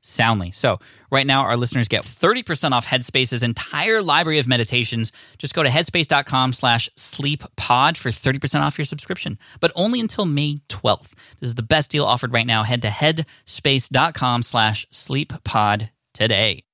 soundly. 0.00 0.50
So, 0.50 0.78
right 1.10 1.26
now, 1.26 1.42
our 1.42 1.56
listeners 1.56 1.88
get 1.88 2.04
30% 2.04 2.72
off 2.72 2.86
Headspace's 2.86 3.42
entire 3.42 4.02
library 4.02 4.38
of 4.38 4.48
meditations. 4.48 5.12
Just 5.38 5.54
go 5.54 5.62
to 5.62 5.68
headspace.com 5.68 6.52
slash 6.52 6.88
sleeppod 6.96 7.96
for 7.96 8.10
30% 8.10 8.60
off 8.60 8.78
your 8.78 8.84
subscription, 8.84 9.38
but 9.60 9.72
only 9.74 10.00
until 10.00 10.24
May 10.24 10.60
12th. 10.68 11.12
This 11.38 11.48
is 11.48 11.54
the 11.54 11.62
best 11.62 11.90
deal 11.90 12.04
offered 12.04 12.32
right 12.32 12.46
now. 12.46 12.62
Head 12.62 12.82
to 12.82 12.88
headspace.com 12.88 14.42
slash 14.42 14.86
sleeppod 14.92 15.90
today. 16.14 16.64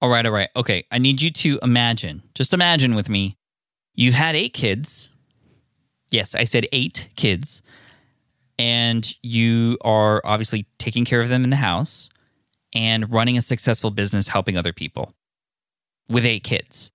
All 0.00 0.08
right, 0.08 0.24
all 0.24 0.32
right. 0.32 0.48
Okay, 0.54 0.84
I 0.92 0.98
need 0.98 1.20
you 1.20 1.30
to 1.30 1.58
imagine, 1.62 2.22
just 2.34 2.54
imagine 2.54 2.94
with 2.94 3.08
me, 3.08 3.36
you've 3.94 4.14
had 4.14 4.36
eight 4.36 4.52
kids. 4.54 5.08
Yes, 6.10 6.34
I 6.34 6.44
said 6.44 6.66
eight 6.72 7.08
kids. 7.16 7.62
And 8.60 9.14
you 9.22 9.78
are 9.82 10.20
obviously 10.24 10.66
taking 10.78 11.04
care 11.04 11.20
of 11.20 11.28
them 11.28 11.44
in 11.44 11.50
the 11.50 11.56
house 11.56 12.10
and 12.74 13.10
running 13.10 13.36
a 13.36 13.42
successful 13.42 13.90
business 13.90 14.28
helping 14.28 14.56
other 14.56 14.72
people 14.72 15.14
with 16.08 16.26
eight 16.26 16.44
kids. 16.44 16.90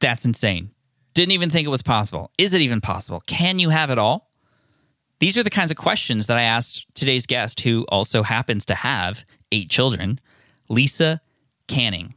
That's 0.00 0.24
insane. 0.24 0.70
Didn't 1.14 1.32
even 1.32 1.50
think 1.50 1.66
it 1.66 1.70
was 1.70 1.82
possible. 1.82 2.30
Is 2.38 2.54
it 2.54 2.60
even 2.60 2.80
possible? 2.80 3.22
Can 3.26 3.58
you 3.58 3.70
have 3.70 3.90
it 3.90 3.98
all? 3.98 4.30
These 5.20 5.38
are 5.38 5.42
the 5.42 5.50
kinds 5.50 5.70
of 5.70 5.76
questions 5.76 6.26
that 6.26 6.36
I 6.36 6.42
asked 6.42 6.86
today's 6.94 7.24
guest, 7.24 7.60
who 7.60 7.86
also 7.88 8.22
happens 8.22 8.64
to 8.66 8.74
have 8.74 9.24
eight 9.52 9.70
children, 9.70 10.20
Lisa 10.68 11.20
Canning. 11.68 12.14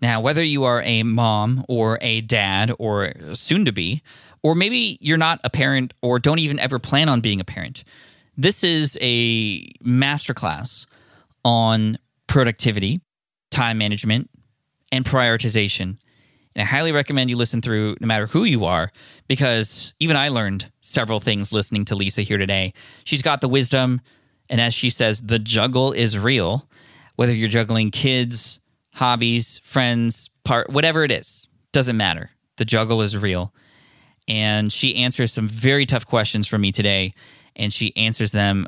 Now, 0.00 0.20
whether 0.20 0.42
you 0.42 0.64
are 0.64 0.82
a 0.82 1.02
mom 1.02 1.64
or 1.68 1.98
a 2.00 2.22
dad 2.22 2.72
or 2.78 3.12
soon 3.34 3.64
to 3.64 3.72
be, 3.72 4.02
or 4.42 4.54
maybe 4.54 4.98
you're 5.00 5.16
not 5.16 5.40
a 5.44 5.50
parent 5.50 5.92
or 6.02 6.18
don't 6.18 6.38
even 6.38 6.58
ever 6.58 6.78
plan 6.78 7.08
on 7.08 7.20
being 7.20 7.40
a 7.40 7.44
parent, 7.44 7.84
this 8.36 8.64
is 8.64 8.98
a 9.00 9.72
masterclass 9.84 10.86
on 11.46 11.96
productivity, 12.26 13.00
time 13.52 13.78
management, 13.78 14.28
and 14.90 15.04
prioritization. 15.04 15.96
And 16.56 16.62
I 16.62 16.64
highly 16.64 16.90
recommend 16.90 17.30
you 17.30 17.36
listen 17.36 17.62
through 17.62 17.94
no 18.00 18.06
matter 18.08 18.26
who 18.26 18.42
you 18.42 18.64
are, 18.64 18.90
because 19.28 19.94
even 20.00 20.16
I 20.16 20.28
learned 20.28 20.72
several 20.80 21.20
things 21.20 21.52
listening 21.52 21.84
to 21.84 21.94
Lisa 21.94 22.22
here 22.22 22.36
today. 22.36 22.74
She's 23.04 23.22
got 23.22 23.40
the 23.40 23.48
wisdom, 23.48 24.00
and 24.50 24.60
as 24.60 24.74
she 24.74 24.90
says, 24.90 25.20
the 25.20 25.38
juggle 25.38 25.92
is 25.92 26.18
real 26.18 26.68
whether 27.14 27.32
you're 27.32 27.48
juggling 27.48 27.92
kids, 27.92 28.60
hobbies, 28.94 29.58
friends, 29.62 30.28
part 30.44 30.68
whatever 30.68 31.04
it 31.04 31.12
is, 31.12 31.46
doesn't 31.72 31.96
matter. 31.96 32.30
The 32.56 32.64
juggle 32.64 33.02
is 33.02 33.16
real. 33.16 33.54
And 34.26 34.72
she 34.72 34.96
answers 34.96 35.32
some 35.32 35.46
very 35.46 35.86
tough 35.86 36.06
questions 36.06 36.48
for 36.48 36.58
me 36.58 36.72
today, 36.72 37.14
and 37.54 37.72
she 37.72 37.96
answers 37.96 38.32
them 38.32 38.66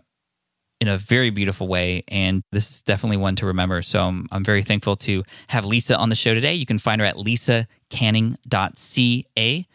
in 0.81 0.89
a 0.89 0.99
very 0.99 1.31
beautiful 1.31 1.69
way. 1.69 2.03
And 2.09 2.43
this 2.53 2.71
is 2.71 2.83
definitely 2.83 3.17
one 3.17 3.37
to 3.37 3.47
remember. 3.47 3.81
So 3.83 4.01
I'm, 4.01 4.29
I'm 4.31 4.45
very 4.45 4.63
thankful 4.63 4.97
to 4.97 5.25
have 5.49 5.65
Lisa 5.65 5.97
on 5.97 6.09
the 6.09 6.15
show 6.15 6.35
today. 6.35 6.55
You 6.55 6.67
can 6.67 6.79
find 6.79 7.01
her 7.01 7.07
at 7.07 7.17
lisacanning.ca. 7.17 9.67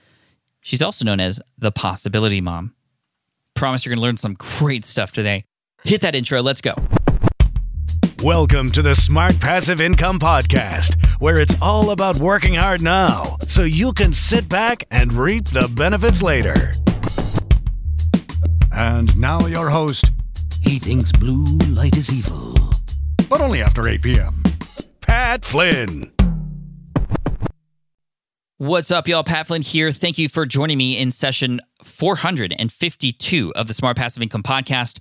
She's 0.61 0.81
also 0.81 1.03
known 1.03 1.19
as 1.19 1.41
the 1.57 1.71
Possibility 1.71 2.39
Mom. 2.39 2.73
Promise 3.53 3.85
you're 3.85 3.91
going 3.91 4.01
to 4.01 4.03
learn 4.03 4.17
some 4.17 4.35
great 4.35 4.85
stuff 4.85 5.11
today. 5.11 5.43
Hit 5.83 6.01
that 6.01 6.15
intro. 6.15 6.41
Let's 6.41 6.61
go. 6.61 6.75
Welcome 8.23 8.69
to 8.69 8.81
the 8.81 8.95
Smart 8.95 9.37
Passive 9.41 9.81
Income 9.81 10.19
Podcast, 10.19 10.95
where 11.19 11.41
it's 11.41 11.61
all 11.61 11.89
about 11.89 12.19
working 12.19 12.53
hard 12.53 12.81
now 12.81 13.35
so 13.49 13.63
you 13.63 13.91
can 13.91 14.13
sit 14.13 14.47
back 14.47 14.85
and 14.91 15.11
reap 15.11 15.43
the 15.45 15.69
benefits 15.75 16.21
later. 16.21 16.71
And 18.71 19.15
now, 19.17 19.45
your 19.45 19.69
host. 19.69 20.12
He 20.73 20.79
thinks 20.79 21.11
blue 21.11 21.43
light 21.69 21.95
is 21.97 22.11
evil. 22.11 22.57
But 23.29 23.41
only 23.41 23.61
after 23.61 23.87
8 23.87 24.01
p.m. 24.01 24.41
Pat 25.01 25.45
Flynn. 25.45 26.11
What's 28.57 28.89
up, 28.89 29.07
y'all? 29.07 29.23
Pat 29.23 29.45
Flynn 29.45 29.61
here. 29.61 29.91
Thank 29.91 30.17
you 30.17 30.27
for 30.27 30.47
joining 30.47 30.79
me 30.79 30.97
in 30.97 31.11
session 31.11 31.61
452 31.83 33.53
of 33.55 33.67
the 33.67 33.73
Smart 33.75 33.97
Passive 33.97 34.23
Income 34.23 34.41
Podcast. 34.41 34.97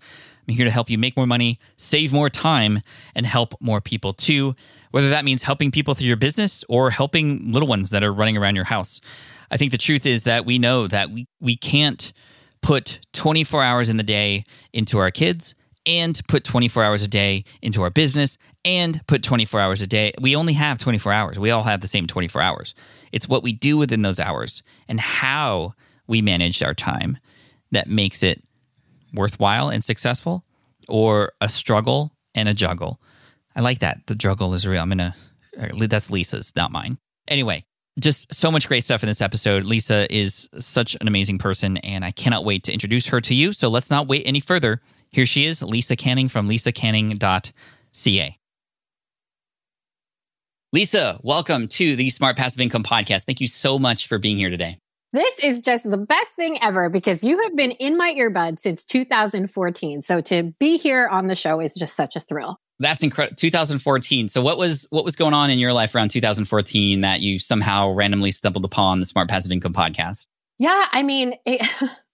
I'm 0.47 0.53
here 0.53 0.67
to 0.67 0.71
help 0.71 0.91
you 0.91 0.99
make 0.99 1.17
more 1.17 1.27
money, 1.27 1.59
save 1.79 2.13
more 2.13 2.29
time, 2.29 2.83
and 3.15 3.25
help 3.25 3.55
more 3.59 3.81
people 3.81 4.13
too. 4.13 4.55
Whether 4.91 5.09
that 5.09 5.25
means 5.25 5.43
helping 5.43 5.71
people 5.71 5.95
through 5.95 6.09
your 6.09 6.19
business 6.19 6.67
or 6.69 6.91
helping 6.91 7.51
little 7.51 7.67
ones 7.67 7.89
that 7.89 8.05
are 8.05 8.13
running 8.13 8.37
around 8.37 8.57
your 8.57 8.65
house. 8.65 9.01
I 9.51 9.57
think 9.57 9.73
the 9.73 9.79
truth 9.79 10.05
is 10.05 10.25
that 10.25 10.45
we 10.45 10.59
know 10.59 10.87
that 10.89 11.11
we, 11.11 11.29
we 11.41 11.57
can't 11.57 12.13
put 12.61 13.01
24 13.15 13.63
hours 13.63 13.89
in 13.89 13.97
the 13.97 14.03
day 14.03 14.45
into 14.75 14.99
our 14.99 15.11
kids 15.11 15.55
and 15.87 16.21
put 16.29 16.45
24 16.45 16.85
hours 16.85 17.03
a 17.03 17.09
day 17.09 17.45
into 17.61 17.83
our 17.83 17.91
business 17.91 18.39
and 18.65 19.05
put 19.07 19.23
24 19.23 19.61
hours 19.61 19.83
a 19.83 19.87
day. 19.87 20.13
We 20.21 20.37
only 20.37 20.53
have 20.53 20.79
24 20.79 21.13
hours. 21.13 21.39
We 21.39 21.51
all 21.51 21.65
have 21.65 21.81
the 21.81 21.89
same 21.89 22.07
24 22.07 22.41
hours. 22.41 22.75
It's 23.11 23.29
what 23.29 23.43
we 23.43 23.53
do 23.53 23.77
within 23.77 24.03
those 24.03 24.21
hours 24.21 24.63
and 24.89 25.01
how 25.01 25.75
we 26.07 26.23
manage 26.23 26.63
our 26.63 26.75
time 26.75 27.19
that 27.73 27.89
makes 27.89 28.23
it 28.23 28.43
worthwhile 29.15 29.69
and 29.69 29.83
successful 29.83 30.45
or 30.89 31.33
a 31.41 31.49
struggle 31.49 32.13
and 32.35 32.49
a 32.49 32.55
juggle. 32.55 33.01
I 33.55 33.61
like 33.61 33.81
that. 33.81 34.07
The 34.07 34.15
juggle 34.15 34.55
is 34.55 34.67
real. 34.67 34.83
I'm 34.83 34.89
going 34.89 34.99
to, 34.99 35.15
uh, 35.59 35.87
that's 35.87 36.11
Lisa's, 36.11 36.53
not 36.57 36.73
mine. 36.73 36.99
Anyway, 37.29 37.65
just 37.99 38.35
so 38.35 38.51
much 38.51 38.69
great 38.69 38.85
stuff 38.85 39.03
in 39.03 39.07
this 39.07 39.21
episode. 39.21 39.65
Lisa 39.65 40.13
is 40.15 40.49
such 40.59 40.97
an 41.01 41.09
amazing 41.09 41.39
person, 41.39 41.77
and 41.79 42.05
I 42.05 42.11
cannot 42.11 42.45
wait 42.45 42.65
to 42.65 42.73
introduce 42.73 43.09
her 43.09 43.21
to 43.21 43.35
you. 43.35 43.53
So 43.53 43.69
let's 43.69 43.91
not 43.91 44.09
wait 44.09 44.23
any 44.25 44.41
further. 44.41 44.81
Here 45.13 45.27
she 45.27 45.45
is, 45.45 45.63
Lisa 45.63 45.95
Canning 45.95 46.29
from 46.29 46.49
lisacanning.ca. 46.49 48.39
Lisa, 50.73 51.21
welcome 51.23 51.69
to 51.69 51.97
the 51.97 52.09
Smart 52.09 52.39
Passive 52.39 52.63
Income 52.63 52.85
Podcast. 52.85 53.25
Thank 53.25 53.43
you 53.43 53.47
so 53.47 53.79
much 53.79 54.09
for 54.09 54.19
being 54.19 54.39
here 54.39 54.49
today. 54.49 54.79
This 55.13 55.39
is 55.41 55.61
just 55.61 55.85
the 55.91 55.99
best 55.99 56.33
thing 56.33 56.57
ever 56.63 56.89
because 56.89 57.23
you 57.23 57.43
have 57.43 57.55
been 57.55 57.73
in 57.73 57.99
my 57.99 58.15
earbud 58.15 58.59
since 58.59 58.83
2014. 58.85 60.01
So 60.01 60.23
to 60.23 60.55
be 60.59 60.79
here 60.79 61.07
on 61.09 61.27
the 61.27 61.37
show 61.37 61.61
is 61.61 61.75
just 61.75 61.95
such 61.95 62.17
a 62.17 62.21
thrill. 62.21 62.59
That's 62.79 63.03
incredible. 63.03 63.37
2014. 63.37 64.29
So 64.29 64.41
what 64.41 64.57
was 64.57 64.87
what 64.89 65.05
was 65.05 65.15
going 65.15 65.35
on 65.35 65.51
in 65.51 65.59
your 65.59 65.75
life 65.75 65.95
around 65.95 66.09
2014 66.09 67.03
that 67.03 67.21
you 67.21 67.39
somehow 67.39 67.91
randomly 67.91 68.31
stumbled 68.31 68.65
upon 68.65 69.01
the 69.01 69.07
Smart 69.07 69.29
Passive 69.29 69.53
Income 69.53 69.75
podcast? 69.75 70.25
Yeah, 70.59 70.87
I 70.91 71.03
mean, 71.03 71.35
it, 71.45 71.61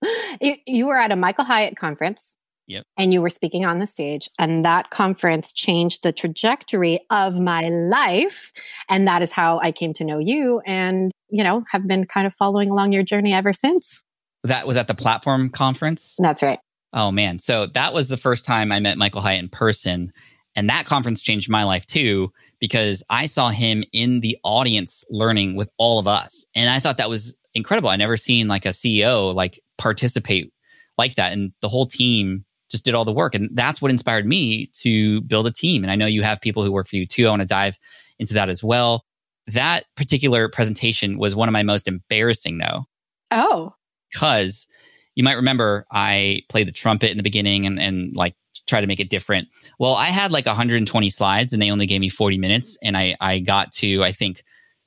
it, 0.40 0.58
you 0.66 0.88
were 0.88 0.98
at 0.98 1.12
a 1.12 1.16
Michael 1.16 1.44
Hyatt 1.44 1.76
conference 1.76 2.34
Yep. 2.68 2.84
And 2.98 3.12
you 3.12 3.22
were 3.22 3.30
speaking 3.30 3.64
on 3.64 3.78
the 3.78 3.86
stage, 3.86 4.28
and 4.38 4.64
that 4.64 4.90
conference 4.90 5.52
changed 5.52 6.02
the 6.02 6.12
trajectory 6.12 7.00
of 7.10 7.40
my 7.40 7.68
life. 7.68 8.52
And 8.88 9.08
that 9.08 9.22
is 9.22 9.32
how 9.32 9.58
I 9.60 9.72
came 9.72 9.94
to 9.94 10.04
know 10.04 10.18
you 10.18 10.60
and, 10.66 11.10
you 11.30 11.42
know, 11.42 11.64
have 11.70 11.88
been 11.88 12.06
kind 12.06 12.26
of 12.26 12.34
following 12.34 12.70
along 12.70 12.92
your 12.92 13.02
journey 13.02 13.32
ever 13.32 13.54
since. 13.54 14.02
That 14.44 14.66
was 14.66 14.76
at 14.76 14.86
the 14.86 14.94
platform 14.94 15.48
conference? 15.48 16.14
That's 16.18 16.42
right. 16.42 16.60
Oh, 16.92 17.10
man. 17.10 17.38
So 17.38 17.66
that 17.68 17.92
was 17.92 18.08
the 18.08 18.16
first 18.16 18.44
time 18.44 18.70
I 18.70 18.80
met 18.80 18.98
Michael 18.98 19.22
Hyatt 19.22 19.42
in 19.42 19.48
person. 19.48 20.12
And 20.54 20.68
that 20.68 20.86
conference 20.86 21.22
changed 21.22 21.48
my 21.48 21.64
life 21.64 21.86
too, 21.86 22.32
because 22.60 23.02
I 23.08 23.26
saw 23.26 23.48
him 23.48 23.84
in 23.92 24.20
the 24.20 24.36
audience 24.44 25.04
learning 25.08 25.56
with 25.56 25.70
all 25.78 25.98
of 25.98 26.06
us. 26.06 26.44
And 26.54 26.68
I 26.68 26.80
thought 26.80 26.96
that 26.98 27.10
was 27.10 27.34
incredible. 27.54 27.88
I 27.88 27.96
never 27.96 28.16
seen 28.16 28.48
like 28.48 28.66
a 28.66 28.70
CEO 28.70 29.34
like 29.34 29.60
participate 29.78 30.52
like 30.96 31.14
that. 31.14 31.32
And 31.32 31.52
the 31.60 31.68
whole 31.68 31.86
team 31.86 32.44
just 32.70 32.84
did 32.84 32.94
all 32.94 33.04
the 33.04 33.12
work. 33.12 33.34
And 33.34 33.50
that's 33.52 33.80
what 33.80 33.90
inspired 33.90 34.26
me 34.26 34.66
to 34.80 35.20
build 35.22 35.46
a 35.46 35.52
team. 35.52 35.82
And 35.82 35.90
I 35.90 35.96
know 35.96 36.06
you 36.06 36.22
have 36.22 36.40
people 36.40 36.62
who 36.64 36.72
work 36.72 36.88
for 36.88 36.96
you 36.96 37.06
too. 37.06 37.26
I 37.26 37.30
want 37.30 37.42
to 37.42 37.46
dive 37.46 37.78
into 38.18 38.34
that 38.34 38.48
as 38.48 38.62
well. 38.62 39.04
That 39.46 39.84
particular 39.96 40.48
presentation 40.48 41.18
was 41.18 41.34
one 41.34 41.48
of 41.48 41.52
my 41.52 41.62
most 41.62 41.88
embarrassing, 41.88 42.58
though, 42.58 42.84
Oh, 43.30 43.74
because 44.12 44.68
you 45.14 45.24
might 45.24 45.32
remember 45.32 45.86
I 45.90 46.42
played 46.48 46.68
the 46.68 46.72
trumpet 46.72 47.10
in 47.10 47.16
the 47.16 47.22
beginning 47.22 47.66
and, 47.66 47.80
and 47.80 48.14
like 48.14 48.34
try 48.66 48.80
to 48.80 48.86
make 48.86 49.00
it 49.00 49.10
different. 49.10 49.48
Well, 49.78 49.94
I 49.94 50.06
had 50.06 50.30
like 50.32 50.46
120 50.46 51.10
slides 51.10 51.52
and 51.52 51.60
they 51.60 51.70
only 51.70 51.86
gave 51.86 52.00
me 52.00 52.08
40 52.08 52.38
minutes. 52.38 52.76
And 52.82 52.96
I, 52.96 53.16
I 53.20 53.40
got 53.40 53.72
to, 53.72 54.04
I 54.04 54.12
think, 54.12 54.44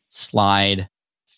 slide 0.09 0.87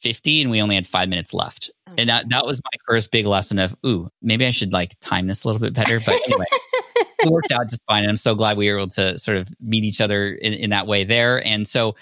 50 0.03 0.41
and 0.41 0.51
we 0.51 0.61
only 0.61 0.75
had 0.75 0.85
five 0.85 1.09
minutes 1.09 1.33
left. 1.33 1.71
Oh. 1.87 1.93
And 1.97 2.09
that, 2.09 2.29
that 2.29 2.45
was 2.45 2.59
my 2.59 2.77
first 2.85 3.09
big 3.09 3.25
lesson 3.25 3.57
of, 3.57 3.75
ooh, 3.85 4.09
maybe 4.21 4.45
I 4.45 4.51
should 4.51 4.73
like 4.73 4.95
time 4.99 5.27
this 5.27 5.43
a 5.43 5.47
little 5.47 5.61
bit 5.61 5.73
better. 5.73 5.99
But 5.99 6.21
anyway, 6.27 6.45
it 7.19 7.31
worked 7.31 7.51
out 7.51 7.69
just 7.69 7.81
fine. 7.87 8.03
And 8.03 8.09
I'm 8.09 8.17
so 8.17 8.35
glad 8.35 8.57
we 8.57 8.69
were 8.69 8.77
able 8.77 8.89
to 8.91 9.17
sort 9.17 9.37
of 9.37 9.49
meet 9.59 9.83
each 9.83 10.01
other 10.01 10.33
in, 10.33 10.53
in 10.53 10.69
that 10.71 10.85
way 10.85 11.03
there. 11.03 11.43
And 11.45 11.67
so 11.67 11.95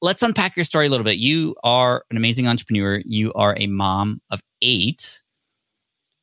let's 0.00 0.22
unpack 0.22 0.56
your 0.56 0.64
story 0.64 0.86
a 0.86 0.90
little 0.90 1.04
bit. 1.04 1.18
You 1.18 1.54
are 1.62 2.04
an 2.10 2.16
amazing 2.16 2.46
entrepreneur. 2.46 3.02
You 3.04 3.32
are 3.34 3.56
a 3.58 3.66
mom 3.66 4.20
of 4.30 4.40
eight, 4.62 5.20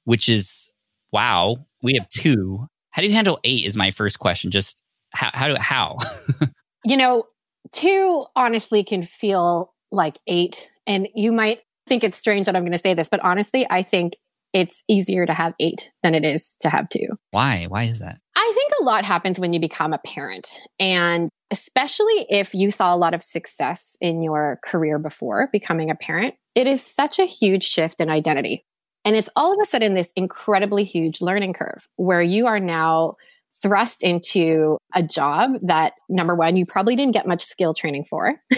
which 0.06 0.30
is 0.30 0.72
wow. 1.12 1.58
We 1.82 1.94
have 1.96 2.08
two. 2.10 2.68
How 2.92 3.02
do 3.02 3.08
you 3.08 3.14
handle 3.14 3.40
eight? 3.44 3.66
Is 3.66 3.78
my 3.78 3.92
first 3.92 4.20
question. 4.20 4.52
Just 4.52 4.82
how 5.12 5.30
how 5.34 5.48
do 5.48 5.56
how? 5.60 5.98
you 6.86 6.98
know, 6.98 7.26
two 7.72 8.26
honestly 8.36 8.84
can 8.84 9.04
feel 9.04 9.74
like 9.92 10.20
eight. 10.28 10.70
And 10.88 11.08
you 11.14 11.32
might 11.32 11.60
think 11.88 12.04
it's 12.04 12.18
strange 12.18 12.46
that 12.46 12.56
I'm 12.56 12.64
going 12.64 12.72
to 12.72 12.78
say 12.80 12.94
this, 12.94 13.10
but 13.10 13.20
honestly, 13.22 13.68
I 13.70 13.84
think 13.84 14.18
it's 14.54 14.84
easier 14.88 15.26
to 15.26 15.34
have 15.34 15.54
eight 15.60 15.92
than 16.04 16.16
it 16.16 16.26
is 16.26 16.56
to 16.62 16.70
have 16.70 16.90
two. 16.90 17.08
Why? 17.32 17.66
Why 17.68 17.84
is 17.84 18.00
that? 18.00 18.20
I 18.36 18.52
think 18.56 18.72
a 18.80 18.84
lot 18.84 19.04
happens 19.04 19.40
when 19.40 19.54
you 19.54 19.60
become 19.60 19.94
a 19.94 20.00
parent. 20.00 20.62
And 20.80 21.30
especially 21.52 22.26
if 22.30 22.54
you 22.54 22.72
saw 22.72 22.96
a 22.96 22.98
lot 22.98 23.14
of 23.14 23.22
success 23.22 23.96
in 24.00 24.24
your 24.24 24.60
career 24.64 25.00
before 25.00 25.50
becoming 25.52 25.90
a 25.90 25.96
parent, 25.96 26.36
it 26.56 26.66
is 26.68 26.82
such 26.82 27.20
a 27.20 27.26
huge 27.26 27.64
shift 27.64 28.00
in 28.00 28.10
identity. 28.10 28.64
And 29.06 29.16
it's 29.16 29.30
all 29.36 29.54
of 29.54 29.60
a 29.62 29.66
sudden 29.66 29.94
this 29.94 30.12
incredibly 30.16 30.84
huge 30.84 31.22
learning 31.22 31.54
curve 31.54 31.88
where 31.96 32.22
you 32.22 32.48
are 32.48 32.60
now 32.60 33.16
thrust 33.62 34.04
into 34.04 34.78
a 34.94 35.02
job 35.02 35.52
that 35.64 35.94
number 36.10 36.36
one, 36.36 36.56
you 36.56 36.66
probably 36.66 36.96
didn't 36.96 37.14
get 37.14 37.28
much 37.28 37.44
skill 37.44 37.74
training 37.74 38.06
for. 38.06 38.36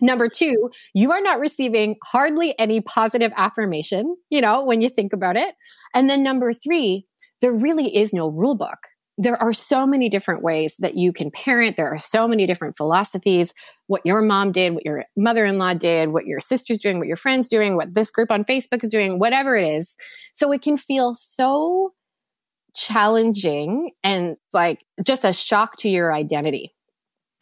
number 0.00 0.28
two, 0.28 0.70
you 0.94 1.12
are 1.12 1.20
not 1.20 1.40
receiving 1.40 1.96
hardly 2.04 2.58
any 2.58 2.80
positive 2.80 3.32
affirmation, 3.36 4.16
you 4.30 4.40
know, 4.40 4.64
when 4.64 4.80
you 4.80 4.88
think 4.88 5.12
about 5.12 5.36
it. 5.36 5.54
And 5.94 6.08
then 6.08 6.22
number 6.22 6.52
three, 6.52 7.06
there 7.40 7.52
really 7.52 7.94
is 7.96 8.12
no 8.12 8.28
rule 8.28 8.56
book. 8.56 8.78
There 9.18 9.40
are 9.42 9.54
so 9.54 9.86
many 9.86 10.10
different 10.10 10.42
ways 10.42 10.76
that 10.78 10.94
you 10.94 11.10
can 11.10 11.30
parent. 11.30 11.76
There 11.76 11.88
are 11.88 11.98
so 11.98 12.28
many 12.28 12.46
different 12.46 12.76
philosophies. 12.76 13.54
What 13.86 14.04
your 14.04 14.20
mom 14.20 14.52
did, 14.52 14.74
what 14.74 14.84
your 14.84 15.04
mother 15.16 15.46
in 15.46 15.56
law 15.56 15.72
did, 15.72 16.10
what 16.10 16.26
your 16.26 16.40
sister's 16.40 16.78
doing, 16.78 16.98
what 16.98 17.08
your 17.08 17.16
friend's 17.16 17.48
doing, 17.48 17.76
what 17.76 17.94
this 17.94 18.10
group 18.10 18.30
on 18.30 18.44
Facebook 18.44 18.84
is 18.84 18.90
doing, 18.90 19.18
whatever 19.18 19.56
it 19.56 19.66
is. 19.66 19.96
So 20.34 20.52
it 20.52 20.60
can 20.60 20.76
feel 20.76 21.14
so 21.14 21.94
challenging 22.74 23.92
and 24.04 24.36
like 24.52 24.84
just 25.02 25.24
a 25.24 25.32
shock 25.32 25.78
to 25.78 25.88
your 25.88 26.12
identity. 26.12 26.75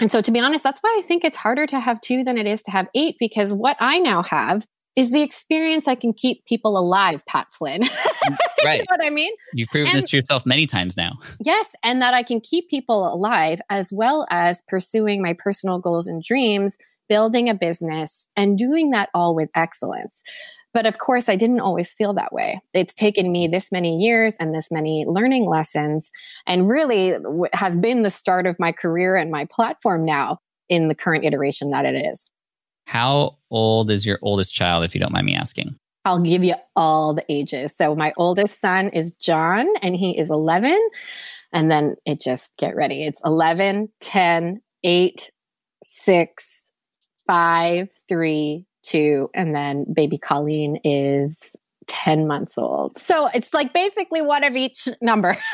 And 0.01 0.11
so, 0.11 0.21
to 0.21 0.31
be 0.33 0.41
honest, 0.41 0.65
that's 0.65 0.81
why 0.81 0.95
I 0.99 1.03
think 1.07 1.25
it's 1.25 1.37
harder 1.37 1.67
to 1.69 1.79
have 1.81 2.01
two 2.01 2.25
than 2.25 2.37
it 2.37 2.47
is 2.47 2.63
to 2.63 2.71
have 2.71 2.89
eight, 2.95 3.17
because 3.19 3.55
what 3.55 3.77
I 3.81 3.99
now 3.99 4.23
have 4.23 4.67
is 4.97 5.13
the 5.13 5.23
experience 5.23 5.89
I 5.89 5.95
can 5.97 6.13
keep 6.13 6.45
people 6.47 6.79
alive, 6.79 7.25
Pat 7.27 7.47
Flynn. 7.53 7.83
Right. 8.65 8.79
you 8.79 8.87
know 8.91 8.97
what 8.97 9.05
I 9.05 9.11
mean? 9.11 9.31
You've 9.53 9.69
proven 9.69 9.89
And- 9.93 10.03
this 10.03 10.09
to 10.09 10.17
yourself 10.17 10.47
many 10.47 10.67
times 10.67 10.97
now. 10.97 11.19
Yes. 11.39 11.75
And 11.83 12.01
that 12.01 12.15
I 12.15 12.23
can 12.23 12.41
keep 12.41 12.71
people 12.71 13.05
alive 13.13 13.61
as 13.69 13.93
well 13.93 14.27
as 14.31 14.63
pursuing 14.69 15.21
my 15.21 15.35
personal 15.39 15.79
goals 15.79 16.07
and 16.07 16.23
dreams, 16.23 16.79
building 17.07 17.51
a 17.51 17.55
business, 17.55 18.27
and 18.37 18.57
doing 18.57 18.89
that 18.93 19.11
all 19.13 19.35
with 19.35 19.51
excellence. 19.55 20.23
But 20.75 20.87
of 20.87 20.99
course, 20.99 21.29
I 21.29 21.37
didn't 21.37 21.61
always 21.61 21.95
feel 21.95 22.13
that 22.15 22.33
way. 22.33 22.61
It's 22.75 22.93
taken 22.93 23.33
me 23.33 23.49
this 23.49 23.73
many 23.73 23.97
years 23.97 24.35
and 24.39 24.55
this 24.55 24.69
many 24.71 25.05
learning 25.07 25.47
lessons, 25.47 26.11
and 26.47 26.69
really 26.69 27.17
has 27.53 27.77
been 27.77 28.03
the 28.03 28.11
start 28.11 28.47
of 28.47 28.59
my 28.59 28.73
career 28.73 29.17
and 29.17 29.31
my 29.31 29.47
platform 29.51 30.05
now 30.05 30.41
in 30.69 30.89
the 30.89 30.95
current 30.95 31.25
iteration 31.25 31.71
that 31.71 31.87
it 31.87 31.95
is. 31.95 32.31
How 32.87 33.39
old 33.51 33.91
is 33.91 34.05
your 34.05 34.19
oldest 34.21 34.53
child, 34.53 34.85
if 34.85 34.95
you 34.95 35.01
don't 35.01 35.13
mind 35.13 35.27
me 35.27 35.35
asking? 35.35 35.77
I'll 36.05 36.21
give 36.21 36.45
you 36.45 36.55
all 36.77 37.15
the 37.15 37.25
ages. 37.31 37.75
So 37.75 37.95
my 37.95 38.13
oldest 38.19 38.61
son 38.61 38.89
is 38.91 39.13
John 39.13 39.67
and 39.81 39.97
he 39.97 40.19
is 40.19 40.31
11. 40.31 40.79
And 41.53 41.71
then 41.71 41.95
it 42.05 42.21
just 42.21 42.53
get 42.59 42.77
ready. 42.77 43.07
It's 43.07 43.21
11, 43.25 43.89
10, 44.01 44.61
8, 44.83 45.31
6, 45.85 46.71
5, 47.27 47.89
3, 48.09 48.67
2. 48.85 49.31
And 49.35 49.55
then 49.55 49.87
baby 49.93 50.19
Colleen 50.19 50.79
is 50.85 51.57
10 51.87 52.27
months 52.27 52.57
old. 52.57 52.99
So 52.99 53.27
it's 53.29 53.53
like 53.53 53.73
basically 53.73 54.23
one 54.23 54.45
of 54.45 54.57
each 54.57 54.89
number. 55.01 55.37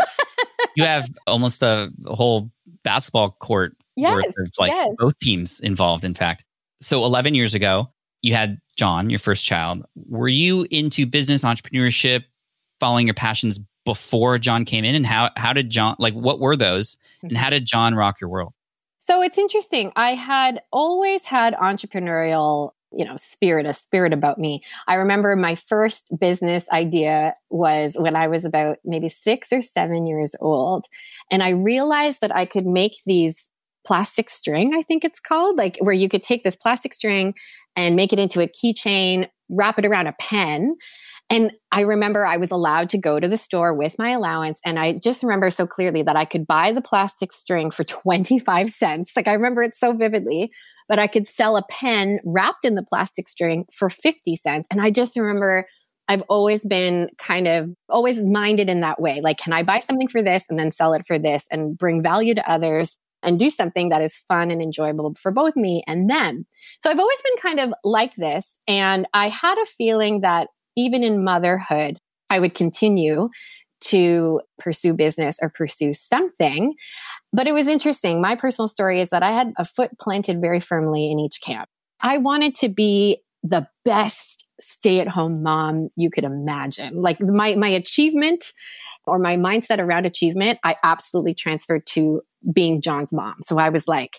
You 0.77 0.85
have 0.85 1.09
almost 1.27 1.63
a 1.63 1.91
whole 2.07 2.51
basketball 2.85 3.33
court 3.41 3.77
yes. 3.97 4.15
worth 4.15 4.27
of 4.39 4.53
like 4.59 4.71
yes. 4.71 4.89
both 4.99 5.19
teams 5.19 5.61
involved, 5.61 6.05
in 6.05 6.15
fact. 6.15 6.45
So 6.81 7.05
11 7.05 7.35
years 7.35 7.55
ago, 7.55 7.91
you 8.23 8.35
had 8.35 8.59
John, 8.77 9.11
your 9.11 9.19
first 9.19 9.45
child. 9.45 9.85
Were 9.95 10.29
you 10.29 10.67
into 10.71 11.07
business 11.07 11.45
entrepreneurship, 11.45 12.25
following 12.79 13.07
your 13.07 13.15
passions 13.15 13.59
before 13.85 14.39
John 14.39 14.65
came 14.65 14.85
in? 14.85 14.95
And 14.95 15.05
how, 15.05 15.31
how 15.37 15.53
did 15.53 15.71
John, 15.71 15.97
like, 15.99 16.15
what 16.15 16.39
were 16.41 16.57
those? 16.57 16.97
And 17.23 17.37
how 17.37 17.51
did 17.51 17.67
John 17.67 17.95
rock 17.95 18.21
your 18.21 18.31
world? 18.31 18.53
So 19.01 19.23
it's 19.23 19.39
interesting. 19.39 19.93
I 19.97 20.15
had 20.15 20.63
always 20.73 21.25
had 21.25 21.55
entrepreneurial, 21.55 22.71
you 22.93 23.05
know, 23.05 23.17
spirit, 23.17 23.67
a 23.67 23.73
spirit 23.73 24.13
about 24.13 24.39
me. 24.39 24.63
I 24.89 24.95
remember 24.95 25.35
my 25.37 25.55
first 25.55 26.09
business 26.19 26.69
idea 26.71 27.35
was 27.51 27.97
when 27.99 28.17
I 28.17 28.29
was 28.29 28.45
about 28.45 28.79
maybe 28.85 29.09
six 29.09 29.53
or 29.53 29.61
seven 29.61 30.07
years 30.07 30.35
old. 30.41 30.87
And 31.31 31.43
I 31.43 31.51
realized 31.51 32.21
that 32.21 32.35
I 32.35 32.45
could 32.47 32.67
make 32.67 32.99
these 33.07 33.49
plastic 33.87 34.29
string, 34.29 34.75
I 34.75 34.83
think 34.83 35.05
it's 35.05 35.21
called, 35.21 35.57
like 35.57 35.79
where 35.81 35.95
you 35.95 36.09
could 36.09 36.23
take 36.23 36.45
this 36.45 36.57
plastic 36.57 36.93
string 36.95 37.35
and 37.77 37.97
make 37.97 38.13
it 38.13 38.19
into 38.19 38.41
a 38.41 38.49
keychain, 38.49 39.29
wrap 39.51 39.79
it 39.79 39.87
around 39.87 40.07
a 40.07 40.15
pen. 40.21 40.77
And 41.31 41.53
I 41.71 41.83
remember 41.83 42.27
I 42.27 42.39
was 42.39 42.51
allowed 42.51 42.91
to 42.91 42.99
go 42.99 43.21
to 43.21 43.29
the 43.29 43.37
store 43.37 43.73
with 43.73 43.97
my 43.99 44.11
allowance. 44.11 44.61
And 44.65 44.81
I 44.81 44.97
just 45.01 45.23
remember 45.23 45.51
so 45.51 45.65
clearly 45.65 46.03
that 46.03 46.17
I 46.17 46.25
could 46.25 46.45
buy 46.45 46.73
the 46.73 46.83
plastic 46.83 47.33
string 47.33 47.71
for 47.71 47.85
25 48.01 48.69
cents. 48.69 49.13
Like 49.15 49.29
I 49.29 49.35
remember 49.35 49.63
it 49.63 49.75
so 49.75 49.93
vividly, 49.93 50.51
but 50.89 50.99
I 50.99 51.07
could 51.07 51.29
sell 51.29 51.57
a 51.57 51.65
pen 51.71 52.19
wrapped 52.25 52.65
in 52.65 52.75
the 52.75 52.83
plastic 52.83 53.29
string 53.29 53.65
for 53.73 53.89
50 53.89 54.35
cents. 54.37 54.67
And 54.73 54.83
I 54.83 54.91
just 54.91 55.17
remember 55.17 55.67
I've 56.09 56.25
always 56.29 56.67
been 56.67 57.09
kind 57.19 57.47
of 57.47 57.71
always 57.89 58.21
minded 58.21 58.69
in 58.69 58.81
that 58.81 59.01
way. 59.01 59.21
Like, 59.21 59.39
can 59.39 59.53
I 59.53 59.63
buy 59.63 59.79
something 59.79 60.09
for 60.09 60.23
this 60.23 60.45
and 60.51 60.59
then 60.59 60.73
sell 60.73 60.93
it 60.93 61.07
for 61.07 61.21
this 61.21 61.47
and 61.53 61.79
bring 61.79 62.03
value 62.03 62.35
to 62.35 62.51
others? 62.51 62.97
and 63.23 63.39
do 63.39 63.51
something 63.51 63.91
that 63.91 64.01
is 64.01 64.19
fun 64.29 64.51
and 64.51 64.63
enjoyable 64.63 65.15
for 65.15 65.31
both 65.31 65.55
me 65.55 65.83
and 65.87 66.09
them. 66.09 66.47
So 66.83 66.89
I've 66.89 66.99
always 66.99 67.23
been 67.23 67.37
kind 67.37 67.61
of 67.61 67.75
like 67.85 68.15
this. 68.17 68.59
And 68.67 69.07
I 69.13 69.29
had 69.29 69.59
a 69.59 69.67
feeling 69.67 70.23
that 70.23 70.49
even 70.77 71.03
in 71.03 71.25
motherhood, 71.25 71.99
I 72.29 72.41
would 72.41 72.55
continue 72.55 73.29
to 73.83 74.41
pursue 74.59 74.95
business 74.95 75.39
or 75.41 75.49
pursue 75.49 75.95
something. 75.95 76.75
But 77.33 77.47
it 77.47 77.53
was 77.53 77.67
interesting. 77.67 78.21
My 78.21 78.37
personal 78.37 78.69
story 78.69 79.01
is 79.01 79.11
that 79.11 79.23
I 79.23 79.33
had 79.33 79.53
a 79.57 79.65
foot 79.65 79.91
planted 79.99 80.41
very 80.41 80.61
firmly 80.61 81.11
in 81.11 81.19
each 81.19 81.41
camp. 81.41 81.69
I 82.03 82.19
wanted 82.19 82.55
to 82.57 82.69
be 82.69 83.23
the 83.43 83.67
best 83.85 84.47
stay 84.61 85.01
at 85.01 85.09
home 85.09 85.43
mom 85.43 85.89
you 85.97 86.11
could 86.11 86.25
imagine. 86.25 87.01
Like 87.01 87.21
my, 87.21 87.55
my 87.55 87.69
achievement 87.69 88.53
or 89.07 89.19
my 89.19 89.37
mindset 89.37 89.79
around 89.79 90.05
achievement, 90.05 90.59
I 90.63 90.77
absolutely 90.83 91.35
transferred 91.35 91.87
to 91.87 92.21
being 92.53 92.83
John's 92.83 93.13
mom. 93.13 93.37
So 93.43 93.59
I 93.59 93.71
was 93.71 93.89
like, 93.89 94.19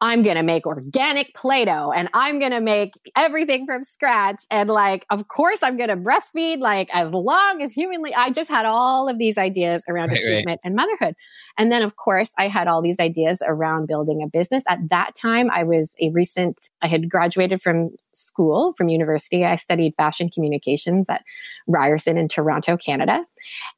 I'm 0.00 0.22
going 0.22 0.36
to 0.36 0.42
make 0.42 0.66
organic 0.66 1.34
Play 1.34 1.64
Doh 1.64 1.90
and 1.90 2.10
I'm 2.12 2.38
going 2.38 2.50
to 2.50 2.60
make 2.60 2.94
everything 3.16 3.64
from 3.64 3.82
scratch. 3.82 4.42
And 4.50 4.68
like, 4.68 5.06
of 5.08 5.28
course, 5.28 5.62
I'm 5.62 5.76
going 5.76 5.88
to 5.88 5.96
breastfeed 5.96 6.58
like 6.58 6.90
as 6.92 7.10
long 7.12 7.62
as 7.62 7.72
humanly. 7.72 8.14
I 8.14 8.30
just 8.30 8.50
had 8.50 8.66
all 8.66 9.08
of 9.08 9.18
these 9.18 9.38
ideas 9.38 9.84
around 9.88 10.10
Right, 10.10 10.44
right. 10.46 10.58
and 10.62 10.74
motherhood. 10.74 11.14
And 11.56 11.72
then, 11.72 11.82
of 11.82 11.96
course, 11.96 12.32
I 12.36 12.48
had 12.48 12.68
all 12.68 12.82
these 12.82 13.00
ideas 13.00 13.42
around 13.46 13.86
building 13.86 14.22
a 14.22 14.26
business. 14.26 14.64
At 14.68 14.90
that 14.90 15.14
time, 15.14 15.50
I 15.50 15.64
was 15.64 15.94
a 16.00 16.10
recent, 16.10 16.68
I 16.82 16.86
had 16.86 17.08
graduated 17.08 17.62
from 17.62 17.90
school, 18.12 18.74
from 18.76 18.88
university. 18.88 19.44
I 19.44 19.56
studied 19.56 19.94
fashion 19.96 20.28
communications 20.28 21.08
at 21.08 21.24
Ryerson 21.66 22.16
in 22.16 22.28
Toronto, 22.28 22.76
Canada. 22.76 23.24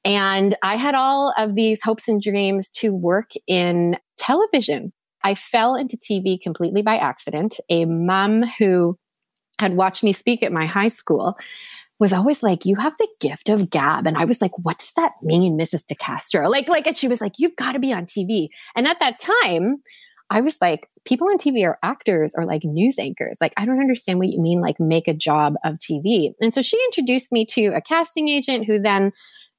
And 0.04 0.56
I 0.62 0.76
had 0.76 0.94
all 0.94 1.32
of 1.38 1.54
these 1.54 1.82
hopes 1.82 2.08
and 2.08 2.20
dreams 2.20 2.68
to 2.70 2.92
work 2.92 3.30
in 3.46 3.96
television. 4.16 4.92
I 5.26 5.34
fell 5.34 5.74
into 5.74 5.96
TV 5.96 6.40
completely 6.40 6.82
by 6.82 6.98
accident. 6.98 7.58
A 7.68 7.84
mom 7.84 8.44
who 8.44 8.96
had 9.58 9.74
watched 9.74 10.04
me 10.04 10.12
speak 10.12 10.44
at 10.44 10.52
my 10.52 10.66
high 10.66 10.86
school 10.86 11.36
was 11.98 12.12
always 12.12 12.44
like, 12.44 12.64
"You 12.64 12.76
have 12.76 12.96
the 12.96 13.08
gift 13.20 13.48
of 13.48 13.68
gab," 13.68 14.06
and 14.06 14.16
I 14.16 14.24
was 14.24 14.40
like, 14.40 14.52
"What 14.62 14.78
does 14.78 14.92
that 14.96 15.14
mean, 15.22 15.58
Mrs. 15.58 15.82
DeCastro?" 15.90 16.48
Like, 16.48 16.68
like, 16.68 16.86
and 16.86 16.96
she 16.96 17.08
was 17.08 17.20
like, 17.20 17.32
"You've 17.38 17.56
got 17.56 17.72
to 17.72 17.80
be 17.80 17.92
on 17.92 18.06
TV." 18.06 18.50
And 18.76 18.86
at 18.86 19.00
that 19.00 19.18
time, 19.18 19.82
I 20.30 20.42
was 20.42 20.60
like, 20.60 20.88
people 21.04 21.28
on 21.28 21.38
TV 21.38 21.64
are 21.64 21.78
actors 21.82 22.34
or 22.36 22.44
like 22.44 22.64
news 22.64 22.98
anchors. 22.98 23.38
Like, 23.40 23.52
I 23.56 23.64
don't 23.64 23.80
understand 23.80 24.18
what 24.18 24.28
you 24.28 24.40
mean, 24.40 24.60
like, 24.60 24.78
make 24.80 25.08
a 25.08 25.14
job 25.14 25.54
of 25.64 25.78
TV. 25.78 26.34
And 26.40 26.52
so 26.52 26.62
she 26.62 26.78
introduced 26.86 27.32
me 27.32 27.46
to 27.46 27.66
a 27.68 27.80
casting 27.80 28.28
agent 28.28 28.66
who 28.66 28.78
then 28.78 29.12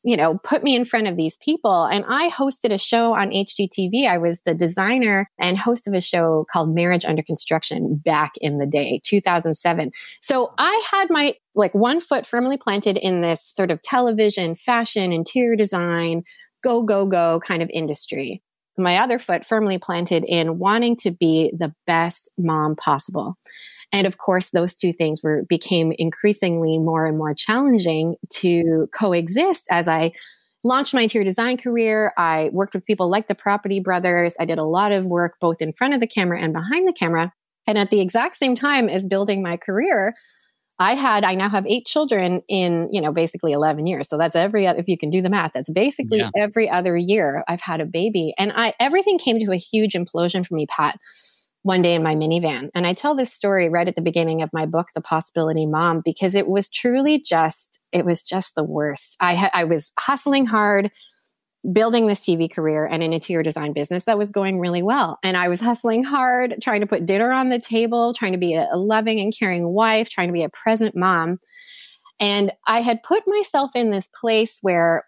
you 0.08 0.16
know, 0.16 0.38
put 0.38 0.64
me 0.64 0.74
in 0.74 0.86
front 0.86 1.06
of 1.06 1.18
these 1.18 1.36
people. 1.36 1.84
And 1.84 2.06
I 2.08 2.30
hosted 2.30 2.72
a 2.72 2.78
show 2.78 3.12
on 3.12 3.32
HGTV. 3.32 4.08
I 4.08 4.20
was 4.20 4.40
the 4.40 4.56
designer 4.56 5.30
and 5.38 5.58
host 5.58 5.86
of 5.86 5.94
a 5.94 6.00
show 6.00 6.46
called 6.50 6.74
Marriage 6.74 7.04
Under 7.04 7.22
Construction 7.22 7.98
back 7.98 8.38
in 8.38 8.58
the 8.58 8.66
day, 8.66 9.02
2007. 9.04 9.92
So 10.22 10.54
I 10.58 10.82
had 10.90 11.10
my 11.10 11.36
like 11.56 11.76
one 11.76 12.00
foot 12.00 12.26
firmly 12.26 12.56
planted 12.56 12.96
in 12.96 13.20
this 13.20 13.44
sort 13.44 13.70
of 13.70 13.82
television, 13.82 14.56
fashion, 14.56 15.12
interior 15.12 15.58
design, 15.58 16.24
go, 16.64 16.84
go, 16.84 17.06
go 17.06 17.42
kind 17.46 17.62
of 17.62 17.70
industry. 17.74 18.42
My 18.78 19.00
other 19.00 19.20
foot 19.20 19.46
firmly 19.46 19.78
planted 19.78 20.24
in 20.24 20.58
wanting 20.58 20.96
to 20.98 21.12
be 21.12 21.52
the 21.54 21.76
best 21.86 22.32
mom 22.38 22.78
possible. 22.78 23.36
And 23.91 24.06
of 24.06 24.17
course, 24.17 24.50
those 24.50 24.75
two 24.75 24.91
things 24.91 25.24
were 25.24 25.44
became 25.48 25.94
increasingly 25.98 26.77
more 26.77 27.06
and 27.06 27.17
more 27.17 27.34
challenging 27.34 28.15
to 28.29 28.88
coexist 28.94 29.67
as 29.72 29.88
I 29.88 30.12
launched 30.63 30.94
my 30.94 31.01
interior 31.01 31.25
design 31.25 31.58
career. 31.58 32.13
I 32.17 32.50
worked 32.51 32.74
with 32.74 32.86
people 32.86 33.10
like 33.10 33.27
the 33.27 33.36
Property 33.36 33.79
Brothers. 33.79 34.36
I 34.39 34.46
did 34.46 34.58
a 34.58 34.63
lot 34.63 34.91
of 34.91 35.06
work 35.06 35.36
both 35.39 35.62
in 35.62 35.72
front 35.72 35.94
of 35.94 36.00
the 36.00 36.08
camera 36.08 36.39
and 36.39 36.53
behind 36.53 36.88
the 36.88 36.94
camera. 36.94 37.32
And 37.65 37.77
at 37.77 37.89
the 37.89 38.01
exact 38.01 38.38
same 38.38 38.56
time 38.56 38.89
as 38.89 39.06
building 39.06 39.41
my 39.41 39.58
career, 39.58 40.13
I 40.79 40.94
had, 40.94 41.24
I 41.24 41.36
now 41.36 41.50
have 41.50 41.65
eight 41.65 41.86
children 41.86 42.41
in, 42.48 42.89
you 42.91 43.01
know, 43.01 43.12
basically 43.12 43.51
11 43.51 43.88
years. 43.88 44.08
So 44.08 44.17
that's 44.17 44.36
every, 44.36 44.65
if 44.65 44.88
you 44.88 44.98
can 44.98 45.10
do 45.10 45.22
the 45.22 45.29
math, 45.29 45.51
that's 45.53 45.72
basically 45.72 46.20
yeah. 46.20 46.29
every 46.36 46.70
other 46.70 46.96
year 46.96 47.44
I've 47.48 47.62
had 47.62 47.82
a 47.82 47.86
baby. 47.86 48.34
And 48.38 48.51
I, 48.56 48.74
everything 48.79 49.17
came 49.17 49.39
to 49.39 49.51
a 49.51 49.58
huge 49.58 49.94
implosion 49.94 50.46
for 50.46 50.53
me, 50.53 50.67
Pat 50.67 51.00
one 51.64 51.82
day 51.82 51.96
in 51.96 52.04
my 52.04 52.16
minivan. 52.16 52.70
And 52.74 52.88
I 52.88 52.94
tell 52.94 53.16
this 53.16 53.34
story 53.34 53.70
right 53.70 53.88
at 53.88 53.96
the 53.96 54.02
beginning 54.02 54.42
of 54.42 54.50
my 54.54 54.66
book, 54.66 54.88
The 54.96 55.02
Possibility 55.02 55.66
Mom, 55.66 56.02
because 56.04 56.36
it 56.36 56.48
was 56.48 56.70
truly 56.70 57.22
just, 57.22 57.80
it 57.92 58.06
was 58.06 58.24
just 58.24 58.56
the 58.56 58.64
worst. 58.64 59.18
I, 59.20 59.36
ha- 59.36 59.52
I 59.54 59.66
was 59.66 59.92
hustling 60.00 60.46
hard, 60.46 60.92
building 61.72 62.08
this 62.08 62.22
TV 62.22 62.50
career 62.50 62.86
and 62.86 63.04
an 63.04 63.12
interior 63.12 63.44
design 63.44 63.74
business 63.74 64.06
that 64.06 64.18
was 64.18 64.32
going 64.32 64.60
really 64.60 64.84
well. 64.84 65.20
And 65.24 65.36
I 65.36 65.50
was 65.50 65.60
hustling 65.60 66.04
hard, 66.04 66.56
trying 66.62 66.82
to 66.82 66.88
put 66.88 67.06
dinner 67.06 67.32
on 67.32 67.50
the 67.50 67.60
table, 67.60 68.14
trying 68.14 68.32
to 68.32 68.38
be 68.38 68.56
a, 68.56 68.70
loving 68.74 69.20
and 69.20 69.38
caring 69.38 69.68
wife, 69.68 70.10
trying 70.10 70.28
to 70.28 70.34
be 70.34 70.44
a 70.44 70.50
present 70.50 70.96
mom. 70.96 71.38
And 72.20 72.52
I 72.66 72.82
had 72.82 73.04
put 73.04 73.24
myself 73.28 73.72
in 73.76 73.92
this 73.92 74.08
place 74.20 74.60
where 74.62 75.06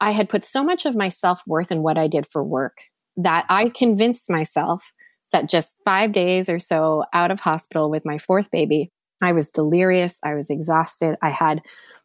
I 0.00 0.12
had 0.12 0.28
put 0.28 0.44
so 0.44 0.64
much 0.64 0.86
of 0.86 0.96
my 0.96 1.08
self 1.08 1.40
worth 1.46 1.70
in 1.70 1.82
what 1.82 1.98
I 1.98 2.06
did 2.06 2.26
for 2.30 2.42
work 2.42 2.78
that 3.16 3.44
I 3.48 3.68
convinced 3.68 4.30
myself 4.30 4.84
that 5.32 5.48
just 5.48 5.76
five 5.84 6.12
days 6.12 6.48
or 6.48 6.58
so 6.58 7.04
out 7.12 7.30
of 7.30 7.40
hospital 7.40 7.90
with 7.90 8.06
my 8.06 8.18
fourth 8.18 8.50
baby, 8.50 8.90
I 9.20 9.32
was 9.32 9.48
delirious. 9.48 10.18
I 10.22 10.34
was 10.34 10.50
exhausted. 10.50 11.16
I 11.22 11.30
had, 11.30 11.60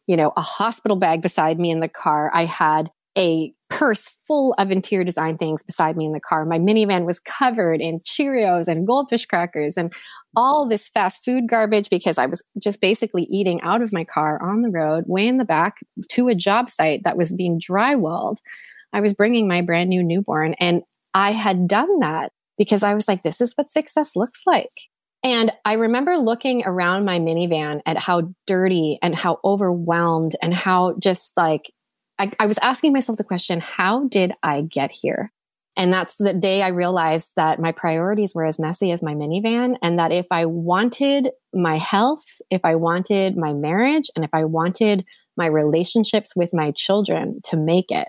you 0.06 0.16
know, 0.16 0.32
a 0.36 0.40
hospital 0.40 0.96
bag 0.96 1.22
beside 1.22 1.58
me 1.58 1.70
in 1.70 1.80
the 1.80 1.88
car. 1.88 2.30
I 2.34 2.44
had 2.44 2.90
a 3.16 3.54
purse 3.70 4.10
full 4.26 4.54
of 4.58 4.70
interior 4.70 5.04
design 5.04 5.36
things 5.36 5.62
beside 5.62 5.96
me 5.96 6.04
in 6.04 6.12
the 6.12 6.20
car. 6.20 6.44
My 6.44 6.58
minivan 6.58 7.04
was 7.04 7.20
covered 7.20 7.80
in 7.80 8.00
Cheerios 8.00 8.66
and 8.66 8.86
goldfish 8.86 9.26
crackers 9.26 9.76
and 9.76 9.92
all 10.36 10.68
this 10.68 10.88
fast 10.88 11.24
food 11.24 11.48
garbage 11.48 11.90
because 11.90 12.18
I 12.18 12.26
was 12.26 12.42
just 12.58 12.80
basically 12.80 13.24
eating 13.24 13.60
out 13.62 13.82
of 13.82 13.92
my 13.92 14.04
car 14.04 14.42
on 14.42 14.62
the 14.62 14.70
road, 14.70 15.04
way 15.06 15.26
in 15.26 15.38
the 15.38 15.44
back 15.44 15.78
to 16.10 16.28
a 16.28 16.34
job 16.34 16.68
site 16.68 17.04
that 17.04 17.16
was 17.16 17.32
being 17.32 17.60
drywalled. 17.60 18.38
I 18.92 19.00
was 19.00 19.12
bringing 19.12 19.48
my 19.48 19.62
brand 19.62 19.90
new 19.90 20.02
newborn 20.02 20.54
and 20.54 20.82
I 21.14 21.32
had 21.32 21.68
done 21.68 22.00
that 22.00 22.32
because 22.58 22.82
I 22.82 22.94
was 22.94 23.08
like, 23.08 23.22
this 23.22 23.40
is 23.40 23.54
what 23.54 23.70
success 23.70 24.16
looks 24.16 24.40
like. 24.46 24.70
And 25.22 25.50
I 25.64 25.74
remember 25.74 26.16
looking 26.16 26.64
around 26.66 27.06
my 27.06 27.18
minivan 27.18 27.80
at 27.86 27.96
how 27.96 28.34
dirty 28.46 28.98
and 29.02 29.14
how 29.14 29.40
overwhelmed 29.42 30.36
and 30.42 30.52
how 30.52 30.96
just 30.98 31.34
like 31.36 31.72
I, 32.18 32.30
I, 32.38 32.46
was 32.46 32.58
asking 32.58 32.92
myself 32.92 33.18
the 33.18 33.24
question, 33.24 33.58
how 33.60 34.06
did 34.06 34.32
I 34.42 34.62
get 34.62 34.92
here? 34.92 35.32
And 35.76 35.92
that's 35.92 36.16
the 36.16 36.32
day 36.32 36.62
I 36.62 36.68
realized 36.68 37.32
that 37.36 37.58
my 37.58 37.72
priorities 37.72 38.34
were 38.34 38.44
as 38.44 38.60
messy 38.60 38.92
as 38.92 39.02
my 39.02 39.14
minivan. 39.14 39.76
And 39.82 39.98
that 39.98 40.12
if 40.12 40.26
I 40.30 40.46
wanted 40.46 41.30
my 41.52 41.76
health, 41.76 42.24
if 42.50 42.60
I 42.62 42.76
wanted 42.76 43.36
my 43.36 43.52
marriage, 43.52 44.10
and 44.14 44.24
if 44.24 44.30
I 44.32 44.44
wanted 44.44 45.04
my 45.36 45.46
relationships 45.46 46.36
with 46.36 46.50
my 46.52 46.70
children 46.70 47.40
to 47.46 47.56
make 47.56 47.90
it, 47.90 48.08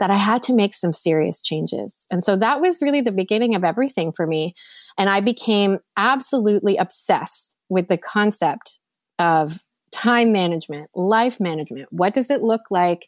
that 0.00 0.10
I 0.10 0.16
had 0.16 0.42
to 0.44 0.54
make 0.54 0.74
some 0.74 0.92
serious 0.92 1.40
changes. 1.42 2.06
And 2.10 2.24
so 2.24 2.36
that 2.36 2.60
was 2.60 2.82
really 2.82 3.02
the 3.02 3.12
beginning 3.12 3.54
of 3.54 3.62
everything 3.62 4.12
for 4.12 4.26
me. 4.26 4.54
And 4.98 5.08
I 5.08 5.20
became 5.20 5.78
absolutely 5.96 6.76
obsessed 6.76 7.56
with 7.68 7.88
the 7.88 7.98
concept 7.98 8.80
of 9.18 9.60
time 9.92 10.32
management, 10.32 10.90
life 10.94 11.38
management. 11.38 11.88
What 11.92 12.14
does 12.14 12.30
it 12.30 12.42
look 12.42 12.62
like 12.70 13.06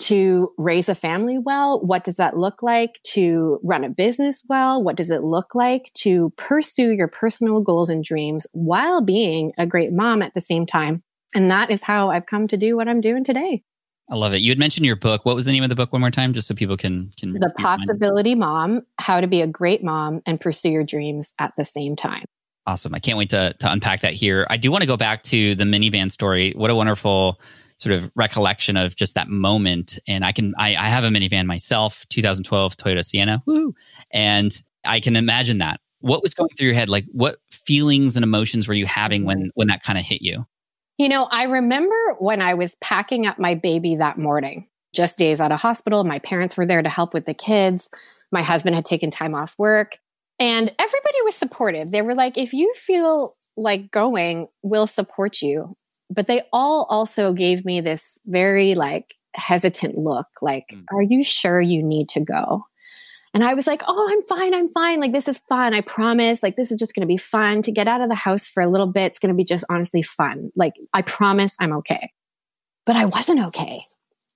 to 0.00 0.52
raise 0.58 0.88
a 0.88 0.94
family 0.94 1.38
well? 1.38 1.80
What 1.80 2.02
does 2.02 2.16
that 2.16 2.36
look 2.36 2.62
like 2.62 3.00
to 3.04 3.60
run 3.62 3.84
a 3.84 3.88
business 3.88 4.42
well? 4.48 4.82
What 4.82 4.96
does 4.96 5.10
it 5.10 5.22
look 5.22 5.54
like 5.54 5.92
to 5.98 6.32
pursue 6.36 6.90
your 6.90 7.08
personal 7.08 7.60
goals 7.60 7.90
and 7.90 8.02
dreams 8.02 8.46
while 8.52 9.00
being 9.00 9.52
a 9.56 9.66
great 9.66 9.92
mom 9.92 10.20
at 10.20 10.34
the 10.34 10.40
same 10.40 10.66
time? 10.66 11.02
And 11.34 11.50
that 11.50 11.70
is 11.70 11.82
how 11.82 12.10
I've 12.10 12.26
come 12.26 12.48
to 12.48 12.56
do 12.56 12.76
what 12.76 12.88
I'm 12.88 13.00
doing 13.00 13.22
today. 13.22 13.62
I 14.10 14.16
love 14.16 14.34
it. 14.34 14.38
You 14.38 14.50
had 14.50 14.58
mentioned 14.58 14.84
your 14.84 14.96
book. 14.96 15.24
What 15.24 15.34
was 15.34 15.46
the 15.46 15.52
name 15.52 15.62
of 15.62 15.70
the 15.70 15.74
book 15.74 15.92
one 15.92 16.00
more 16.00 16.10
time, 16.10 16.32
just 16.34 16.46
so 16.46 16.54
people 16.54 16.76
can 16.76 17.10
can. 17.18 17.30
The 17.30 17.52
Possibility 17.56 18.34
Mom: 18.34 18.82
How 18.98 19.20
to 19.20 19.26
Be 19.26 19.40
a 19.40 19.46
Great 19.46 19.82
Mom 19.82 20.20
and 20.26 20.40
Pursue 20.40 20.70
Your 20.70 20.84
Dreams 20.84 21.32
at 21.38 21.52
the 21.56 21.64
Same 21.64 21.96
Time. 21.96 22.24
Awesome! 22.66 22.94
I 22.94 22.98
can't 22.98 23.16
wait 23.16 23.30
to 23.30 23.54
to 23.58 23.72
unpack 23.72 24.00
that 24.00 24.12
here. 24.12 24.46
I 24.50 24.56
do 24.58 24.70
want 24.70 24.82
to 24.82 24.86
go 24.86 24.96
back 24.96 25.22
to 25.24 25.54
the 25.54 25.64
minivan 25.64 26.10
story. 26.10 26.52
What 26.54 26.70
a 26.70 26.74
wonderful 26.74 27.40
sort 27.78 27.94
of 27.94 28.10
recollection 28.14 28.76
of 28.76 28.94
just 28.94 29.14
that 29.14 29.28
moment. 29.28 29.98
And 30.06 30.24
I 30.24 30.32
can 30.32 30.54
I, 30.58 30.70
I 30.70 30.88
have 30.88 31.04
a 31.04 31.08
minivan 31.08 31.46
myself, 31.46 32.06
2012 32.10 32.76
Toyota 32.76 33.04
Sienna, 33.04 33.42
woo, 33.46 33.74
and 34.10 34.62
I 34.84 35.00
can 35.00 35.16
imagine 35.16 35.58
that. 35.58 35.80
What 36.00 36.22
was 36.22 36.34
going 36.34 36.50
through 36.58 36.66
your 36.66 36.74
head? 36.74 36.90
Like, 36.90 37.06
what 37.12 37.38
feelings 37.50 38.16
and 38.16 38.24
emotions 38.24 38.68
were 38.68 38.74
you 38.74 38.84
having 38.84 39.24
when 39.24 39.38
mm-hmm. 39.38 39.48
when 39.54 39.68
that 39.68 39.82
kind 39.82 39.98
of 39.98 40.04
hit 40.04 40.20
you? 40.20 40.46
You 40.98 41.08
know, 41.08 41.24
I 41.24 41.44
remember 41.44 41.96
when 42.18 42.40
I 42.40 42.54
was 42.54 42.76
packing 42.76 43.26
up 43.26 43.38
my 43.38 43.54
baby 43.54 43.96
that 43.96 44.18
morning, 44.18 44.68
just 44.92 45.18
days 45.18 45.40
out 45.40 45.52
of 45.52 45.60
hospital. 45.60 46.04
My 46.04 46.20
parents 46.20 46.56
were 46.56 46.66
there 46.66 46.82
to 46.82 46.88
help 46.88 47.14
with 47.14 47.26
the 47.26 47.34
kids. 47.34 47.90
My 48.30 48.42
husband 48.42 48.76
had 48.76 48.84
taken 48.84 49.10
time 49.10 49.34
off 49.34 49.54
work, 49.58 49.98
and 50.38 50.72
everybody 50.78 51.18
was 51.24 51.34
supportive. 51.34 51.90
They 51.90 52.02
were 52.02 52.14
like, 52.14 52.38
if 52.38 52.52
you 52.52 52.72
feel 52.74 53.36
like 53.56 53.90
going, 53.90 54.48
we'll 54.62 54.86
support 54.86 55.42
you. 55.42 55.74
But 56.10 56.26
they 56.26 56.42
all 56.52 56.86
also 56.90 57.32
gave 57.32 57.64
me 57.64 57.80
this 57.80 58.18
very 58.26 58.74
like 58.74 59.14
hesitant 59.34 59.98
look 59.98 60.26
like, 60.42 60.66
mm. 60.72 60.84
are 60.92 61.02
you 61.02 61.24
sure 61.24 61.60
you 61.60 61.82
need 61.82 62.08
to 62.10 62.20
go? 62.20 62.64
And 63.34 63.42
I 63.42 63.54
was 63.54 63.66
like, 63.66 63.82
oh, 63.88 64.08
I'm 64.10 64.22
fine. 64.22 64.54
I'm 64.54 64.68
fine. 64.68 65.00
Like, 65.00 65.12
this 65.12 65.26
is 65.26 65.38
fun. 65.38 65.74
I 65.74 65.80
promise. 65.80 66.40
Like, 66.40 66.54
this 66.54 66.70
is 66.70 66.78
just 66.78 66.94
going 66.94 67.02
to 67.02 67.12
be 67.12 67.16
fun 67.16 67.62
to 67.62 67.72
get 67.72 67.88
out 67.88 68.00
of 68.00 68.08
the 68.08 68.14
house 68.14 68.48
for 68.48 68.62
a 68.62 68.70
little 68.70 68.86
bit. 68.86 69.10
It's 69.10 69.18
going 69.18 69.34
to 69.34 69.36
be 69.36 69.44
just 69.44 69.64
honestly 69.68 70.02
fun. 70.02 70.52
Like, 70.54 70.74
I 70.92 71.02
promise 71.02 71.56
I'm 71.58 71.72
okay. 71.78 72.12
But 72.86 72.94
I 72.94 73.06
wasn't 73.06 73.44
okay. 73.46 73.86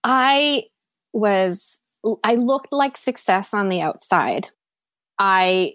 I 0.03 0.65
was, 1.13 1.81
I 2.25 2.35
looked 2.35 2.73
like 2.73 2.97
success 2.97 3.55
on 3.55 3.69
the 3.69 3.81
outside. 3.81 4.49
I 5.17 5.75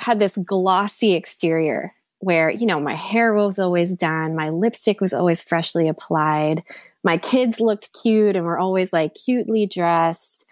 had 0.00 0.18
this 0.18 0.36
glossy 0.38 1.12
exterior 1.12 1.92
where, 2.20 2.48
you 2.48 2.64
know, 2.66 2.80
my 2.80 2.94
hair 2.94 3.34
was 3.34 3.58
always 3.58 3.92
done, 3.92 4.34
my 4.34 4.48
lipstick 4.48 5.00
was 5.00 5.12
always 5.12 5.42
freshly 5.42 5.88
applied, 5.88 6.62
my 7.04 7.18
kids 7.18 7.60
looked 7.60 7.92
cute 8.02 8.36
and 8.36 8.46
were 8.46 8.58
always 8.58 8.92
like 8.92 9.14
cutely 9.14 9.66
dressed. 9.66 10.45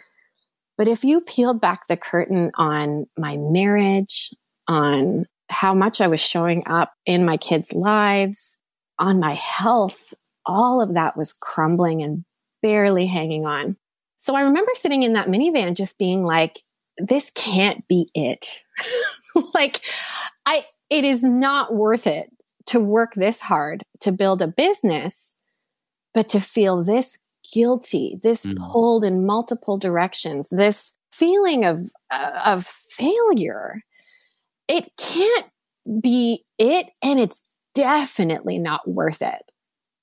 But 0.76 0.88
if 0.88 1.04
you 1.04 1.20
peeled 1.20 1.60
back 1.60 1.86
the 1.86 1.96
curtain 1.96 2.50
on 2.56 3.06
my 3.16 3.36
marriage, 3.36 4.30
on 4.66 5.26
how 5.50 5.74
much 5.74 6.00
I 6.00 6.08
was 6.08 6.20
showing 6.20 6.64
up 6.66 6.92
in 7.06 7.24
my 7.24 7.36
kids' 7.36 7.72
lives, 7.72 8.58
on 8.98 9.20
my 9.20 9.34
health, 9.34 10.14
all 10.46 10.80
of 10.80 10.94
that 10.94 11.16
was 11.16 11.32
crumbling 11.32 12.02
and 12.02 12.24
barely 12.62 13.06
hanging 13.06 13.46
on. 13.46 13.76
So 14.18 14.34
I 14.34 14.42
remember 14.42 14.70
sitting 14.74 15.02
in 15.02 15.12
that 15.12 15.28
minivan 15.28 15.76
just 15.76 15.98
being 15.98 16.24
like, 16.24 16.62
this 16.98 17.30
can't 17.34 17.86
be 17.88 18.08
it. 18.14 18.62
like, 19.54 19.84
I, 20.46 20.64
it 20.90 21.04
is 21.04 21.22
not 21.22 21.74
worth 21.74 22.06
it 22.06 22.30
to 22.66 22.80
work 22.80 23.14
this 23.14 23.40
hard 23.40 23.82
to 24.00 24.12
build 24.12 24.40
a 24.40 24.46
business, 24.46 25.34
but 26.14 26.28
to 26.30 26.40
feel 26.40 26.82
this 26.82 27.18
guilty, 27.52 28.18
this 28.22 28.44
mm. 28.44 28.56
pulled 28.58 29.04
in 29.04 29.26
multiple 29.26 29.78
directions, 29.78 30.48
this 30.50 30.94
feeling 31.12 31.64
of 31.64 31.82
uh, 32.10 32.40
of 32.44 32.66
failure. 32.66 33.82
It 34.68 34.90
can't 34.96 35.46
be 36.00 36.44
it 36.58 36.86
and 37.02 37.20
it's 37.20 37.42
definitely 37.74 38.58
not 38.58 38.88
worth 38.88 39.20
it. 39.22 39.50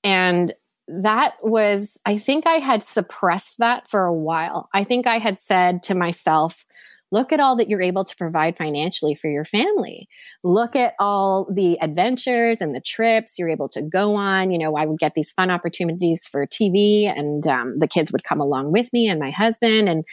And 0.04 0.54
that 0.88 1.34
was 1.42 1.98
I 2.06 2.18
think 2.18 2.46
I 2.46 2.56
had 2.56 2.82
suppressed 2.82 3.58
that 3.58 3.88
for 3.88 4.04
a 4.04 4.14
while. 4.14 4.68
I 4.72 4.84
think 4.84 5.06
I 5.06 5.18
had 5.18 5.38
said 5.38 5.82
to 5.84 5.94
myself, 5.94 6.64
Look 7.12 7.30
at 7.32 7.40
all 7.40 7.56
that 7.56 7.68
you're 7.68 7.82
able 7.82 8.04
to 8.04 8.16
provide 8.16 8.56
financially 8.56 9.14
for 9.14 9.28
your 9.28 9.44
family. 9.44 10.08
Look 10.42 10.74
at 10.74 10.94
all 10.98 11.46
the 11.52 11.78
adventures 11.80 12.62
and 12.62 12.74
the 12.74 12.80
trips 12.80 13.38
you're 13.38 13.50
able 13.50 13.68
to 13.68 13.82
go 13.82 14.16
on. 14.16 14.50
You 14.50 14.58
know, 14.58 14.74
I 14.74 14.86
would 14.86 14.98
get 14.98 15.12
these 15.14 15.30
fun 15.30 15.50
opportunities 15.50 16.26
for 16.26 16.46
TV, 16.46 17.04
and 17.04 17.46
um, 17.46 17.78
the 17.78 17.86
kids 17.86 18.10
would 18.10 18.24
come 18.24 18.40
along 18.40 18.72
with 18.72 18.90
me 18.92 19.08
and 19.08 19.20
my 19.20 19.30
husband. 19.30 19.90
And 19.90 20.04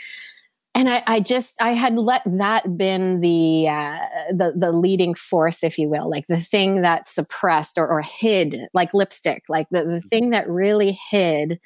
and 0.76 0.90
I, 0.90 1.04
I, 1.08 1.20
just 1.20 1.60
I 1.62 1.72
had 1.72 1.98
let 1.98 2.22
that 2.26 2.78
been 2.78 3.22
the 3.22 3.68
uh, 3.70 3.98
the 4.32 4.54
the 4.56 4.72
leading 4.72 5.14
force, 5.14 5.64
if 5.64 5.78
you 5.78 5.90
will, 5.90 6.10
like 6.10 6.28
the 6.28 6.40
thing 6.42 6.82
that 6.82 7.08
suppressed 7.08 7.78
or, 7.78 7.88
or 7.88 8.02
hid, 8.02 8.56
like 8.74 8.94
lipstick, 8.94 9.44
like 9.50 9.68
the, 9.72 9.80
the 9.80 9.86
mm-hmm. 9.86 10.08
thing 10.08 10.30
that 10.32 10.50
really 10.50 11.00
hid 11.10 11.60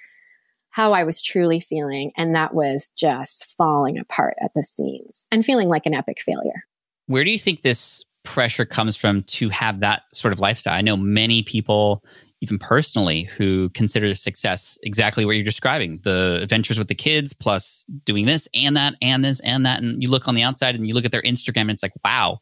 how 0.74 0.92
I 0.92 1.04
was 1.04 1.22
truly 1.22 1.60
feeling, 1.60 2.12
and 2.18 2.36
that 2.36 2.56
was 2.56 2.92
just 2.98 3.56
falling 3.56 4.00
apart 4.00 4.36
at 4.42 4.52
the 4.56 4.64
seams 4.64 5.28
and 5.32 5.46
feeling 5.46 5.70
like 5.70 5.86
an 5.86 5.94
epic 5.94 6.20
failure. 6.20 6.66
Where 7.06 7.24
do 7.24 7.30
you 7.30 7.38
think 7.38 7.62
this 7.62 8.04
pressure 8.24 8.66
comes 8.66 8.96
from 8.96 9.22
to 9.24 9.50
have 9.50 9.82
that 9.82 10.02
sort 10.14 10.34
of 10.34 10.40
lifestyle? 10.40 10.74
I 10.74 10.82
know 10.82 10.98
many 10.98 11.44
people 11.44 12.04
even 12.42 12.60
personally, 12.60 13.24
who 13.24 13.70
consider 13.70 14.14
success 14.14 14.78
exactly 14.84 15.24
what 15.24 15.32
you're 15.32 15.46
describing 15.46 16.02
the 16.04 16.40
adventures 16.42 16.78
with 16.78 16.90
the 16.90 16.96
kids, 16.96 17.32
plus 17.32 17.86
doing 18.04 18.26
this 18.26 18.50
and 18.54 18.76
that 18.76 18.96
and 19.02 19.24
this 19.24 19.40
and 19.42 19.66
that. 19.66 19.82
And 19.82 20.04
you 20.04 20.10
look 20.10 20.28
on 20.28 20.36
the 20.36 20.42
outside 20.42 20.76
and 20.76 20.86
you 20.86 20.94
look 20.94 21.06
at 21.06 21.14
their 21.14 21.22
Instagram 21.22 21.62
and 21.62 21.72
it's 21.72 21.84
like, 21.84 21.94
wow, 22.04 22.40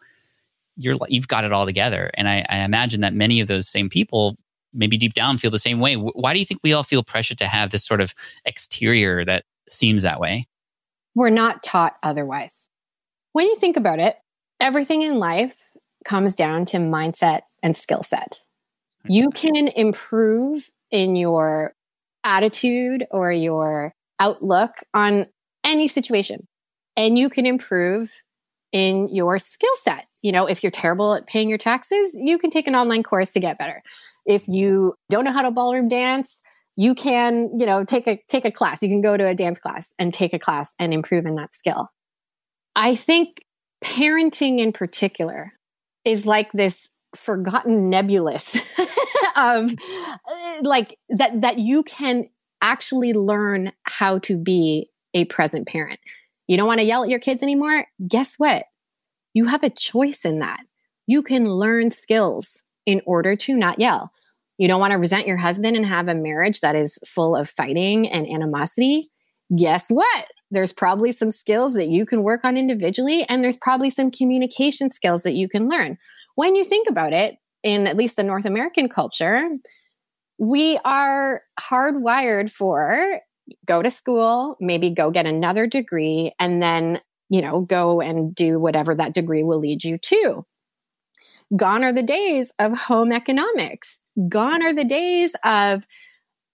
you're 0.76 0.98
you've 1.08 1.28
got 1.28 1.44
it 1.44 1.52
all 1.52 1.68
together. 1.68 2.10
And 2.16 2.28
I, 2.28 2.44
I 2.50 2.60
imagine 2.60 3.02
that 3.02 3.14
many 3.14 3.42
of 3.42 3.48
those 3.48 3.70
same 3.70 3.90
people 3.90 4.38
maybe 4.74 4.98
deep 4.98 5.14
down 5.14 5.38
feel 5.38 5.52
the 5.52 5.58
same 5.58 5.80
way. 5.80 5.96
Why 5.96 6.34
do 6.34 6.40
you 6.40 6.46
think 6.46 6.62
we 6.64 6.74
all 6.74 6.84
feel 6.84 7.04
pressure 7.04 7.36
to 7.36 7.48
have 7.48 7.72
this 7.72 7.86
sort 7.86 8.02
of 8.02 8.14
exterior 8.46 9.26
that 9.26 9.44
seems 9.68 10.04
that 10.04 10.20
way? 10.20 10.48
We're 11.16 11.30
not 11.30 11.64
taught 11.64 11.98
otherwise. 12.04 12.70
When 13.34 13.48
you 13.48 13.56
think 13.58 13.78
about 13.78 14.00
it, 14.00 14.18
everything 14.60 15.02
in 15.02 15.20
life 15.20 15.56
comes 16.06 16.36
down 16.36 16.66
to 16.66 16.78
mindset 16.78 17.42
and 17.62 17.76
skill 17.76 18.04
set. 18.04 18.42
You 19.08 19.30
can 19.30 19.68
improve 19.70 20.70
in 20.92 21.16
your 21.16 21.74
attitude 22.24 23.06
or 23.12 23.32
your 23.32 23.94
outlook 24.20 24.76
on 24.94 25.26
any 25.64 25.88
situation. 25.88 26.48
And 26.96 27.18
you 27.18 27.30
can 27.30 27.46
improve 27.46 28.12
in 28.72 29.08
your 29.10 29.40
skill 29.40 29.74
set. 29.82 30.08
You 30.22 30.32
know, 30.32 30.48
if 30.48 30.64
you're 30.64 30.72
terrible 30.72 31.14
at 31.14 31.26
paying 31.26 31.50
your 31.50 31.58
taxes, 31.58 32.16
you 32.20 32.38
can 32.38 32.52
take 32.52 32.68
an 32.68 32.76
online 32.76 33.04
course 33.04 33.32
to 33.32 33.40
get 33.40 33.58
better. 33.58 33.82
If 34.32 34.48
you 34.48 34.96
don't 35.10 35.26
know 35.26 35.32
how 35.32 35.42
to 35.42 35.52
ballroom 35.52 35.90
dance, 35.90 36.40
you 36.78 36.96
can, 36.96 37.50
you 37.60 37.66
know, 37.66 37.84
take 37.84 38.08
a 38.08 38.18
take 38.28 38.46
a 38.46 38.52
class. 38.52 38.82
You 38.82 38.90
can 38.90 39.02
go 39.02 39.18
to 39.18 39.28
a 39.28 39.36
dance 39.36 39.60
class 39.60 39.94
and 40.00 40.14
take 40.14 40.34
a 40.34 40.40
class 40.40 40.74
and 40.80 40.94
improve 40.94 41.26
in 41.26 41.36
that 41.36 41.54
skill. 41.54 41.90
I 42.76 42.96
think 42.96 43.44
parenting 43.84 44.60
in 44.60 44.72
particular 44.72 45.52
is 46.06 46.26
like 46.26 46.52
this 46.54 46.90
forgotten 47.16 47.90
nebulous 47.90 48.56
of 49.36 49.74
uh, 49.74 50.18
like 50.62 50.98
that 51.10 51.42
that 51.42 51.60
you 51.60 51.84
can 51.84 52.30
actually 52.62 53.12
learn 53.12 53.74
how 53.84 54.20
to 54.20 54.38
be 54.38 54.90
a 55.14 55.26
present 55.26 55.68
parent. 55.68 56.00
You 56.48 56.58
don't 56.58 56.68
want 56.68 56.80
to 56.80 56.86
yell 56.86 57.04
at 57.04 57.10
your 57.10 57.20
kids 57.20 57.44
anymore? 57.44 57.86
Guess 58.08 58.36
what? 58.36 58.64
You 59.34 59.46
have 59.46 59.64
a 59.64 59.70
choice 59.70 60.26
in 60.26 60.40
that. 60.40 60.62
You 61.06 61.22
can 61.22 61.46
learn 61.46 61.92
skills 61.92 62.64
in 62.86 63.02
order 63.06 63.36
to 63.36 63.56
not 63.56 63.80
yell. 63.80 64.12
You 64.62 64.68
don't 64.68 64.80
want 64.80 64.92
to 64.92 65.00
resent 65.00 65.26
your 65.26 65.38
husband 65.38 65.76
and 65.76 65.86
have 65.86 66.08
a 66.08 66.14
marriage 66.14 66.62
that 66.62 66.76
is 66.76 67.00
full 67.08 67.36
of 67.36 67.50
fighting 67.50 68.08
and 68.08 68.28
animosity? 68.28 69.10
Guess 69.58 69.90
what? 69.90 70.26
There's 70.52 70.72
probably 70.72 71.12
some 71.14 71.32
skills 71.32 71.74
that 71.74 71.88
you 71.88 72.06
can 72.06 72.22
work 72.22 72.46
on 72.46 72.58
individually, 72.58 73.26
and 73.28 73.44
there's 73.44 73.58
probably 73.58 73.90
some 73.90 74.12
communication 74.12 74.92
skills 74.92 75.24
that 75.24 75.34
you 75.34 75.50
can 75.50 75.68
learn 75.68 75.98
when 76.36 76.56
you 76.56 76.64
think 76.64 76.90
about 76.90 77.14
it, 77.14 77.38
in 77.64 77.88
at 77.88 77.98
least 77.98 78.16
the 78.16 78.24
North 78.24 78.46
American 78.46 78.90
culture, 78.90 79.44
we 80.40 80.80
are 80.84 81.42
hardwired 81.60 82.50
for 82.52 83.20
go 83.66 83.82
to 83.82 83.92
school, 83.92 84.58
maybe 84.60 84.90
go 84.90 85.12
get 85.12 85.26
another 85.26 85.68
degree, 85.68 86.34
and 86.40 86.62
then, 86.62 87.00
you 87.30 87.42
know, 87.42 87.62
go 87.62 88.02
and 88.02 88.34
do 88.34 88.60
whatever 88.60 88.96
that 88.96 89.14
degree 89.14 89.44
will 89.44 89.60
lead 89.60 89.84
you 89.84 89.98
to. 89.98 90.46
Gone 91.56 91.84
are 91.84 91.94
the 91.94 92.02
days 92.02 92.52
of 92.60 92.78
home 92.78 93.12
economics. 93.12 94.00
Gone 94.28 94.64
are 94.64 94.74
the 94.74 94.84
days 94.84 95.36
of 95.44 95.86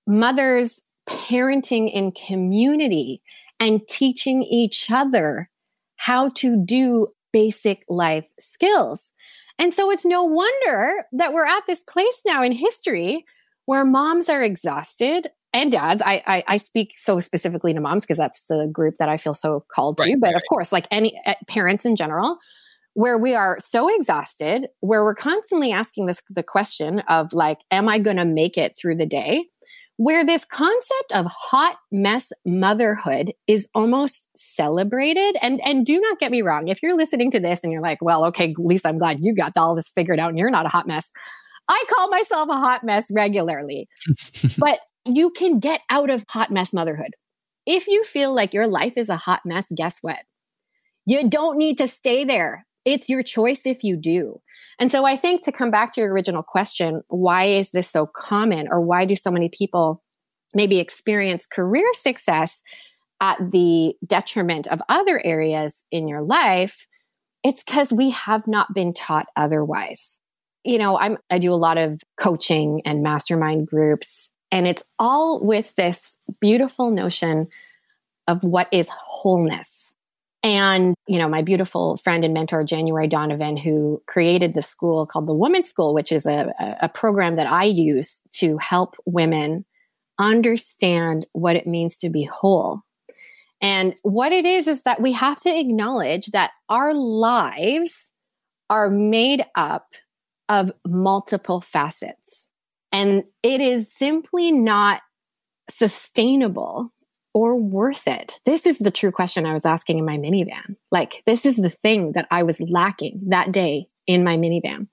mothers 0.06 0.82
parenting 1.08 1.92
in 1.92 2.12
community 2.12 3.22
and 3.60 3.82
teaching 3.88 4.44
each 4.44 4.92
other 4.92 5.50
how 5.96 6.30
to 6.30 6.64
do 6.64 7.08
basic 7.34 7.84
life 7.90 8.26
skills. 8.40 9.12
And 9.60 9.74
so 9.74 9.92
it's 9.92 10.06
no 10.06 10.24
wonder 10.24 11.06
that 11.14 11.34
we're 11.34 11.46
at 11.46 11.66
this 11.66 11.84
place 11.84 12.22
now 12.26 12.44
in 12.44 12.52
history 12.52 13.26
where 13.66 13.84
moms 13.84 14.30
are 14.30 14.44
exhausted 14.44 15.30
and 15.54 15.72
dads. 15.72 16.02
I, 16.06 16.24
I, 16.28 16.44
I 16.48 16.58
speak 16.58 16.94
so 16.96 17.20
specifically 17.20 17.74
to 17.74 17.80
moms 17.80 18.04
because 18.04 18.18
that's 18.18 18.46
the 18.48 18.68
group 18.72 18.96
that 19.00 19.10
I 19.10 19.18
feel 19.18 19.34
so 19.34 19.66
called 19.72 20.00
right, 20.00 20.14
to. 20.14 20.18
But 20.20 20.28
right. 20.28 20.36
of 20.36 20.44
course, 20.50 20.72
like 20.72 20.88
any 20.92 21.20
uh, 21.26 21.34
parents 21.48 21.86
in 21.86 21.96
general, 21.96 22.38
where 22.98 23.20
we 23.20 23.36
are 23.36 23.60
so 23.60 23.88
exhausted, 23.96 24.66
where 24.80 25.04
we're 25.04 25.14
constantly 25.14 25.72
asking 25.72 26.08
this 26.08 26.24
the 26.32 26.42
question 26.42 26.98
of 27.02 27.32
like, 27.32 27.60
am 27.70 27.88
I 27.88 28.00
going 28.00 28.18
to 28.18 28.26
make 28.26 28.58
it 28.58 28.76
through 28.76 28.96
the 28.96 29.06
day? 29.06 29.46
where 30.00 30.24
this 30.24 30.46
concept 30.46 31.12
of 31.16 31.26
hot 31.26 31.78
mess 31.92 32.32
motherhood 32.46 33.34
is 33.48 33.68
almost 33.74 34.28
celebrated. 34.36 35.36
And, 35.42 35.60
and 35.66 35.88
do 35.88 36.00
not 36.00 36.20
get 36.20 36.30
me 36.30 36.44
wrong. 36.44 36.68
If 36.68 36.84
you're 36.84 36.96
listening 36.96 37.32
to 37.32 37.40
this 37.40 37.64
and 37.64 37.74
you're 37.74 37.82
like, 37.82 37.98
well, 38.00 38.24
okay, 38.26 38.54
Lisa, 38.60 38.90
I'm 38.90 39.00
glad 39.00 39.18
you 39.20 39.36
got 39.36 39.58
all 39.58 39.74
this 39.74 39.90
figured 39.90 40.20
out 40.20 40.30
and 40.30 40.38
you're 40.38 40.52
not 40.52 40.68
a 40.68 40.70
hot 40.70 40.86
mess. 40.86 41.10
I 41.68 41.84
call 41.90 42.10
myself 42.10 42.48
a 42.48 42.54
hot 42.54 42.84
mess 42.84 43.10
regularly, 43.12 43.90
but 44.60 44.82
you 45.06 45.32
can 45.32 45.60
get 45.60 45.82
out 45.90 46.12
of 46.12 46.26
hot 46.30 46.52
mess 46.52 46.74
motherhood. 46.74 47.16
If 47.66 47.88
you 47.88 48.04
feel 48.04 48.36
like 48.36 48.54
your 48.54 48.68
life 48.68 48.94
is 48.98 49.10
a 49.10 49.18
hot 49.18 49.42
mess, 49.46 49.66
guess 49.76 49.98
what? 50.02 50.20
You 51.08 51.28
don't 51.28 51.58
need 51.58 51.80
to 51.80 51.88
stay 51.88 52.24
there. 52.24 52.67
It's 52.88 53.10
your 53.10 53.22
choice 53.22 53.66
if 53.66 53.84
you 53.84 53.98
do. 53.98 54.40
And 54.80 54.90
so 54.90 55.04
I 55.04 55.18
think 55.18 55.44
to 55.44 55.52
come 55.52 55.72
back 55.72 55.92
to 55.94 56.02
your 56.02 56.14
original 56.14 56.42
question, 56.42 57.02
why 57.10 57.44
is 57.44 57.72
this 57.72 57.90
so 57.90 58.06
common 58.06 58.70
or 58.72 58.80
why 58.80 59.04
do 59.04 59.14
so 59.14 59.30
many 59.30 59.50
people 59.50 60.02
maybe 60.56 60.80
experience 60.80 61.46
career 61.46 61.86
success 61.96 62.62
at 63.20 63.40
the 63.52 63.96
detriment 64.06 64.68
of 64.68 64.82
other 64.88 65.22
areas 65.26 65.84
in 65.92 66.08
your 66.08 66.22
life? 66.22 66.88
It's 67.44 67.62
because 67.62 67.92
we 67.92 68.12
have 68.12 68.48
not 68.48 68.74
been 68.74 68.94
taught 68.94 69.28
otherwise. 69.36 70.22
You 70.64 70.78
know, 70.78 70.98
I'm 70.98 71.18
I 71.30 71.40
do 71.40 71.52
a 71.52 71.56
lot 71.56 71.78
of 71.78 72.02
coaching 72.18 72.82
and 72.86 73.04
mastermind 73.04 73.68
groups 73.68 74.32
and 74.50 74.66
it's 74.66 74.86
all 74.98 75.44
with 75.44 75.76
this 75.76 76.18
beautiful 76.40 76.92
notion 76.92 77.48
of 78.30 78.46
what 78.46 78.70
is 78.72 78.88
wholeness 78.88 79.87
and, 80.44 80.96
you 81.08 81.18
know, 81.18 81.28
my 81.28 81.42
beautiful 81.42 81.98
friend 81.98 82.24
and 82.24 82.34
mentor, 82.34 82.64
January 82.64 83.08
Donovan, 83.08 83.58
who 83.58 84.02
created 84.08 84.54
the 84.54 84.62
school 84.62 85.06
called 85.06 85.28
the 85.28 85.34
Women's 85.34 85.70
School, 85.70 85.94
which 85.94 86.12
is 86.12 86.26
a, 86.26 86.54
a 86.82 86.90
program 86.90 87.36
that 87.38 87.52
I 87.52 87.64
use 87.64 88.22
to 88.34 88.58
help 88.58 88.96
women 89.06 89.66
understand 90.20 91.26
what 91.34 91.56
it 91.56 91.68
means 91.68 91.98
to 91.98 92.10
be 92.10 92.24
whole. 92.24 92.82
And 93.62 93.96
what 94.04 94.32
it 94.32 94.46
is, 94.46 94.68
is 94.68 94.84
that 94.84 95.02
we 95.02 95.14
have 95.14 95.40
to 95.42 95.60
acknowledge 95.60 96.28
that 96.28 96.52
our 96.70 96.94
lives 96.94 98.12
are 98.70 98.90
made 98.90 99.44
up 99.56 99.88
of 100.50 100.72
multiple 100.86 101.62
facets. 101.62 102.48
And 102.92 103.24
it 103.44 103.60
is 103.60 103.92
simply 103.92 104.52
not 104.52 105.02
sustainable 105.70 106.90
or 107.38 107.56
worth 107.56 108.08
it? 108.08 108.40
This 108.46 108.66
is 108.66 108.80
the 108.80 108.90
true 108.90 109.12
question 109.12 109.46
I 109.46 109.54
was 109.54 109.64
asking 109.64 110.00
in 110.00 110.06
my 110.06 110.18
minivan. 110.18 110.76
Like, 110.90 111.22
this 111.28 111.46
is 111.46 111.58
the 111.58 111.70
thing 111.70 112.14
that 112.14 112.28
I 112.32 112.42
was 112.42 112.60
lacking 112.60 113.22
that 113.28 113.52
day 113.52 113.86
in 114.08 114.24
my 114.24 114.38
minivan. 114.38 114.88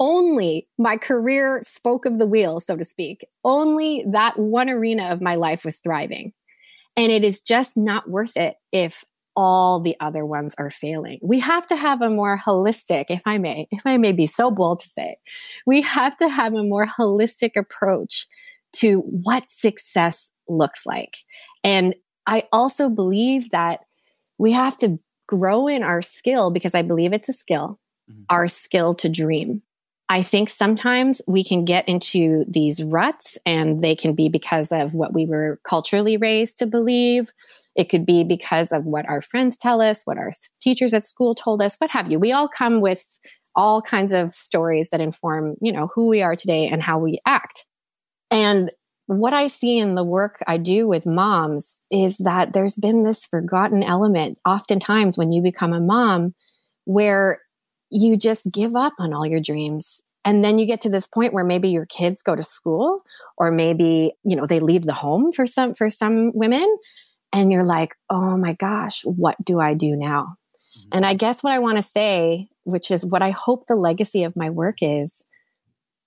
Only 0.00 0.66
my 0.78 0.96
career 0.96 1.60
spoke 1.62 2.06
of 2.06 2.18
the 2.18 2.24
wheel, 2.24 2.58
so 2.58 2.74
to 2.74 2.84
speak. 2.84 3.26
Only 3.44 4.02
that 4.12 4.38
one 4.38 4.70
arena 4.70 5.10
of 5.10 5.20
my 5.20 5.34
life 5.34 5.62
was 5.62 5.76
thriving. 5.76 6.32
And 6.96 7.12
it 7.12 7.22
is 7.22 7.42
just 7.42 7.76
not 7.76 8.08
worth 8.08 8.34
it 8.34 8.56
if 8.72 9.04
all 9.36 9.82
the 9.82 9.96
other 10.00 10.24
ones 10.24 10.54
are 10.56 10.70
failing. 10.70 11.18
We 11.20 11.40
have 11.40 11.66
to 11.66 11.76
have 11.76 12.00
a 12.00 12.08
more 12.08 12.38
holistic, 12.38 13.06
if 13.10 13.20
I 13.26 13.36
may, 13.36 13.68
if 13.70 13.82
I 13.84 13.98
may 13.98 14.12
be 14.12 14.26
so 14.26 14.50
bold 14.50 14.80
to 14.80 14.88
say, 14.88 15.16
we 15.66 15.82
have 15.82 16.16
to 16.16 16.30
have 16.30 16.54
a 16.54 16.64
more 16.64 16.86
holistic 16.86 17.56
approach 17.56 18.26
to 18.72 19.00
what 19.00 19.50
success 19.50 20.30
looks 20.50 20.84
like. 20.84 21.16
And 21.64 21.94
I 22.26 22.44
also 22.52 22.88
believe 22.88 23.50
that 23.50 23.80
we 24.38 24.52
have 24.52 24.76
to 24.78 24.98
grow 25.26 25.68
in 25.68 25.82
our 25.82 26.02
skill 26.02 26.50
because 26.50 26.74
I 26.74 26.82
believe 26.82 27.12
it's 27.12 27.28
a 27.28 27.32
skill, 27.32 27.78
mm-hmm. 28.10 28.22
our 28.28 28.48
skill 28.48 28.94
to 28.96 29.08
dream. 29.08 29.62
I 30.08 30.24
think 30.24 30.48
sometimes 30.48 31.22
we 31.28 31.44
can 31.44 31.64
get 31.64 31.88
into 31.88 32.44
these 32.48 32.82
ruts 32.82 33.38
and 33.46 33.80
they 33.82 33.94
can 33.94 34.16
be 34.16 34.28
because 34.28 34.72
of 34.72 34.92
what 34.92 35.14
we 35.14 35.24
were 35.24 35.60
culturally 35.62 36.16
raised 36.16 36.58
to 36.58 36.66
believe. 36.66 37.30
It 37.76 37.84
could 37.84 38.04
be 38.04 38.24
because 38.24 38.72
of 38.72 38.86
what 38.86 39.08
our 39.08 39.22
friends 39.22 39.56
tell 39.56 39.80
us, 39.80 40.02
what 40.04 40.18
our 40.18 40.32
teachers 40.60 40.94
at 40.94 41.04
school 41.04 41.36
told 41.36 41.62
us, 41.62 41.76
what 41.76 41.90
have 41.90 42.10
you. 42.10 42.18
We 42.18 42.32
all 42.32 42.48
come 42.48 42.80
with 42.80 43.06
all 43.54 43.80
kinds 43.82 44.12
of 44.12 44.34
stories 44.34 44.90
that 44.90 45.00
inform, 45.00 45.54
you 45.60 45.72
know, 45.72 45.88
who 45.94 46.08
we 46.08 46.22
are 46.22 46.34
today 46.34 46.66
and 46.66 46.82
how 46.82 46.98
we 46.98 47.20
act. 47.24 47.64
And 48.32 48.72
what 49.10 49.32
I 49.32 49.48
see 49.48 49.78
in 49.78 49.96
the 49.96 50.04
work 50.04 50.38
I 50.46 50.56
do 50.56 50.86
with 50.86 51.04
moms 51.04 51.78
is 51.90 52.18
that 52.18 52.52
there's 52.52 52.76
been 52.76 53.02
this 53.04 53.26
forgotten 53.26 53.82
element 53.82 54.38
oftentimes 54.46 55.18
when 55.18 55.32
you 55.32 55.42
become 55.42 55.72
a 55.72 55.80
mom 55.80 56.34
where 56.84 57.40
you 57.90 58.16
just 58.16 58.52
give 58.52 58.76
up 58.76 58.92
on 58.98 59.12
all 59.12 59.26
your 59.26 59.40
dreams 59.40 60.00
and 60.24 60.44
then 60.44 60.58
you 60.58 60.66
get 60.66 60.82
to 60.82 60.90
this 60.90 61.08
point 61.08 61.32
where 61.32 61.44
maybe 61.44 61.70
your 61.70 61.86
kids 61.86 62.22
go 62.22 62.36
to 62.36 62.42
school 62.42 63.00
or 63.36 63.50
maybe 63.50 64.12
you 64.22 64.36
know 64.36 64.46
they 64.46 64.60
leave 64.60 64.84
the 64.84 64.92
home 64.92 65.32
for 65.32 65.44
some 65.44 65.74
for 65.74 65.90
some 65.90 66.30
women 66.32 66.76
and 67.32 67.50
you're 67.50 67.64
like 67.64 67.96
oh 68.10 68.36
my 68.36 68.52
gosh 68.52 69.02
what 69.04 69.34
do 69.44 69.58
i 69.58 69.74
do 69.74 69.96
now 69.96 70.36
mm-hmm. 70.78 70.88
and 70.92 71.04
i 71.04 71.14
guess 71.14 71.42
what 71.42 71.52
i 71.52 71.58
want 71.58 71.78
to 71.78 71.82
say 71.82 72.48
which 72.62 72.92
is 72.92 73.04
what 73.04 73.22
i 73.22 73.30
hope 73.30 73.66
the 73.66 73.74
legacy 73.74 74.22
of 74.22 74.36
my 74.36 74.50
work 74.50 74.76
is 74.82 75.24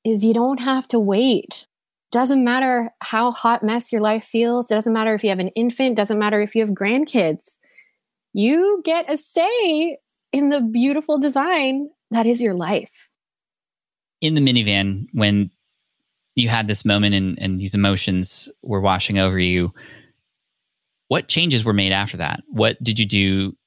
is 0.06 0.24
you 0.24 0.34
don't 0.34 0.62
have 0.62 0.88
to 0.88 1.00
wait 1.00 1.66
doesn't 2.14 2.44
matter 2.44 2.92
how 3.02 3.32
hot 3.32 3.64
mess 3.64 3.92
your 3.92 4.00
life 4.00 4.24
feels 4.24 4.70
it 4.70 4.76
doesn't 4.76 4.94
matter 4.94 5.16
if 5.16 5.24
you 5.24 5.30
have 5.32 5.40
an 5.40 5.50
infant 5.50 5.98
doesn't 5.98 6.20
matter 6.20 6.40
if 6.40 6.56
you 6.56 6.62
have 6.62 6.74
grandkids. 6.74 7.58
You 8.34 8.82
get 8.86 9.12
a 9.12 9.18
say 9.18 9.98
in 10.32 10.50
the 10.50 10.62
beautiful 10.62 11.18
design 11.18 11.90
that 12.12 12.28
is 12.28 12.40
your 12.40 12.54
life. 12.54 13.10
In 14.22 14.36
the 14.36 14.42
minivan 14.42 15.08
when 15.12 15.50
you 16.36 16.50
had 16.50 16.68
this 16.68 16.86
moment 16.86 17.16
and, 17.16 17.38
and 17.42 17.58
these 17.58 17.74
emotions 17.74 18.48
were 18.62 18.80
washing 18.80 19.18
over 19.18 19.40
you 19.40 19.74
what 21.08 21.28
changes 21.28 21.66
were 21.66 21.74
made 21.74 21.92
after 21.92 22.18
that? 22.18 22.42
What 22.48 22.82
did 22.82 22.98
you 23.00 23.06
do 23.06 23.58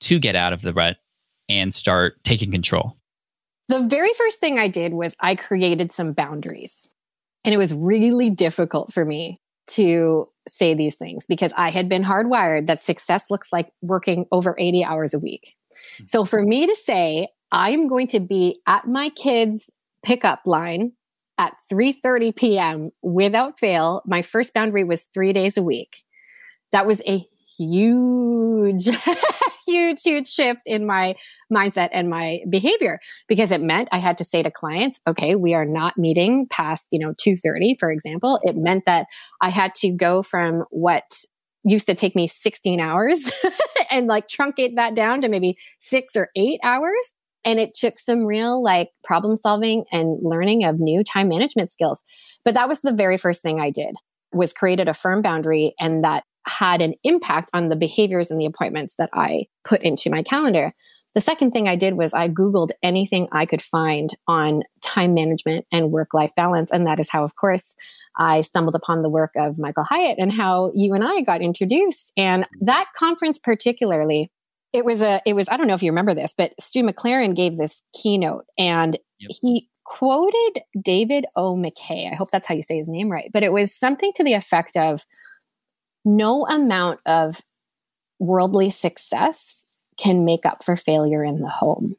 to 0.00 0.18
get 0.18 0.36
out 0.36 0.52
of 0.52 0.62
the 0.62 0.72
rut 0.72 0.98
and 1.48 1.74
start 1.74 2.22
taking 2.22 2.50
control? 2.52 2.96
The 3.68 3.80
very 3.80 4.12
first 4.12 4.40
thing 4.40 4.58
i 4.58 4.68
did 4.68 4.92
was 4.92 5.16
i 5.20 5.34
created 5.34 5.90
some 5.90 6.12
boundaries 6.12 6.92
and 7.48 7.54
it 7.54 7.56
was 7.56 7.72
really 7.72 8.28
difficult 8.28 8.92
for 8.92 9.06
me 9.06 9.40
to 9.68 10.28
say 10.46 10.74
these 10.74 10.96
things 10.96 11.24
because 11.26 11.52
i 11.56 11.70
had 11.70 11.88
been 11.88 12.04
hardwired 12.04 12.66
that 12.66 12.80
success 12.80 13.30
looks 13.30 13.48
like 13.52 13.72
working 13.80 14.26
over 14.30 14.54
80 14.58 14.84
hours 14.84 15.14
a 15.14 15.18
week 15.18 15.56
hmm. 15.98 16.04
so 16.06 16.26
for 16.26 16.42
me 16.42 16.66
to 16.66 16.74
say 16.74 17.28
i'm 17.50 17.88
going 17.88 18.06
to 18.08 18.20
be 18.20 18.60
at 18.66 18.86
my 18.86 19.08
kids 19.10 19.70
pickup 20.04 20.42
line 20.44 20.92
at 21.38 21.54
3:30 21.72 22.34
p.m. 22.34 22.90
without 23.00 23.58
fail. 23.58 24.02
My 24.04 24.22
first 24.22 24.52
boundary 24.52 24.84
was 24.84 25.06
3 25.14 25.32
days 25.32 25.56
a 25.56 25.62
week. 25.62 26.02
That 26.72 26.86
was 26.86 27.00
a 27.06 27.26
huge 27.58 28.88
huge 29.66 30.02
huge 30.02 30.28
shift 30.28 30.62
in 30.64 30.86
my 30.86 31.14
mindset 31.52 31.90
and 31.92 32.08
my 32.08 32.40
behavior 32.48 32.98
because 33.28 33.50
it 33.50 33.60
meant 33.60 33.88
I 33.92 33.98
had 33.98 34.18
to 34.18 34.24
say 34.24 34.42
to 34.42 34.50
clients, 34.50 35.00
okay, 35.06 35.34
we 35.34 35.54
are 35.54 35.66
not 35.66 35.98
meeting 35.98 36.46
past, 36.48 36.88
you 36.90 36.98
know, 36.98 37.14
two 37.18 37.34
2:30 37.34 37.78
for 37.78 37.90
example. 37.90 38.40
It 38.42 38.56
meant 38.56 38.84
that 38.86 39.06
I 39.40 39.50
had 39.50 39.74
to 39.76 39.90
go 39.90 40.22
from 40.22 40.64
what 40.70 41.24
used 41.64 41.86
to 41.86 41.94
take 41.94 42.14
me 42.14 42.26
16 42.26 42.80
hours 42.80 43.30
and 43.90 44.06
like 44.06 44.28
truncate 44.28 44.76
that 44.76 44.94
down 44.94 45.20
to 45.22 45.28
maybe 45.28 45.58
6 45.80 46.16
or 46.16 46.28
8 46.36 46.60
hours 46.62 47.14
and 47.44 47.58
it 47.58 47.70
took 47.74 47.98
some 47.98 48.24
real 48.24 48.62
like 48.62 48.90
problem 49.04 49.36
solving 49.36 49.84
and 49.92 50.18
learning 50.22 50.64
of 50.64 50.80
new 50.80 51.02
time 51.04 51.28
management 51.28 51.70
skills. 51.70 52.02
But 52.44 52.54
that 52.54 52.68
was 52.68 52.80
the 52.80 52.94
very 52.94 53.18
first 53.18 53.42
thing 53.42 53.60
I 53.60 53.70
did 53.70 53.96
was 54.32 54.52
created 54.52 54.88
a 54.88 54.94
firm 54.94 55.22
boundary 55.22 55.74
and 55.80 56.04
that 56.04 56.24
had 56.48 56.80
an 56.80 56.94
impact 57.04 57.50
on 57.52 57.68
the 57.68 57.76
behaviors 57.76 58.30
and 58.30 58.40
the 58.40 58.46
appointments 58.46 58.96
that 58.96 59.10
I 59.12 59.46
put 59.64 59.82
into 59.82 60.10
my 60.10 60.22
calendar. 60.22 60.72
The 61.14 61.20
second 61.20 61.52
thing 61.52 61.66
I 61.66 61.76
did 61.76 61.94
was 61.94 62.12
I 62.12 62.28
Googled 62.28 62.70
anything 62.82 63.28
I 63.32 63.46
could 63.46 63.62
find 63.62 64.10
on 64.26 64.62
time 64.82 65.14
management 65.14 65.66
and 65.72 65.90
work 65.90 66.12
life 66.12 66.32
balance. 66.36 66.70
And 66.70 66.86
that 66.86 67.00
is 67.00 67.08
how, 67.10 67.24
of 67.24 67.34
course, 67.34 67.74
I 68.16 68.42
stumbled 68.42 68.74
upon 68.74 69.02
the 69.02 69.08
work 69.08 69.32
of 69.36 69.58
Michael 69.58 69.84
Hyatt 69.84 70.18
and 70.18 70.32
how 70.32 70.70
you 70.74 70.94
and 70.94 71.02
I 71.02 71.22
got 71.22 71.40
introduced. 71.40 72.12
And 72.16 72.46
that 72.60 72.88
conference, 72.94 73.38
particularly, 73.38 74.30
it 74.72 74.84
was 74.84 75.02
a 75.02 75.20
it 75.24 75.34
was 75.34 75.48
i 75.48 75.56
don't 75.56 75.66
know 75.66 75.74
if 75.74 75.82
you 75.82 75.90
remember 75.90 76.14
this 76.14 76.34
but 76.36 76.52
stu 76.60 76.82
mclaren 76.82 77.34
gave 77.34 77.56
this 77.56 77.82
keynote 77.94 78.44
and 78.58 78.98
yep. 79.18 79.30
he 79.40 79.68
quoted 79.84 80.60
david 80.80 81.24
o 81.36 81.56
mckay 81.56 82.10
i 82.10 82.14
hope 82.14 82.30
that's 82.30 82.46
how 82.46 82.54
you 82.54 82.62
say 82.62 82.76
his 82.76 82.88
name 82.88 83.10
right 83.10 83.30
but 83.32 83.42
it 83.42 83.52
was 83.52 83.74
something 83.74 84.12
to 84.14 84.22
the 84.22 84.34
effect 84.34 84.76
of 84.76 85.04
no 86.16 86.46
amount 86.46 87.00
of 87.06 87.40
worldly 88.18 88.70
success 88.70 89.64
can 89.96 90.24
make 90.24 90.46
up 90.46 90.64
for 90.64 90.76
failure 90.76 91.24
in 91.24 91.40
the 91.40 91.48
home 91.48 91.96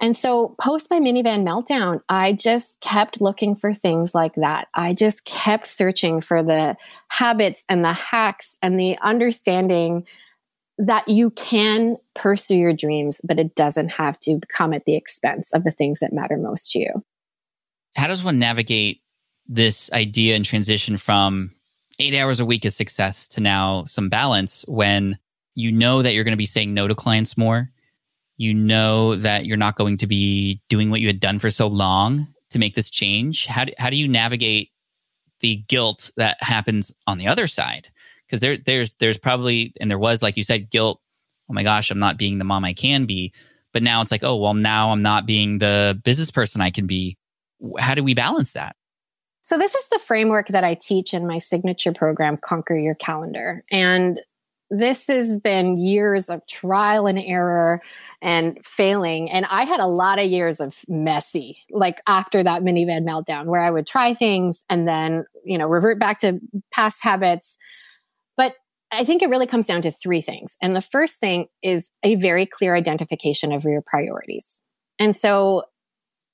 and 0.00 0.16
so 0.16 0.54
post 0.60 0.90
my 0.90 1.00
minivan 1.00 1.44
meltdown 1.44 2.00
i 2.08 2.32
just 2.32 2.80
kept 2.80 3.20
looking 3.20 3.56
for 3.56 3.74
things 3.74 4.14
like 4.14 4.34
that 4.34 4.68
i 4.74 4.94
just 4.94 5.24
kept 5.24 5.66
searching 5.66 6.20
for 6.20 6.42
the 6.42 6.76
habits 7.08 7.64
and 7.68 7.84
the 7.84 7.92
hacks 7.92 8.56
and 8.62 8.78
the 8.78 8.96
understanding 8.98 10.06
that 10.78 11.08
you 11.08 11.30
can 11.30 11.96
pursue 12.14 12.56
your 12.56 12.72
dreams, 12.72 13.20
but 13.24 13.38
it 13.38 13.54
doesn't 13.56 13.88
have 13.90 14.18
to 14.20 14.40
come 14.48 14.72
at 14.72 14.84
the 14.84 14.94
expense 14.94 15.52
of 15.52 15.64
the 15.64 15.72
things 15.72 15.98
that 15.98 16.12
matter 16.12 16.36
most 16.36 16.70
to 16.72 16.78
you. 16.78 17.04
How 17.96 18.06
does 18.06 18.22
one 18.22 18.38
navigate 18.38 19.02
this 19.48 19.90
idea 19.92 20.36
and 20.36 20.44
transition 20.44 20.96
from 20.96 21.52
eight 21.98 22.14
hours 22.14 22.40
a 22.40 22.44
week 22.44 22.64
is 22.64 22.74
success 22.74 23.28
to 23.28 23.40
now 23.40 23.84
some 23.84 24.08
balance 24.08 24.64
when 24.68 25.18
you 25.54 25.72
know 25.72 26.02
that 26.02 26.14
you're 26.14 26.24
going 26.24 26.32
to 26.32 26.36
be 26.36 26.46
saying 26.46 26.74
no 26.74 26.88
to 26.88 26.94
clients 26.94 27.36
more? 27.36 27.70
You 28.36 28.54
know 28.54 29.16
that 29.16 29.46
you're 29.46 29.56
not 29.56 29.76
going 29.76 29.96
to 29.98 30.06
be 30.06 30.60
doing 30.68 30.90
what 30.90 31.00
you 31.00 31.08
had 31.08 31.20
done 31.20 31.38
for 31.38 31.50
so 31.50 31.66
long 31.66 32.28
to 32.50 32.58
make 32.58 32.74
this 32.74 32.88
change. 32.88 33.46
How 33.46 33.64
do, 33.64 33.72
how 33.78 33.90
do 33.90 33.96
you 33.96 34.06
navigate 34.06 34.70
the 35.40 35.56
guilt 35.68 36.10
that 36.16 36.36
happens 36.40 36.92
on 37.06 37.18
the 37.18 37.26
other 37.26 37.46
side? 37.46 37.88
because 38.28 38.40
there 38.40 38.56
there's 38.56 38.94
there's 38.94 39.18
probably 39.18 39.72
and 39.80 39.90
there 39.90 39.98
was 39.98 40.22
like 40.22 40.36
you 40.36 40.44
said 40.44 40.70
guilt 40.70 41.00
oh 41.50 41.52
my 41.52 41.62
gosh 41.62 41.90
i'm 41.90 41.98
not 41.98 42.16
being 42.16 42.38
the 42.38 42.44
mom 42.44 42.64
i 42.64 42.72
can 42.72 43.06
be 43.06 43.32
but 43.72 43.82
now 43.82 44.02
it's 44.02 44.10
like 44.10 44.24
oh 44.24 44.36
well 44.36 44.54
now 44.54 44.90
i'm 44.90 45.02
not 45.02 45.26
being 45.26 45.58
the 45.58 45.98
business 46.04 46.30
person 46.30 46.60
i 46.60 46.70
can 46.70 46.86
be 46.86 47.16
how 47.78 47.94
do 47.94 48.04
we 48.04 48.14
balance 48.14 48.52
that 48.52 48.76
so 49.48 49.56
this 49.56 49.74
is 49.74 49.88
the 49.88 49.98
framework 49.98 50.48
that 50.48 50.64
i 50.64 50.74
teach 50.74 51.14
in 51.14 51.26
my 51.26 51.38
signature 51.38 51.92
program 51.92 52.36
conquer 52.36 52.76
your 52.76 52.94
calendar 52.94 53.64
and 53.70 54.20
this 54.70 55.06
has 55.06 55.38
been 55.38 55.78
years 55.78 56.28
of 56.28 56.46
trial 56.46 57.06
and 57.06 57.18
error 57.18 57.80
and 58.20 58.58
failing. 58.64 59.30
And 59.30 59.46
I 59.46 59.64
had 59.64 59.80
a 59.80 59.86
lot 59.86 60.18
of 60.18 60.26
years 60.26 60.60
of 60.60 60.76
messy, 60.88 61.58
like 61.70 62.02
after 62.06 62.42
that 62.42 62.62
minivan 62.62 63.04
meltdown, 63.04 63.46
where 63.46 63.62
I 63.62 63.70
would 63.70 63.86
try 63.86 64.12
things 64.12 64.64
and 64.68 64.86
then, 64.86 65.24
you 65.44 65.56
know, 65.56 65.66
revert 65.66 65.98
back 65.98 66.20
to 66.20 66.40
past 66.70 67.02
habits. 67.02 67.56
But 68.36 68.54
I 68.92 69.04
think 69.04 69.22
it 69.22 69.30
really 69.30 69.46
comes 69.46 69.66
down 69.66 69.82
to 69.82 69.90
three 69.90 70.20
things. 70.20 70.56
And 70.60 70.76
the 70.76 70.82
first 70.82 71.16
thing 71.16 71.46
is 71.62 71.90
a 72.02 72.16
very 72.16 72.44
clear 72.44 72.74
identification 72.74 73.52
of 73.52 73.64
your 73.64 73.82
priorities. 73.82 74.60
And 74.98 75.16
so 75.16 75.64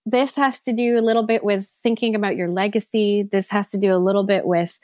this 0.07 0.37
has 0.37 0.61
to 0.63 0.73
do 0.73 0.99
a 0.99 1.01
little 1.01 1.27
bit 1.27 1.45
with 1.45 1.69
thinking 1.83 2.15
about 2.15 2.37
your 2.37 2.49
legacy. 2.49 3.29
This 3.31 3.51
has 3.51 3.71
to 3.71 3.79
do 3.79 3.93
a 3.93 3.97
little 3.97 4.25
bit 4.25 4.47
with 4.47 4.79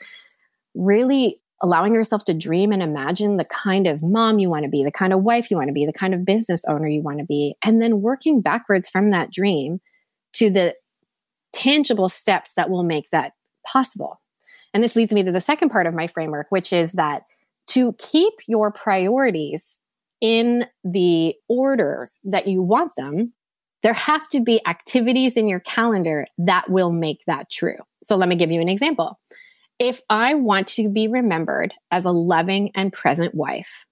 really 0.73 1.37
allowing 1.61 1.93
yourself 1.93 2.25
to 2.25 2.33
dream 2.33 2.71
and 2.71 2.81
imagine 2.81 3.37
the 3.37 3.45
kind 3.45 3.85
of 3.85 4.01
mom 4.01 4.39
you 4.39 4.49
want 4.49 4.63
to 4.63 4.69
be, 4.69 4.83
the 4.83 4.91
kind 4.91 5.13
of 5.13 5.23
wife 5.23 5.51
you 5.51 5.57
want 5.57 5.67
to 5.67 5.73
be, 5.73 5.85
the 5.85 5.93
kind 5.93 6.13
of 6.13 6.25
business 6.25 6.63
owner 6.67 6.87
you 6.87 7.01
want 7.01 7.19
to 7.19 7.25
be, 7.25 7.55
and 7.63 7.81
then 7.81 8.01
working 8.01 8.41
backwards 8.41 8.89
from 8.89 9.11
that 9.11 9.31
dream 9.31 9.79
to 10.33 10.49
the 10.49 10.73
tangible 11.53 12.09
steps 12.09 12.55
that 12.55 12.69
will 12.69 12.83
make 12.83 13.09
that 13.11 13.33
possible. 13.65 14.19
And 14.73 14.83
this 14.83 14.95
leads 14.95 15.13
me 15.13 15.23
to 15.23 15.31
the 15.31 15.41
second 15.41 15.69
part 15.69 15.85
of 15.85 15.93
my 15.93 16.07
framework, 16.07 16.47
which 16.49 16.73
is 16.73 16.93
that 16.93 17.23
to 17.67 17.93
keep 17.99 18.33
your 18.47 18.71
priorities 18.71 19.79
in 20.19 20.65
the 20.83 21.35
order 21.47 22.07
that 22.23 22.47
you 22.47 22.61
want 22.63 22.93
them, 22.95 23.33
there 23.83 23.93
have 23.93 24.27
to 24.29 24.41
be 24.41 24.65
activities 24.67 25.37
in 25.37 25.47
your 25.47 25.59
calendar 25.61 26.25
that 26.37 26.69
will 26.69 26.91
make 26.91 27.23
that 27.27 27.49
true. 27.49 27.77
So 28.03 28.15
let 28.15 28.29
me 28.29 28.35
give 28.35 28.51
you 28.51 28.61
an 28.61 28.69
example. 28.69 29.19
If 29.79 30.01
I 30.09 30.35
want 30.35 30.67
to 30.67 30.89
be 30.89 31.07
remembered 31.07 31.73
as 31.89 32.05
a 32.05 32.11
loving 32.11 32.71
and 32.75 32.93
present 32.93 33.33
wife, 33.33 33.85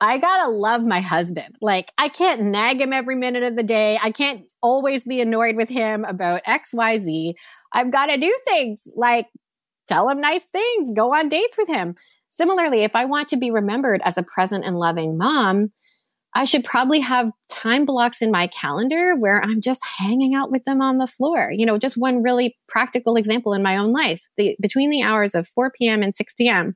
I 0.00 0.18
gotta 0.18 0.50
love 0.50 0.84
my 0.84 0.98
husband. 0.98 1.54
Like, 1.60 1.92
I 1.96 2.08
can't 2.08 2.42
nag 2.42 2.80
him 2.80 2.92
every 2.92 3.14
minute 3.14 3.44
of 3.44 3.54
the 3.54 3.62
day. 3.62 4.00
I 4.02 4.10
can't 4.10 4.42
always 4.60 5.04
be 5.04 5.20
annoyed 5.20 5.54
with 5.54 5.68
him 5.68 6.04
about 6.04 6.42
XYZ. 6.44 7.34
I've 7.72 7.92
gotta 7.92 8.18
do 8.18 8.36
things 8.44 8.82
like 8.96 9.28
tell 9.86 10.08
him 10.08 10.20
nice 10.20 10.46
things, 10.46 10.90
go 10.96 11.14
on 11.14 11.28
dates 11.28 11.56
with 11.56 11.68
him. 11.68 11.94
Similarly, 12.30 12.82
if 12.82 12.96
I 12.96 13.04
want 13.04 13.28
to 13.28 13.36
be 13.36 13.52
remembered 13.52 14.00
as 14.04 14.18
a 14.18 14.24
present 14.24 14.64
and 14.64 14.76
loving 14.76 15.16
mom, 15.16 15.70
I 16.34 16.44
should 16.44 16.64
probably 16.64 17.00
have 17.00 17.30
time 17.50 17.84
blocks 17.84 18.22
in 18.22 18.30
my 18.30 18.46
calendar 18.46 19.14
where 19.16 19.42
I'm 19.42 19.60
just 19.60 19.84
hanging 19.84 20.34
out 20.34 20.50
with 20.50 20.64
them 20.64 20.80
on 20.80 20.96
the 20.96 21.06
floor. 21.06 21.50
You 21.52 21.66
know, 21.66 21.78
just 21.78 21.96
one 21.96 22.22
really 22.22 22.56
practical 22.68 23.16
example 23.16 23.52
in 23.52 23.62
my 23.62 23.76
own 23.76 23.92
life. 23.92 24.22
The, 24.36 24.56
between 24.60 24.90
the 24.90 25.02
hours 25.02 25.34
of 25.34 25.48
4 25.48 25.72
p.m. 25.78 26.02
and 26.02 26.14
6 26.14 26.34
p.m., 26.34 26.74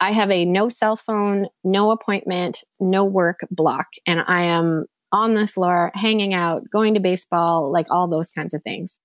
I 0.00 0.12
have 0.12 0.30
a 0.30 0.44
no 0.44 0.68
cell 0.68 0.96
phone, 0.96 1.46
no 1.64 1.90
appointment, 1.90 2.62
no 2.78 3.04
work 3.04 3.40
block, 3.50 3.86
and 4.06 4.22
I 4.26 4.42
am 4.42 4.86
on 5.12 5.34
the 5.34 5.46
floor, 5.46 5.92
hanging 5.94 6.34
out, 6.34 6.62
going 6.72 6.94
to 6.94 7.00
baseball, 7.00 7.72
like 7.72 7.86
all 7.90 8.08
those 8.08 8.30
kinds 8.30 8.54
of 8.54 8.62
things. 8.62 8.98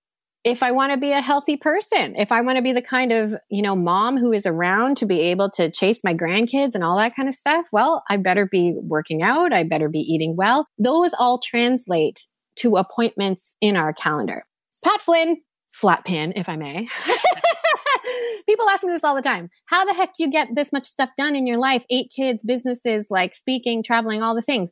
If 0.43 0.63
I 0.63 0.71
want 0.71 0.93
to 0.93 0.97
be 0.97 1.12
a 1.12 1.21
healthy 1.21 1.58
person, 1.58 2.15
if 2.15 2.32
I 2.32 2.41
want 2.41 2.56
to 2.58 2.62
be 2.62 2.71
the 2.71 2.82
kind 2.82 3.12
of, 3.12 3.36
you 3.49 3.62
know, 3.62 3.75
mom 3.75 4.17
who 4.17 4.32
is 4.32 4.45
around 4.45 4.97
to 4.97 5.06
be 5.06 5.19
able 5.21 5.49
to 5.52 5.69
chase 5.69 6.02
my 6.04 6.13
grandkids 6.13 6.75
and 6.75 6.84
all 6.84 6.97
that 6.97 7.15
kind 7.15 7.28
of 7.28 7.36
stuff, 7.36 7.65
well, 7.73 8.02
I 8.10 8.17
better 8.17 8.47
be 8.49 8.73
working 8.82 9.21
out. 9.21 9.54
I 9.54 9.63
better 9.63 9.89
be 9.89 9.99
eating 9.99 10.36
well. 10.38 10.65
Those 10.78 11.12
all 11.19 11.39
translate 11.39 12.25
to 12.58 12.78
appointments 12.78 13.56
in 13.60 13.75
our 13.75 13.91
calendar. 13.93 14.45
Pat 14.84 15.02
Flynn, 15.02 15.38
flat 15.67 16.06
pin, 16.06 16.34
if 16.36 16.47
I 16.47 16.56
may. 16.56 16.88
People 18.47 18.67
ask 18.69 18.84
me 18.84 18.91
this 18.91 19.04
all 19.04 19.15
the 19.15 19.21
time. 19.21 19.49
How 19.65 19.86
the 19.86 19.93
heck 19.93 20.15
do 20.15 20.23
you 20.23 20.32
get 20.32 20.47
this 20.56 20.73
much 20.73 20.86
stuff 20.86 21.10
done 21.17 21.36
in 21.36 21.45
your 21.45 21.60
life? 21.60 21.86
Eight 21.89 22.12
kids, 22.15 22.43
businesses, 22.43 23.08
like 23.10 23.36
speaking, 23.36 23.84
traveling, 23.84 24.23
all 24.23 24.36
the 24.36 24.41
things. 24.41 24.71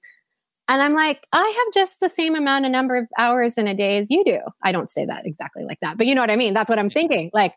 And 0.69 0.81
I'm 0.81 0.93
like, 0.93 1.25
I 1.31 1.43
have 1.43 1.73
just 1.73 1.99
the 1.99 2.09
same 2.09 2.35
amount 2.35 2.65
of 2.65 2.71
number 2.71 2.97
of 2.97 3.07
hours 3.17 3.57
in 3.57 3.67
a 3.67 3.73
day 3.73 3.97
as 3.97 4.11
you 4.11 4.23
do. 4.25 4.39
I 4.63 4.71
don't 4.71 4.91
say 4.91 5.05
that 5.05 5.25
exactly 5.25 5.63
like 5.63 5.79
that, 5.81 5.97
but 5.97 6.07
you 6.07 6.15
know 6.15 6.21
what 6.21 6.31
I 6.31 6.35
mean? 6.35 6.53
That's 6.53 6.69
what 6.69 6.79
I'm 6.79 6.89
thinking. 6.89 7.31
Like, 7.33 7.53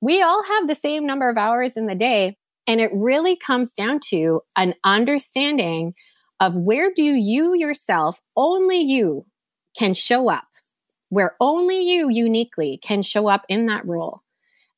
we 0.00 0.22
all 0.22 0.42
have 0.42 0.66
the 0.66 0.74
same 0.74 1.06
number 1.06 1.28
of 1.28 1.36
hours 1.36 1.76
in 1.76 1.86
the 1.86 1.94
day. 1.94 2.36
And 2.66 2.80
it 2.80 2.90
really 2.94 3.36
comes 3.36 3.72
down 3.72 4.00
to 4.08 4.40
an 4.56 4.74
understanding 4.84 5.94
of 6.40 6.56
where 6.56 6.90
do 6.94 7.02
you 7.02 7.54
yourself, 7.54 8.20
only 8.36 8.78
you 8.78 9.26
can 9.78 9.94
show 9.94 10.30
up, 10.30 10.46
where 11.10 11.36
only 11.40 11.82
you 11.82 12.08
uniquely 12.08 12.78
can 12.82 13.02
show 13.02 13.28
up 13.28 13.44
in 13.48 13.66
that 13.66 13.86
role, 13.86 14.22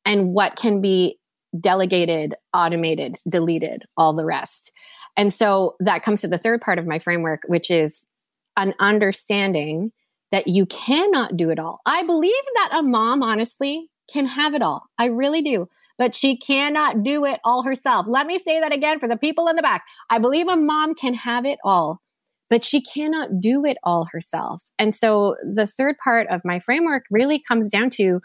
and 0.05 0.33
what 0.33 0.57
can 0.57 0.81
be 0.81 1.19
delegated, 1.59 2.35
automated, 2.53 3.17
deleted, 3.29 3.85
all 3.97 4.13
the 4.13 4.25
rest. 4.25 4.73
And 5.17 5.33
so 5.33 5.77
that 5.81 6.03
comes 6.03 6.21
to 6.21 6.29
the 6.29 6.39
third 6.39 6.61
part 6.61 6.79
of 6.79 6.87
my 6.87 6.99
framework, 6.99 7.43
which 7.47 7.71
is 7.71 8.09
an 8.57 8.75
understanding 8.79 9.93
that 10.33 10.49
you 10.49 10.67
cannot 10.67 11.37
do 11.37 11.51
it 11.51 11.59
all. 11.59 11.81
I 11.87 12.05
believe 12.05 12.35
that 12.55 12.71
a 12.73 12.83
mom, 12.83 13.23
honestly, 13.23 13.89
can 14.13 14.27
have 14.27 14.55
it 14.55 14.63
all. 14.63 14.85
I 14.99 15.07
really 15.07 15.43
do. 15.43 15.69
But 15.99 16.15
she 16.15 16.37
cannot 16.37 17.03
do 17.03 17.25
it 17.25 17.41
all 17.45 17.63
herself. 17.63 18.07
Let 18.07 18.27
me 18.27 18.39
say 18.39 18.61
that 18.61 18.75
again 18.75 19.01
for 19.01 19.09
the 19.09 19.17
people 19.17 19.49
in 19.49 19.57
the 19.57 19.63
back. 19.63 19.85
I 20.11 20.19
believe 20.19 20.47
a 20.49 20.57
mom 20.57 20.95
can 20.95 21.15
have 21.15 21.47
it 21.47 21.59
all, 21.65 22.03
but 22.51 22.63
she 22.63 22.83
cannot 22.83 23.41
do 23.41 23.65
it 23.65 23.79
all 23.83 24.05
herself. 24.05 24.63
And 24.79 24.95
so 24.95 25.37
the 25.43 25.67
third 25.67 25.97
part 26.03 26.27
of 26.29 26.45
my 26.45 26.61
framework 26.61 27.05
really 27.11 27.39
comes 27.41 27.71
down 27.71 27.89
to 27.91 28.21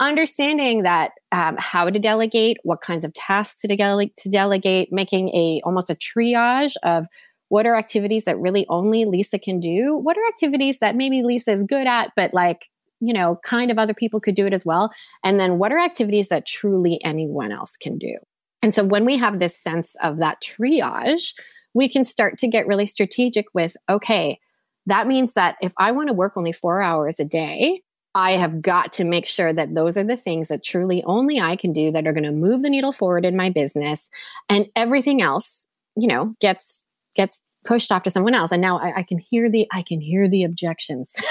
understanding 0.00 0.82
that 0.82 1.12
um, 1.32 1.56
how 1.58 1.88
to 1.88 1.98
delegate, 1.98 2.58
what 2.62 2.80
kinds 2.80 3.04
of 3.04 3.14
tasks 3.14 3.60
to, 3.60 3.68
de- 3.68 4.12
to 4.16 4.28
delegate, 4.28 4.92
making 4.92 5.28
a 5.30 5.60
almost 5.64 5.90
a 5.90 5.94
triage 5.94 6.74
of 6.82 7.06
what 7.48 7.66
are 7.66 7.76
activities 7.76 8.24
that 8.24 8.38
really 8.38 8.66
only 8.68 9.04
Lisa 9.04 9.38
can 9.38 9.60
do, 9.60 9.96
what 9.96 10.16
are 10.18 10.26
activities 10.28 10.80
that 10.80 10.96
maybe 10.96 11.22
Lisa 11.22 11.52
is 11.52 11.64
good 11.64 11.86
at, 11.86 12.12
but 12.16 12.34
like 12.34 12.66
you 13.00 13.12
know, 13.12 13.38
kind 13.44 13.70
of 13.70 13.78
other 13.78 13.92
people 13.92 14.20
could 14.20 14.34
do 14.34 14.46
it 14.46 14.54
as 14.54 14.64
well, 14.64 14.90
and 15.22 15.38
then 15.38 15.58
what 15.58 15.72
are 15.72 15.78
activities 15.78 16.28
that 16.28 16.46
truly 16.46 16.98
anyone 17.04 17.52
else 17.52 17.76
can 17.76 17.98
do. 17.98 18.14
And 18.62 18.74
so 18.74 18.84
when 18.84 19.04
we 19.04 19.18
have 19.18 19.38
this 19.38 19.56
sense 19.56 19.94
of 20.02 20.18
that 20.18 20.42
triage, 20.42 21.34
we 21.74 21.88
can 21.90 22.04
start 22.04 22.38
to 22.38 22.48
get 22.48 22.66
really 22.66 22.86
strategic 22.86 23.46
with 23.54 23.76
okay, 23.88 24.40
that 24.86 25.06
means 25.06 25.34
that 25.34 25.56
if 25.60 25.72
I 25.78 25.92
want 25.92 26.08
to 26.08 26.14
work 26.14 26.34
only 26.36 26.52
four 26.52 26.80
hours 26.80 27.20
a 27.20 27.24
day, 27.24 27.82
I 28.16 28.32
have 28.32 28.62
got 28.62 28.94
to 28.94 29.04
make 29.04 29.26
sure 29.26 29.52
that 29.52 29.74
those 29.74 29.98
are 29.98 30.02
the 30.02 30.16
things 30.16 30.48
that 30.48 30.64
truly 30.64 31.04
only 31.04 31.38
I 31.38 31.54
can 31.54 31.74
do 31.74 31.92
that 31.92 32.06
are 32.06 32.14
going 32.14 32.24
to 32.24 32.32
move 32.32 32.62
the 32.62 32.70
needle 32.70 32.92
forward 32.92 33.26
in 33.26 33.36
my 33.36 33.50
business 33.50 34.08
and 34.48 34.70
everything 34.74 35.20
else, 35.20 35.66
you 35.96 36.08
know, 36.08 36.34
gets, 36.40 36.86
gets 37.14 37.42
pushed 37.66 37.92
off 37.92 38.04
to 38.04 38.10
someone 38.10 38.32
else. 38.32 38.52
And 38.52 38.62
now 38.62 38.78
I, 38.78 39.00
I 39.00 39.02
can 39.02 39.18
hear 39.18 39.50
the, 39.50 39.66
I 39.70 39.82
can 39.82 40.00
hear 40.00 40.30
the 40.30 40.44
objections. 40.44 41.14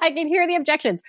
I 0.00 0.10
can 0.12 0.26
hear 0.26 0.48
the 0.48 0.56
objections. 0.56 1.00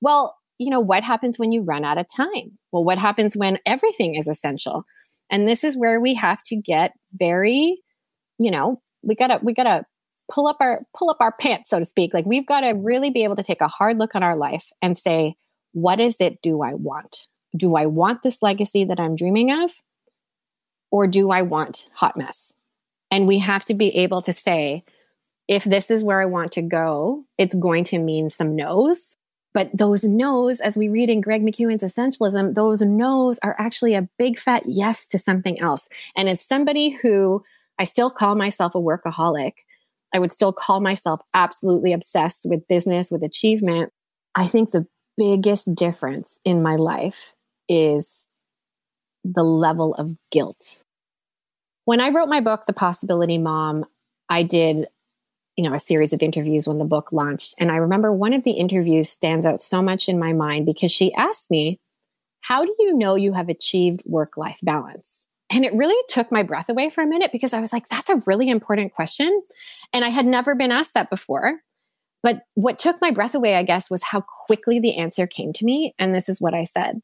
Well, 0.00 0.34
you 0.56 0.70
know, 0.70 0.80
what 0.80 1.02
happens 1.02 1.38
when 1.38 1.52
you 1.52 1.62
run 1.62 1.84
out 1.84 1.98
of 1.98 2.06
time? 2.10 2.58
Well, 2.72 2.84
what 2.84 2.96
happens 2.96 3.36
when 3.36 3.58
everything 3.66 4.14
is 4.14 4.26
essential? 4.26 4.86
And 5.30 5.46
this 5.46 5.62
is 5.62 5.76
where 5.76 6.00
we 6.00 6.14
have 6.14 6.42
to 6.44 6.56
get 6.56 6.92
very, 7.12 7.82
you 8.38 8.50
know, 8.50 8.80
we 9.02 9.14
gotta, 9.14 9.38
we 9.42 9.52
gotta 9.52 9.84
pull 10.30 10.46
up 10.46 10.56
our 10.60 10.82
pull 10.96 11.10
up 11.10 11.16
our 11.20 11.32
pants 11.32 11.70
so 11.70 11.78
to 11.78 11.84
speak. 11.84 12.12
Like 12.14 12.26
we've 12.26 12.46
got 12.46 12.60
to 12.60 12.70
really 12.70 13.10
be 13.10 13.24
able 13.24 13.36
to 13.36 13.42
take 13.42 13.60
a 13.60 13.68
hard 13.68 13.98
look 13.98 14.14
on 14.14 14.22
our 14.22 14.36
life 14.36 14.70
and 14.82 14.98
say 14.98 15.36
what 15.72 16.00
is 16.00 16.20
it 16.20 16.40
do 16.42 16.62
i 16.62 16.74
want? 16.74 17.26
Do 17.56 17.76
i 17.76 17.86
want 17.86 18.22
this 18.22 18.42
legacy 18.42 18.84
that 18.84 19.00
i'm 19.00 19.16
dreaming 19.16 19.50
of 19.50 19.72
or 20.90 21.06
do 21.06 21.30
i 21.30 21.42
want 21.42 21.88
hot 21.92 22.16
mess? 22.16 22.54
And 23.10 23.26
we 23.26 23.38
have 23.38 23.64
to 23.66 23.74
be 23.74 23.96
able 23.98 24.22
to 24.22 24.32
say 24.32 24.82
if 25.46 25.64
this 25.64 25.90
is 25.90 26.04
where 26.04 26.20
i 26.20 26.26
want 26.26 26.52
to 26.52 26.62
go 26.62 27.24
it's 27.38 27.54
going 27.54 27.84
to 27.84 27.98
mean 27.98 28.30
some 28.30 28.54
no's. 28.54 29.16
But 29.54 29.76
those 29.76 30.04
no's 30.04 30.60
as 30.60 30.76
we 30.76 30.88
read 30.88 31.08
in 31.08 31.22
greg 31.22 31.42
mckeown's 31.42 31.82
essentialism 31.82 32.54
those 32.54 32.82
no's 32.82 33.38
are 33.38 33.56
actually 33.58 33.94
a 33.94 34.08
big 34.18 34.38
fat 34.38 34.64
yes 34.66 35.06
to 35.06 35.18
something 35.18 35.58
else. 35.58 35.88
And 36.16 36.28
as 36.28 36.42
somebody 36.42 36.90
who 36.90 37.42
i 37.78 37.84
still 37.84 38.10
call 38.10 38.34
myself 38.34 38.74
a 38.74 38.78
workaholic 38.78 39.54
I 40.14 40.18
would 40.18 40.32
still 40.32 40.52
call 40.52 40.80
myself 40.80 41.20
absolutely 41.34 41.92
obsessed 41.92 42.46
with 42.48 42.66
business, 42.68 43.10
with 43.10 43.22
achievement. 43.22 43.92
I 44.34 44.46
think 44.46 44.70
the 44.70 44.86
biggest 45.16 45.74
difference 45.74 46.38
in 46.44 46.62
my 46.62 46.76
life 46.76 47.34
is 47.68 48.24
the 49.24 49.42
level 49.42 49.94
of 49.94 50.16
guilt. 50.30 50.84
When 51.84 52.00
I 52.00 52.10
wrote 52.10 52.28
my 52.28 52.40
book, 52.40 52.66
The 52.66 52.72
Possibility 52.72 53.38
Mom, 53.38 53.84
I 54.28 54.42
did, 54.42 54.88
you 55.56 55.64
know, 55.68 55.74
a 55.74 55.80
series 55.80 56.12
of 56.12 56.22
interviews 56.22 56.68
when 56.68 56.78
the 56.78 56.84
book 56.84 57.12
launched. 57.12 57.54
And 57.58 57.70
I 57.70 57.76
remember 57.76 58.12
one 58.12 58.34
of 58.34 58.44
the 58.44 58.52
interviews 58.52 59.08
stands 59.08 59.46
out 59.46 59.62
so 59.62 59.82
much 59.82 60.08
in 60.08 60.18
my 60.18 60.32
mind 60.32 60.66
because 60.66 60.90
she 60.90 61.14
asked 61.14 61.50
me, 61.50 61.80
How 62.40 62.64
do 62.64 62.74
you 62.78 62.94
know 62.94 63.14
you 63.14 63.32
have 63.32 63.48
achieved 63.48 64.02
work 64.06 64.36
life 64.36 64.58
balance? 64.62 65.27
And 65.50 65.64
it 65.64 65.72
really 65.74 65.96
took 66.08 66.30
my 66.30 66.42
breath 66.42 66.68
away 66.68 66.90
for 66.90 67.02
a 67.02 67.06
minute 67.06 67.32
because 67.32 67.52
I 67.54 67.60
was 67.60 67.72
like, 67.72 67.88
that's 67.88 68.10
a 68.10 68.20
really 68.26 68.50
important 68.50 68.92
question. 68.92 69.42
And 69.92 70.04
I 70.04 70.08
had 70.08 70.26
never 70.26 70.54
been 70.54 70.72
asked 70.72 70.94
that 70.94 71.10
before. 71.10 71.60
But 72.22 72.42
what 72.54 72.78
took 72.78 73.00
my 73.00 73.12
breath 73.12 73.34
away, 73.34 73.54
I 73.54 73.62
guess, 73.62 73.90
was 73.90 74.02
how 74.02 74.20
quickly 74.46 74.80
the 74.80 74.96
answer 74.96 75.26
came 75.26 75.52
to 75.54 75.64
me. 75.64 75.94
And 75.98 76.14
this 76.14 76.28
is 76.28 76.40
what 76.40 76.54
I 76.54 76.64
said 76.64 77.00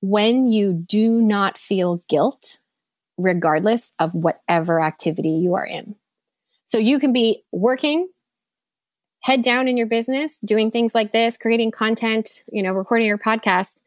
When 0.00 0.48
you 0.48 0.72
do 0.72 1.22
not 1.22 1.56
feel 1.56 2.02
guilt, 2.08 2.60
regardless 3.16 3.92
of 3.98 4.12
whatever 4.12 4.80
activity 4.80 5.30
you 5.30 5.54
are 5.54 5.66
in. 5.66 5.94
So 6.66 6.78
you 6.78 6.98
can 6.98 7.12
be 7.12 7.42
working 7.52 8.08
head 9.22 9.42
down 9.42 9.68
in 9.68 9.76
your 9.76 9.86
business, 9.86 10.38
doing 10.44 10.70
things 10.70 10.94
like 10.94 11.12
this, 11.12 11.36
creating 11.36 11.70
content, 11.70 12.42
you 12.52 12.62
know, 12.62 12.72
recording 12.72 13.06
your 13.06 13.18
podcast 13.18 13.82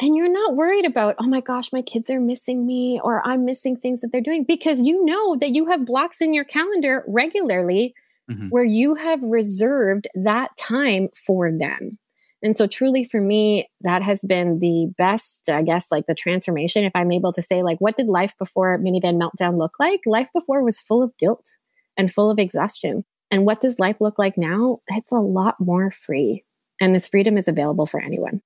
and 0.00 0.16
you're 0.16 0.32
not 0.32 0.54
worried 0.54 0.86
about, 0.86 1.16
oh 1.18 1.28
my 1.28 1.40
gosh, 1.40 1.72
my 1.72 1.82
kids 1.82 2.08
are 2.10 2.20
missing 2.20 2.66
me 2.66 3.00
or 3.02 3.20
I'm 3.26 3.44
missing 3.44 3.76
things 3.76 4.00
that 4.00 4.12
they're 4.12 4.20
doing 4.20 4.44
because 4.44 4.80
you 4.80 5.04
know 5.04 5.36
that 5.36 5.50
you 5.50 5.66
have 5.66 5.86
blocks 5.86 6.20
in 6.20 6.34
your 6.34 6.44
calendar 6.44 7.04
regularly 7.08 7.94
mm-hmm. 8.30 8.48
where 8.48 8.64
you 8.64 8.94
have 8.94 9.20
reserved 9.22 10.06
that 10.14 10.56
time 10.56 11.08
for 11.26 11.50
them. 11.50 11.98
And 12.40 12.56
so, 12.56 12.68
truly, 12.68 13.02
for 13.02 13.20
me, 13.20 13.68
that 13.80 14.02
has 14.02 14.20
been 14.20 14.60
the 14.60 14.92
best, 14.96 15.48
I 15.50 15.62
guess, 15.62 15.90
like 15.90 16.06
the 16.06 16.14
transformation. 16.14 16.84
If 16.84 16.92
I'm 16.94 17.10
able 17.10 17.32
to 17.32 17.42
say, 17.42 17.64
like, 17.64 17.80
what 17.80 17.96
did 17.96 18.06
life 18.06 18.38
before 18.38 18.78
Mini 18.78 19.00
minivan 19.00 19.20
meltdown 19.20 19.58
look 19.58 19.80
like? 19.80 20.02
Life 20.06 20.28
before 20.32 20.62
was 20.62 20.80
full 20.80 21.02
of 21.02 21.16
guilt 21.16 21.56
and 21.96 22.12
full 22.12 22.30
of 22.30 22.38
exhaustion. 22.38 23.04
And 23.32 23.44
what 23.44 23.60
does 23.60 23.80
life 23.80 24.00
look 24.00 24.20
like 24.20 24.38
now? 24.38 24.78
It's 24.86 25.10
a 25.10 25.16
lot 25.16 25.56
more 25.58 25.90
free. 25.90 26.44
And 26.80 26.94
this 26.94 27.08
freedom 27.08 27.36
is 27.36 27.48
available 27.48 27.86
for 27.86 28.00
anyone. 28.00 28.40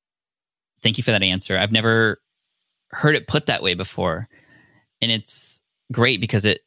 Thank 0.82 0.98
you 0.98 1.04
for 1.04 1.10
that 1.12 1.22
answer. 1.22 1.56
I've 1.56 1.72
never 1.72 2.20
heard 2.90 3.16
it 3.16 3.26
put 3.26 3.46
that 3.46 3.62
way 3.62 3.74
before. 3.74 4.28
And 5.00 5.10
it's 5.10 5.62
great 5.90 6.20
because 6.20 6.46
it 6.46 6.60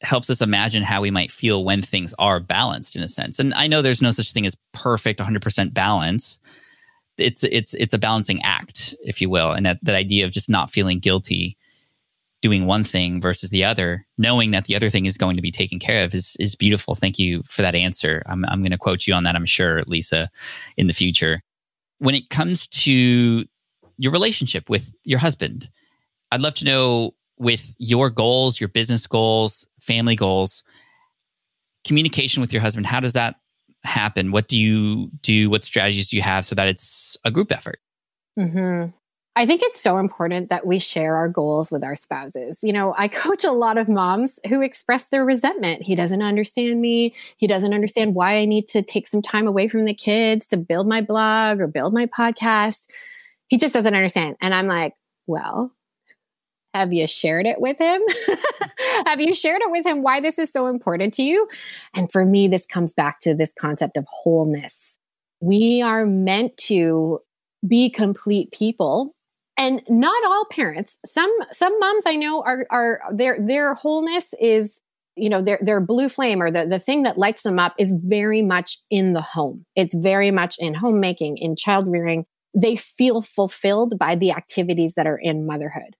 helps 0.00 0.30
us 0.30 0.40
imagine 0.40 0.82
how 0.82 1.00
we 1.00 1.10
might 1.10 1.32
feel 1.32 1.64
when 1.64 1.82
things 1.82 2.14
are 2.18 2.40
balanced 2.40 2.96
in 2.96 3.02
a 3.02 3.08
sense. 3.08 3.38
And 3.38 3.52
I 3.54 3.66
know 3.66 3.82
there's 3.82 4.02
no 4.02 4.10
such 4.10 4.32
thing 4.32 4.46
as 4.46 4.56
perfect 4.72 5.20
100% 5.20 5.74
balance. 5.74 6.38
It's 7.16 7.42
it's 7.42 7.74
it's 7.74 7.94
a 7.94 7.98
balancing 7.98 8.40
act, 8.42 8.94
if 9.02 9.20
you 9.20 9.28
will. 9.28 9.50
And 9.50 9.66
that, 9.66 9.78
that 9.82 9.96
idea 9.96 10.24
of 10.24 10.30
just 10.30 10.48
not 10.48 10.70
feeling 10.70 11.00
guilty 11.00 11.56
doing 12.40 12.66
one 12.66 12.84
thing 12.84 13.20
versus 13.20 13.50
the 13.50 13.64
other, 13.64 14.06
knowing 14.16 14.52
that 14.52 14.66
the 14.66 14.76
other 14.76 14.90
thing 14.90 15.06
is 15.06 15.18
going 15.18 15.34
to 15.34 15.42
be 15.42 15.50
taken 15.50 15.80
care 15.80 16.04
of 16.04 16.14
is 16.14 16.36
is 16.38 16.54
beautiful. 16.54 16.94
Thank 16.94 17.18
you 17.18 17.42
for 17.44 17.62
that 17.62 17.74
answer. 17.74 18.22
I'm 18.26 18.44
I'm 18.46 18.60
going 18.60 18.70
to 18.70 18.78
quote 18.78 19.06
you 19.06 19.14
on 19.14 19.24
that, 19.24 19.34
I'm 19.34 19.46
sure, 19.46 19.82
Lisa, 19.86 20.30
in 20.76 20.86
the 20.86 20.92
future. 20.92 21.42
When 21.98 22.14
it 22.14 22.30
comes 22.30 22.68
to 22.68 23.44
your 23.98 24.12
relationship 24.12 24.70
with 24.70 24.92
your 25.04 25.18
husband. 25.18 25.68
I'd 26.30 26.40
love 26.40 26.54
to 26.54 26.64
know 26.64 27.14
with 27.38 27.72
your 27.78 28.10
goals, 28.10 28.60
your 28.60 28.68
business 28.68 29.06
goals, 29.06 29.66
family 29.80 30.16
goals, 30.16 30.62
communication 31.84 32.40
with 32.40 32.52
your 32.52 32.62
husband, 32.62 32.86
how 32.86 33.00
does 33.00 33.12
that 33.12 33.36
happen? 33.84 34.32
What 34.32 34.48
do 34.48 34.58
you 34.58 35.10
do? 35.22 35.50
What 35.50 35.64
strategies 35.64 36.08
do 36.08 36.16
you 36.16 36.22
have 36.22 36.44
so 36.44 36.54
that 36.54 36.68
it's 36.68 37.16
a 37.24 37.30
group 37.30 37.52
effort? 37.52 37.80
Mm-hmm. 38.38 38.90
I 39.36 39.46
think 39.46 39.62
it's 39.62 39.80
so 39.80 39.98
important 39.98 40.50
that 40.50 40.66
we 40.66 40.80
share 40.80 41.16
our 41.16 41.28
goals 41.28 41.70
with 41.70 41.84
our 41.84 41.94
spouses. 41.94 42.58
You 42.62 42.72
know, 42.72 42.92
I 42.98 43.06
coach 43.08 43.44
a 43.44 43.52
lot 43.52 43.78
of 43.78 43.88
moms 43.88 44.40
who 44.48 44.60
express 44.62 45.08
their 45.08 45.24
resentment. 45.24 45.82
He 45.82 45.94
doesn't 45.94 46.22
understand 46.22 46.80
me. 46.80 47.14
He 47.36 47.46
doesn't 47.46 47.72
understand 47.72 48.16
why 48.16 48.38
I 48.38 48.46
need 48.46 48.66
to 48.68 48.82
take 48.82 49.06
some 49.06 49.22
time 49.22 49.46
away 49.46 49.68
from 49.68 49.84
the 49.84 49.94
kids 49.94 50.48
to 50.48 50.56
build 50.56 50.88
my 50.88 51.02
blog 51.02 51.60
or 51.60 51.68
build 51.68 51.94
my 51.94 52.06
podcast. 52.06 52.88
He 53.48 53.58
just 53.58 53.74
doesn't 53.74 53.94
understand. 53.94 54.36
And 54.40 54.54
I'm 54.54 54.66
like, 54.66 54.94
well, 55.26 55.72
have 56.74 56.92
you 56.92 57.06
shared 57.06 57.46
it 57.46 57.60
with 57.60 57.78
him? 57.78 58.02
have 59.06 59.20
you 59.20 59.34
shared 59.34 59.62
it 59.62 59.70
with 59.70 59.86
him 59.86 60.02
why 60.02 60.20
this 60.20 60.38
is 60.38 60.52
so 60.52 60.66
important 60.66 61.14
to 61.14 61.22
you? 61.22 61.48
And 61.94 62.10
for 62.12 62.24
me, 62.24 62.48
this 62.48 62.66
comes 62.66 62.92
back 62.92 63.20
to 63.20 63.34
this 63.34 63.52
concept 63.52 63.96
of 63.96 64.06
wholeness. 64.08 64.98
We 65.40 65.82
are 65.82 66.04
meant 66.04 66.56
to 66.58 67.20
be 67.66 67.90
complete 67.90 68.52
people 68.52 69.14
and 69.56 69.82
not 69.88 70.22
all 70.24 70.46
parents 70.46 70.96
some 71.04 71.30
some 71.52 71.76
moms 71.80 72.04
i 72.06 72.14
know 72.14 72.40
are 72.42 72.66
are 72.70 73.00
their 73.12 73.36
their 73.40 73.74
wholeness 73.74 74.32
is 74.40 74.80
you 75.16 75.28
know 75.28 75.42
their 75.42 75.58
their 75.60 75.80
blue 75.80 76.08
flame 76.08 76.40
or 76.40 76.50
the 76.50 76.66
the 76.66 76.78
thing 76.78 77.02
that 77.02 77.18
lights 77.18 77.42
them 77.42 77.58
up 77.58 77.74
is 77.78 77.92
very 78.04 78.42
much 78.42 78.78
in 78.90 79.12
the 79.12 79.20
home 79.20 79.66
it's 79.74 79.94
very 79.94 80.30
much 80.30 80.56
in 80.60 80.72
homemaking 80.72 81.36
in 81.36 81.56
child 81.56 81.88
rearing 81.88 82.24
they 82.54 82.76
feel 82.76 83.22
fulfilled 83.22 83.98
by 83.98 84.14
the 84.14 84.32
activities 84.32 84.94
that 84.94 85.06
are 85.06 85.18
in 85.18 85.46
motherhood 85.46 85.96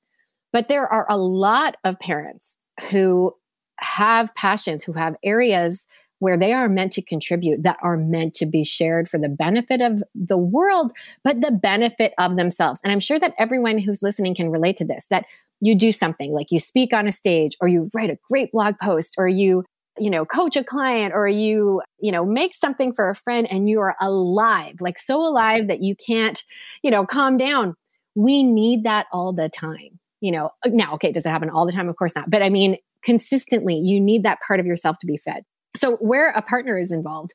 but 0.52 0.68
there 0.68 0.86
are 0.86 1.06
a 1.08 1.18
lot 1.18 1.76
of 1.84 1.98
parents 2.00 2.56
who 2.90 3.34
have 3.80 4.34
passions 4.34 4.84
who 4.84 4.92
have 4.92 5.16
areas 5.22 5.84
where 6.20 6.36
they 6.36 6.52
are 6.52 6.68
meant 6.68 6.92
to 6.92 7.02
contribute 7.02 7.62
that 7.62 7.78
are 7.82 7.96
meant 7.96 8.34
to 8.34 8.46
be 8.46 8.64
shared 8.64 9.08
for 9.08 9.18
the 9.18 9.28
benefit 9.28 9.80
of 9.80 10.02
the 10.14 10.36
world, 10.36 10.92
but 11.22 11.40
the 11.40 11.52
benefit 11.52 12.12
of 12.18 12.36
themselves. 12.36 12.80
And 12.82 12.92
I'm 12.92 13.00
sure 13.00 13.20
that 13.20 13.34
everyone 13.38 13.78
who's 13.78 14.02
listening 14.02 14.34
can 14.34 14.50
relate 14.50 14.76
to 14.78 14.84
this 14.84 15.06
that 15.10 15.26
you 15.60 15.74
do 15.74 15.92
something 15.92 16.32
like 16.32 16.50
you 16.50 16.58
speak 16.58 16.92
on 16.92 17.06
a 17.06 17.12
stage 17.12 17.56
or 17.60 17.68
you 17.68 17.90
write 17.94 18.10
a 18.10 18.18
great 18.28 18.52
blog 18.52 18.74
post 18.82 19.14
or 19.18 19.28
you 19.28 19.64
you 20.00 20.10
know 20.10 20.24
coach 20.24 20.56
a 20.56 20.64
client 20.64 21.12
or 21.14 21.28
you 21.28 21.82
you 22.00 22.12
know 22.12 22.24
make 22.24 22.54
something 22.54 22.92
for 22.92 23.10
a 23.10 23.14
friend 23.14 23.46
and 23.50 23.68
you 23.68 23.80
are 23.80 23.96
alive 24.00 24.74
like 24.80 24.98
so 24.98 25.16
alive 25.16 25.68
that 25.68 25.82
you 25.82 25.94
can't 25.96 26.44
you 26.82 26.90
know 26.90 27.04
calm 27.06 27.36
down. 27.36 27.74
We 28.14 28.42
need 28.42 28.84
that 28.84 29.06
all 29.12 29.32
the 29.32 29.48
time 29.48 29.98
you 30.20 30.32
know. 30.32 30.50
Uh, 30.64 30.70
now 30.72 30.94
okay 30.94 31.12
does 31.12 31.26
it 31.26 31.30
happen 31.30 31.50
all 31.50 31.66
the 31.66 31.72
time? 31.72 31.88
Of 31.88 31.96
course 31.96 32.14
not. 32.14 32.30
But 32.30 32.42
i 32.42 32.48
mean 32.48 32.76
consistently 33.02 33.76
you 33.76 34.00
need 34.00 34.24
that 34.24 34.40
part 34.46 34.60
of 34.60 34.66
yourself 34.66 34.98
to 35.00 35.06
be 35.06 35.16
fed. 35.16 35.44
So, 35.76 35.96
where 35.96 36.30
a 36.30 36.42
partner 36.42 36.78
is 36.78 36.90
involved, 36.90 37.32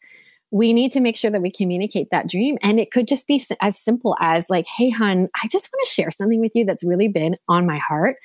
we 0.51 0.73
need 0.73 0.91
to 0.91 0.99
make 0.99 1.15
sure 1.15 1.31
that 1.31 1.41
we 1.41 1.51
communicate 1.51 2.09
that 2.11 2.29
dream. 2.29 2.57
And 2.61 2.79
it 2.79 2.91
could 2.91 3.07
just 3.07 3.27
be 3.27 3.43
as 3.61 3.79
simple 3.79 4.15
as, 4.19 4.49
like, 4.49 4.65
hey, 4.67 4.89
hun, 4.89 5.29
I 5.41 5.47
just 5.47 5.69
want 5.71 5.85
to 5.85 5.91
share 5.91 6.11
something 6.11 6.39
with 6.39 6.51
you 6.53 6.65
that's 6.65 6.83
really 6.83 7.07
been 7.07 7.35
on 7.47 7.65
my 7.65 7.77
heart. 7.77 8.17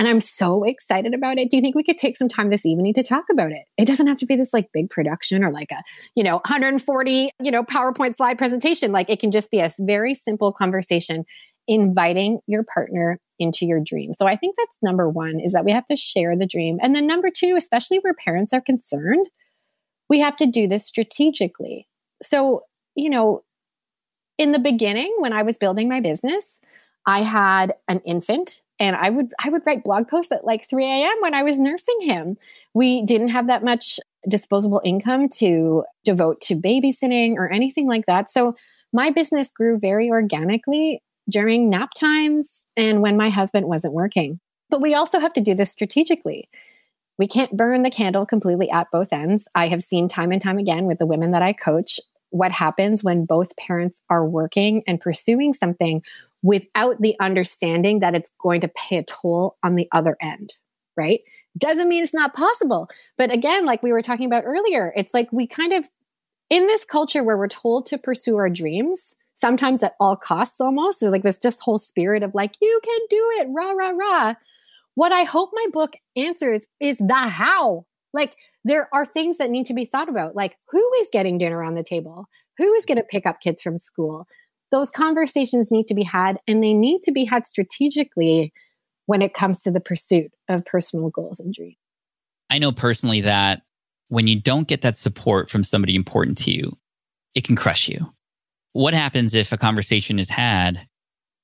And 0.00 0.08
I'm 0.08 0.20
so 0.20 0.64
excited 0.64 1.12
about 1.12 1.36
it. 1.36 1.50
Do 1.50 1.58
you 1.58 1.60
think 1.60 1.74
we 1.74 1.82
could 1.82 1.98
take 1.98 2.16
some 2.16 2.30
time 2.30 2.48
this 2.48 2.64
evening 2.64 2.94
to 2.94 3.02
talk 3.02 3.26
about 3.30 3.52
it? 3.52 3.64
It 3.76 3.84
doesn't 3.84 4.06
have 4.06 4.16
to 4.20 4.26
be 4.26 4.34
this 4.34 4.54
like 4.54 4.72
big 4.72 4.88
production 4.88 5.44
or 5.44 5.52
like 5.52 5.70
a, 5.70 5.82
you 6.14 6.24
know, 6.24 6.36
140, 6.36 7.30
you 7.38 7.50
know, 7.50 7.62
PowerPoint 7.64 8.16
slide 8.16 8.38
presentation. 8.38 8.92
Like 8.92 9.10
it 9.10 9.20
can 9.20 9.30
just 9.30 9.50
be 9.50 9.60
a 9.60 9.70
very 9.78 10.14
simple 10.14 10.54
conversation 10.54 11.26
inviting 11.68 12.38
your 12.46 12.64
partner 12.64 13.18
into 13.38 13.66
your 13.66 13.78
dream. 13.78 14.14
So 14.14 14.26
I 14.26 14.36
think 14.36 14.56
that's 14.56 14.78
number 14.82 15.06
one 15.06 15.38
is 15.38 15.52
that 15.52 15.66
we 15.66 15.72
have 15.72 15.84
to 15.86 15.96
share 15.96 16.34
the 16.34 16.46
dream. 16.46 16.78
And 16.80 16.96
then 16.96 17.06
number 17.06 17.28
two, 17.30 17.56
especially 17.58 17.98
where 17.98 18.14
parents 18.14 18.54
are 18.54 18.62
concerned, 18.62 19.26
we 20.08 20.20
have 20.20 20.38
to 20.38 20.46
do 20.46 20.66
this 20.66 20.86
strategically. 20.86 21.86
So, 22.22 22.62
you 22.94 23.10
know, 23.10 23.42
in 24.38 24.52
the 24.52 24.60
beginning 24.60 25.14
when 25.18 25.34
I 25.34 25.42
was 25.42 25.58
building 25.58 25.90
my 25.90 26.00
business, 26.00 26.58
I 27.06 27.20
had 27.20 27.74
an 27.86 28.00
infant 28.06 28.62
and 28.80 28.96
I 28.96 29.10
would 29.10 29.32
I 29.42 29.50
would 29.50 29.62
write 29.64 29.84
blog 29.84 30.08
posts 30.08 30.32
at 30.32 30.44
like 30.44 30.68
3 30.68 30.84
a.m. 30.84 31.14
when 31.20 31.34
I 31.34 31.42
was 31.42 31.60
nursing 31.60 32.00
him. 32.00 32.36
We 32.74 33.04
didn't 33.04 33.28
have 33.28 33.46
that 33.46 33.62
much 33.62 34.00
disposable 34.28 34.80
income 34.84 35.28
to 35.28 35.84
devote 36.04 36.40
to 36.42 36.56
babysitting 36.56 37.34
or 37.34 37.48
anything 37.48 37.86
like 37.86 38.06
that. 38.06 38.30
So 38.30 38.56
my 38.92 39.10
business 39.10 39.52
grew 39.52 39.78
very 39.78 40.10
organically 40.10 41.02
during 41.28 41.70
nap 41.70 41.90
times 41.96 42.64
and 42.76 43.02
when 43.02 43.16
my 43.16 43.28
husband 43.28 43.66
wasn't 43.66 43.94
working. 43.94 44.40
But 44.68 44.82
we 44.82 44.94
also 44.94 45.20
have 45.20 45.32
to 45.34 45.40
do 45.40 45.54
this 45.54 45.70
strategically 45.70 46.48
we 47.20 47.28
can't 47.28 47.54
burn 47.54 47.82
the 47.82 47.90
candle 47.90 48.24
completely 48.24 48.70
at 48.70 48.90
both 48.90 49.12
ends. 49.12 49.46
I 49.54 49.68
have 49.68 49.82
seen 49.82 50.08
time 50.08 50.32
and 50.32 50.40
time 50.40 50.56
again 50.56 50.86
with 50.86 50.98
the 50.98 51.04
women 51.04 51.32
that 51.32 51.42
I 51.42 51.52
coach 51.52 52.00
what 52.30 52.50
happens 52.50 53.04
when 53.04 53.26
both 53.26 53.54
parents 53.56 54.00
are 54.08 54.26
working 54.26 54.82
and 54.86 54.98
pursuing 54.98 55.52
something 55.52 56.02
without 56.42 57.00
the 57.00 57.16
understanding 57.20 58.00
that 58.00 58.14
it's 58.14 58.30
going 58.40 58.60
to 58.62 58.68
pay 58.68 58.98
a 58.98 59.04
toll 59.04 59.56
on 59.62 59.76
the 59.76 59.88
other 59.92 60.16
end, 60.20 60.54
right? 60.96 61.20
Doesn't 61.58 61.88
mean 61.88 62.02
it's 62.02 62.14
not 62.14 62.34
possible. 62.34 62.88
But 63.18 63.32
again, 63.32 63.64
like 63.64 63.82
we 63.82 63.92
were 63.92 64.02
talking 64.02 64.26
about 64.26 64.44
earlier, 64.46 64.92
it's 64.96 65.12
like 65.12 65.32
we 65.32 65.46
kind 65.46 65.72
of, 65.72 65.88
in 66.48 66.66
this 66.66 66.84
culture 66.84 67.22
where 67.22 67.36
we're 67.36 67.48
told 67.48 67.86
to 67.86 67.98
pursue 67.98 68.36
our 68.36 68.50
dreams, 68.50 69.14
sometimes 69.34 69.82
at 69.82 69.94
all 70.00 70.16
costs 70.16 70.60
almost, 70.60 71.02
like 71.02 71.22
this 71.22 71.38
just 71.38 71.60
whole 71.60 71.78
spirit 71.78 72.22
of 72.22 72.34
like, 72.34 72.54
you 72.60 72.80
can 72.84 73.00
do 73.08 73.30
it, 73.38 73.48
rah, 73.50 73.72
rah, 73.72 73.90
rah. 73.90 74.34
What 74.94 75.12
I 75.12 75.24
hope 75.24 75.50
my 75.52 75.66
book 75.72 75.94
answers 76.16 76.66
is 76.78 76.98
the 76.98 77.14
how. 77.14 77.86
Like, 78.12 78.36
there 78.64 78.88
are 78.92 79.06
things 79.06 79.38
that 79.38 79.50
need 79.50 79.66
to 79.66 79.74
be 79.74 79.86
thought 79.86 80.08
about, 80.08 80.36
like 80.36 80.58
who 80.70 80.92
is 81.00 81.08
getting 81.10 81.38
dinner 81.38 81.62
on 81.62 81.74
the 81.74 81.82
table? 81.82 82.28
Who 82.58 82.74
is 82.74 82.84
going 82.84 82.98
to 82.98 83.04
pick 83.04 83.24
up 83.24 83.40
kids 83.40 83.62
from 83.62 83.76
school? 83.76 84.26
Those 84.70 84.90
conversations 84.90 85.70
need 85.70 85.86
to 85.88 85.94
be 85.94 86.02
had, 86.02 86.38
and 86.46 86.62
they 86.62 86.72
need 86.72 87.02
to 87.02 87.12
be 87.12 87.24
had 87.24 87.46
strategically 87.46 88.52
when 89.06 89.22
it 89.22 89.34
comes 89.34 89.62
to 89.62 89.70
the 89.70 89.80
pursuit 89.80 90.30
of 90.48 90.64
personal 90.64 91.10
goals 91.10 91.40
and 91.40 91.52
dreams. 91.52 91.76
I 92.50 92.58
know 92.58 92.72
personally 92.72 93.20
that 93.22 93.62
when 94.08 94.26
you 94.26 94.40
don't 94.40 94.68
get 94.68 94.82
that 94.82 94.96
support 94.96 95.50
from 95.50 95.64
somebody 95.64 95.94
important 95.94 96.38
to 96.38 96.52
you, 96.52 96.76
it 97.34 97.44
can 97.44 97.56
crush 97.56 97.88
you. 97.88 98.12
What 98.72 98.94
happens 98.94 99.34
if 99.34 99.52
a 99.52 99.56
conversation 99.56 100.18
is 100.18 100.28
had 100.28 100.86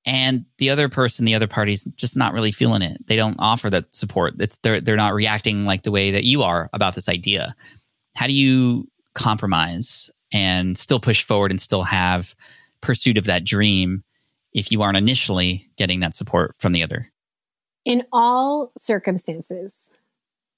and 0.07 0.45
the 0.59 0.71
other 0.71 0.89
person 0.89 1.25
the 1.25 1.35
other 1.35 1.49
party's 1.49 1.85
just 1.97 2.17
not 2.17 2.33
really 2.33 2.53
feeling 2.53 2.81
it 2.81 3.05
they 3.09 3.17
don't 3.17 3.37
offer 3.39 3.69
that 3.69 3.93
support 3.93 4.35
it's 4.41 4.57
they're 4.59 4.81
they're 4.81 4.97
not 4.97 5.13
reacting 5.13 5.65
like 5.65 5.83
the 5.83 5.91
way 5.91 6.13
that 6.13 6.25
you 6.25 6.43
are 6.43 6.71
about 6.73 6.95
this 6.95 7.09
idea 7.09 7.55
how 8.15 8.27
do 8.27 8.33
you 8.33 8.87
compromise 9.15 10.09
and 10.33 10.79
still 10.79 11.01
push 11.01 11.25
forward 11.25 11.51
and 11.51 11.61
still 11.61 11.83
have 11.83 12.35
pursuit 12.81 13.19
of 13.19 13.25
that 13.25 13.45
dream 13.45 14.05
if 14.53 14.73
you 14.73 14.83
aren't 14.83 14.97
initially 14.97 15.69
getting 15.77 16.01
that 16.01 16.15
support 16.15 16.55
from 16.59 16.73
the 16.73 16.83
other? 16.83 17.11
In 17.85 18.05
all 18.13 18.73
circumstances 18.79 19.91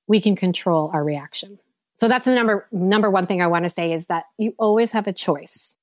we 0.08 0.20
can 0.20 0.34
control 0.34 0.90
our 0.92 1.04
reaction. 1.04 1.58
So 1.94 2.08
that's 2.08 2.24
the 2.24 2.34
number 2.34 2.66
number 2.72 3.10
one 3.10 3.26
thing 3.26 3.42
i 3.42 3.46
want 3.46 3.64
to 3.64 3.70
say 3.70 3.92
is 3.92 4.06
that 4.06 4.24
you 4.38 4.54
always 4.58 4.92
have 4.92 5.06
a 5.06 5.12
choice. 5.12 5.76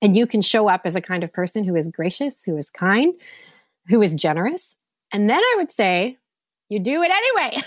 And 0.00 0.16
you 0.16 0.26
can 0.26 0.42
show 0.42 0.68
up 0.68 0.82
as 0.84 0.96
a 0.96 1.00
kind 1.00 1.22
of 1.22 1.32
person 1.32 1.62
who 1.62 1.76
is 1.76 1.86
gracious, 1.86 2.44
who 2.44 2.56
is 2.56 2.70
kind, 2.70 3.14
who 3.86 4.02
is 4.02 4.12
generous. 4.14 4.76
And 5.12 5.30
then 5.30 5.38
I 5.38 5.54
would 5.58 5.70
say, 5.70 6.18
you 6.72 6.80
do 6.80 7.02
it 7.02 7.10
anyway. 7.10 7.62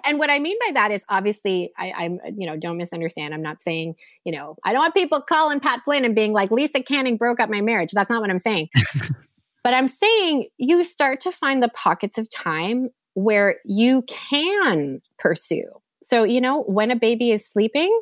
and 0.04 0.18
what 0.18 0.30
I 0.30 0.40
mean 0.40 0.56
by 0.66 0.72
that 0.72 0.90
is 0.90 1.04
obviously 1.08 1.72
I, 1.78 2.06
am 2.06 2.18
you 2.36 2.44
know, 2.48 2.56
don't 2.56 2.76
misunderstand. 2.76 3.32
I'm 3.32 3.42
not 3.42 3.60
saying, 3.60 3.94
you 4.24 4.32
know, 4.32 4.56
I 4.64 4.72
don't 4.72 4.80
want 4.80 4.94
people 4.94 5.20
calling 5.20 5.60
Pat 5.60 5.82
Flynn 5.84 6.04
and 6.04 6.12
being 6.12 6.32
like, 6.32 6.50
Lisa 6.50 6.82
Canning 6.82 7.16
broke 7.16 7.38
up 7.38 7.48
my 7.48 7.60
marriage. 7.60 7.92
That's 7.92 8.10
not 8.10 8.20
what 8.20 8.30
I'm 8.30 8.38
saying. 8.38 8.70
but 9.64 9.74
I'm 9.74 9.86
saying 9.86 10.46
you 10.56 10.82
start 10.82 11.20
to 11.20 11.30
find 11.30 11.62
the 11.62 11.68
pockets 11.68 12.18
of 12.18 12.28
time 12.28 12.88
where 13.14 13.58
you 13.64 14.02
can 14.08 15.00
pursue. 15.16 15.70
So, 16.02 16.24
you 16.24 16.40
know, 16.40 16.62
when 16.62 16.90
a 16.90 16.96
baby 16.96 17.30
is 17.30 17.46
sleeping, 17.46 17.96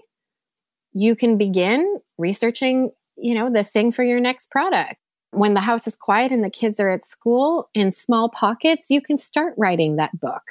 you 0.95 1.17
can 1.17 1.37
begin 1.37 1.99
researching, 2.17 2.93
you 3.19 3.35
know, 3.35 3.53
the 3.53 3.62
thing 3.62 3.93
for 3.93 4.03
your 4.03 4.21
next 4.21 4.51
product. 4.51 4.97
When 5.37 5.55
the 5.55 5.61
house 5.61 5.87
is 5.87 5.96
quiet 5.96 6.33
and 6.33 6.42
the 6.42 6.51
kids 6.51 6.81
are 6.81 6.88
at 6.88 7.05
school 7.05 7.68
in 7.75 7.90
small 7.90 8.31
pockets, 8.31 8.90
you 8.90 9.03
can 9.03 9.18
start 9.18 9.55
writing 9.57 9.96
that 9.96 10.18
book. 10.18 10.42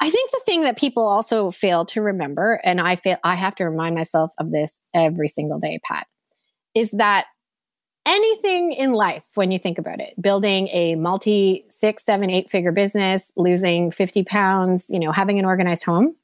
I 0.00 0.10
think 0.10 0.30
the 0.30 0.40
thing 0.44 0.64
that 0.64 0.76
people 0.76 1.04
also 1.04 1.50
fail 1.50 1.84
to 1.86 2.02
remember, 2.02 2.60
and 2.64 2.80
I 2.80 2.96
feel 2.96 3.16
I 3.22 3.36
have 3.36 3.54
to 3.56 3.64
remind 3.64 3.94
myself 3.94 4.32
of 4.38 4.50
this 4.50 4.80
every 4.92 5.28
single 5.28 5.60
day, 5.60 5.78
Pat, 5.84 6.08
is 6.74 6.90
that 6.92 7.26
anything 8.06 8.72
in 8.72 8.92
life, 8.92 9.22
when 9.34 9.50
you 9.50 9.58
think 9.58 9.78
about 9.78 10.00
it, 10.00 10.20
building 10.20 10.68
a 10.68 10.96
multi 10.96 11.64
six, 11.70 12.04
seven, 12.04 12.30
eight 12.30 12.50
figure 12.50 12.72
business, 12.72 13.32
losing 13.36 13.90
50 13.90 14.24
pounds, 14.24 14.86
you 14.88 14.98
know, 14.98 15.12
having 15.12 15.38
an 15.38 15.44
organized 15.44 15.84
home 15.84 16.16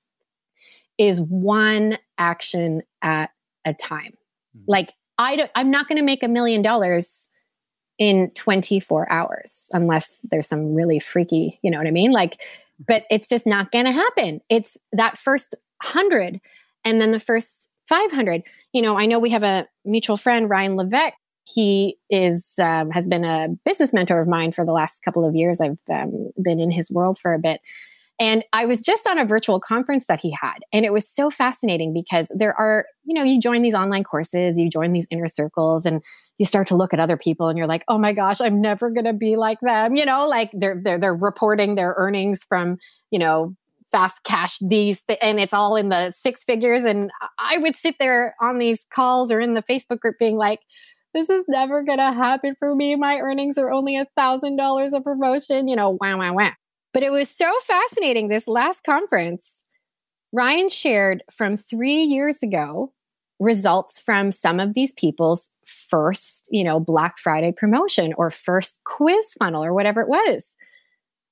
is 0.99 1.21
one 1.21 1.97
action 2.19 2.83
at 3.03 3.31
a 3.65 3.73
time. 3.73 4.17
Mm-hmm. 4.57 4.65
Like 4.67 4.93
I 5.17 5.37
don't, 5.37 5.51
I'm 5.55 5.71
not 5.71 5.89
going 5.89 5.99
to 5.99 6.05
make 6.05 6.23
a 6.23 6.29
million 6.29 6.63
dollars 6.63 7.29
in 8.01 8.31
24 8.31 9.13
hours 9.13 9.69
unless 9.73 10.27
there's 10.31 10.49
some 10.49 10.75
really 10.75 10.99
freaky, 10.99 11.61
you 11.63 11.71
know 11.71 11.79
what 11.79 11.87
I 11.87 11.93
mean? 11.93 12.11
Like, 12.11 12.41
but 12.85 13.05
it's 13.11 13.29
just 13.29 13.47
not 13.47 13.71
going 13.71 13.85
to 13.85 13.93
happen. 13.93 14.41
It's 14.49 14.79
that 14.93 15.19
first 15.19 15.55
hundred 15.83 16.41
and 16.85 17.01
then 17.01 17.13
the 17.13 17.21
first 17.21 17.69
500. 17.89 18.43
You 18.73 18.83
know, 18.83 18.97
I 18.97 19.05
know 19.05 19.19
we 19.19 19.31
have 19.31 19.43
a 19.43 19.69
mutual 19.85 20.17
friend, 20.17 20.49
Ryan 20.49 20.77
Levesque, 20.77 21.15
He 21.45 21.99
is 22.09 22.55
um, 22.59 22.91
has 22.91 23.07
been 23.07 23.25
a 23.25 23.49
business 23.67 23.93
mentor 23.93 24.21
of 24.21 24.29
mine 24.29 24.53
for 24.53 24.65
the 24.65 24.73
last 24.73 25.03
couple 25.03 25.29
of 25.29 25.35
years. 25.35 25.61
I've 25.61 25.79
um, 25.91 26.31
been 26.43 26.59
in 26.59 26.71
his 26.71 26.91
world 26.91 27.19
for 27.19 27.35
a 27.35 27.39
bit, 27.39 27.61
and 28.21 28.45
I 28.53 28.67
was 28.67 28.81
just 28.81 29.07
on 29.07 29.19
a 29.19 29.25
virtual 29.25 29.59
conference 29.59 30.05
that 30.07 30.21
he 30.21 30.31
had. 30.31 30.59
And 30.75 30.85
it 30.85 30.93
was 30.93 31.09
so 31.09 31.31
fascinating 31.31 31.95
because 31.95 32.31
there 32.37 32.55
are, 32.55 32.85
you 33.05 33.15
know, 33.15 33.25
you 33.25 33.41
join 33.41 33.63
these 33.63 33.75
online 33.75 34.05
courses, 34.05 34.59
you 34.59 34.69
join 34.69 34.93
these 34.93 35.07
inner 35.11 35.27
circles, 35.27 35.87
and 35.87 36.03
you 36.37 36.45
start 36.45 36.69
to 36.69 36.77
look 36.77 36.93
at 36.93 37.01
other 37.01 37.17
people 37.17 37.49
and 37.49 37.57
you're 37.57 37.67
like, 37.67 37.83
oh 37.89 37.97
my 37.97 38.13
gosh, 38.13 38.43
I'm 38.43 38.61
never 38.61 38.91
gonna 38.91 39.15
be 39.15 39.37
like 39.37 39.59
them. 39.61 39.95
You 39.97 40.05
know, 40.05 40.27
like 40.29 40.51
they're 40.53 40.79
they're 40.85 40.99
they're 40.99 41.17
reporting 41.17 41.77
their 41.77 41.95
earnings 41.97 42.45
from, 42.47 42.77
you 43.11 43.19
know, 43.19 43.57
fast 43.91 44.23
cash 44.23 44.59
these 44.61 45.01
th- 45.03 45.19
and 45.23 45.41
it's 45.41 45.55
all 45.55 45.75
in 45.77 45.89
the 45.89 46.11
six 46.11 46.45
figures. 46.45 46.85
And 46.85 47.11
I 47.39 47.57
would 47.57 47.75
sit 47.75 47.97
there 47.99 48.35
on 48.41 48.59
these 48.59 48.87
calls 48.93 49.33
or 49.33 49.41
in 49.41 49.55
the 49.55 49.63
Facebook 49.63 49.99
group 49.99 50.17
being 50.19 50.37
like, 50.37 50.61
this 51.15 51.31
is 51.31 51.47
never 51.49 51.83
gonna 51.83 52.13
happen 52.13 52.55
for 52.59 52.75
me. 52.75 52.97
My 52.97 53.19
earnings 53.19 53.57
are 53.57 53.73
only 53.73 53.97
a 53.97 54.07
thousand 54.15 54.57
dollars 54.57 54.93
a 54.93 55.01
promotion, 55.01 55.69
you 55.69 55.75
know, 55.75 55.97
wow, 56.01 56.19
wow, 56.19 56.35
wow. 56.35 56.53
But 56.93 57.03
it 57.03 57.13
was 57.13 57.29
so 57.29 57.51
fascinating. 57.67 58.29
This 58.29 58.49
last 58.49 58.85
conference, 58.85 59.65
Ryan 60.33 60.69
shared 60.69 61.23
from 61.31 61.57
three 61.57 62.03
years 62.03 62.43
ago 62.43 62.93
results 63.39 64.01
from 64.01 64.33
some 64.33 64.61
of 64.61 64.75
these 64.75 64.93
people's 64.93 65.51
first, 65.65 66.47
you 66.51 66.63
know, 66.63 66.79
Black 66.79 67.19
Friday 67.19 67.53
promotion 67.53 68.13
or 68.17 68.31
first 68.31 68.81
quiz 68.85 69.33
funnel 69.39 69.65
or 69.65 69.73
whatever 69.73 70.01
it 70.03 70.09
was. 70.09 70.55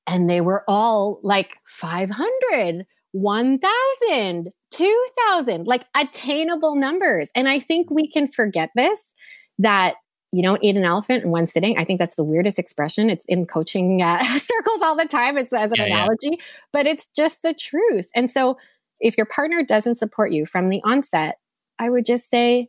And 0.07 0.29
they 0.29 0.41
were 0.41 0.65
all 0.67 1.21
like 1.23 1.57
500, 1.67 2.87
1,000, 3.13 4.53
2,000, 4.71 5.67
like 5.67 5.85
attainable 5.95 6.77
numbers. 6.77 7.31
And 7.35 7.47
I 7.47 7.59
think 7.59 7.91
we 7.91 8.11
can 8.11 8.27
forget 8.27 8.71
this 8.75 9.15
that 9.59 9.97
you 10.33 10.43
don't 10.43 10.62
eat 10.62 10.76
an 10.76 10.85
elephant 10.85 11.24
in 11.24 11.31
one 11.31 11.47
sitting. 11.47 11.79
I 11.79 11.85
think 11.85 11.99
that's 11.99 12.16
the 12.16 12.24
weirdest 12.24 12.59
expression. 12.59 13.09
It's 13.09 13.24
in 13.26 13.47
coaching 13.47 14.03
uh, 14.03 14.22
circles 14.39 14.83
all 14.83 14.97
the 14.97 15.07
time 15.07 15.39
as, 15.39 15.53
as 15.53 15.72
an 15.72 15.79
yeah, 15.79 15.87
analogy, 15.87 16.31
yeah. 16.33 16.45
but 16.72 16.87
it's 16.87 17.07
just 17.16 17.43
the 17.43 17.55
truth. 17.55 18.09
And 18.14 18.31
so 18.31 18.59
if 19.01 19.16
your 19.16 19.26
partner 19.26 19.62
doesn't 19.62 19.97
support 19.97 20.33
you 20.33 20.45
from 20.45 20.68
the 20.68 20.83
onset, 20.85 21.39
I 21.79 21.89
would 21.89 22.05
just 22.05 22.29
say, 22.29 22.68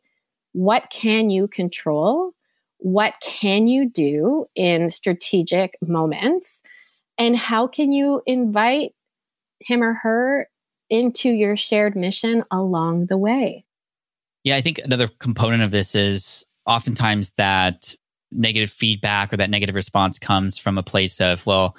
what 0.54 0.90
can 0.90 1.30
you 1.30 1.48
control? 1.48 2.34
What 2.78 3.16
can 3.22 3.68
you 3.68 3.90
do 3.90 4.46
in 4.56 4.90
strategic 4.90 5.78
moments? 5.82 6.62
And 7.18 7.36
how 7.36 7.68
can 7.68 7.92
you 7.92 8.22
invite 8.26 8.94
him 9.60 9.84
or 9.84 9.96
her 9.96 10.50
into 10.90 11.30
your 11.30 11.58
shared 11.58 11.96
mission 11.96 12.44
along 12.52 13.08
the 13.08 13.18
way? 13.18 13.66
Yeah, 14.44 14.56
I 14.56 14.62
think 14.62 14.80
another 14.80 15.10
component 15.20 15.64
of 15.64 15.72
this 15.72 15.94
is 15.94 16.46
oftentimes 16.70 17.32
that 17.38 17.96
negative 18.32 18.70
feedback 18.70 19.34
or 19.34 19.38
that 19.38 19.50
negative 19.50 19.76
response 19.76 20.20
comes 20.20 20.58
from 20.58 20.78
a 20.78 20.84
place 20.84 21.20
of, 21.20 21.46
well, 21.46 21.76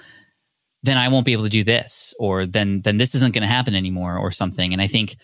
then 0.82 0.99
I 0.99 1.09
won't 1.09 1.24
be 1.24 1.32
able 1.32 1.45
to 1.45 1.51
do 1.51 1.64
this, 1.64 2.12
or 2.18 2.47
then 2.47 2.82
then 2.82 2.99
this 2.99 3.14
isn't 3.14 3.34
going 3.34 3.43
to 3.43 3.49
happen 3.49 3.74
anymore, 3.74 4.18
or 4.18 4.30
something. 4.30 4.72
And 4.72 4.82
I 4.82 4.86
think 4.86 5.16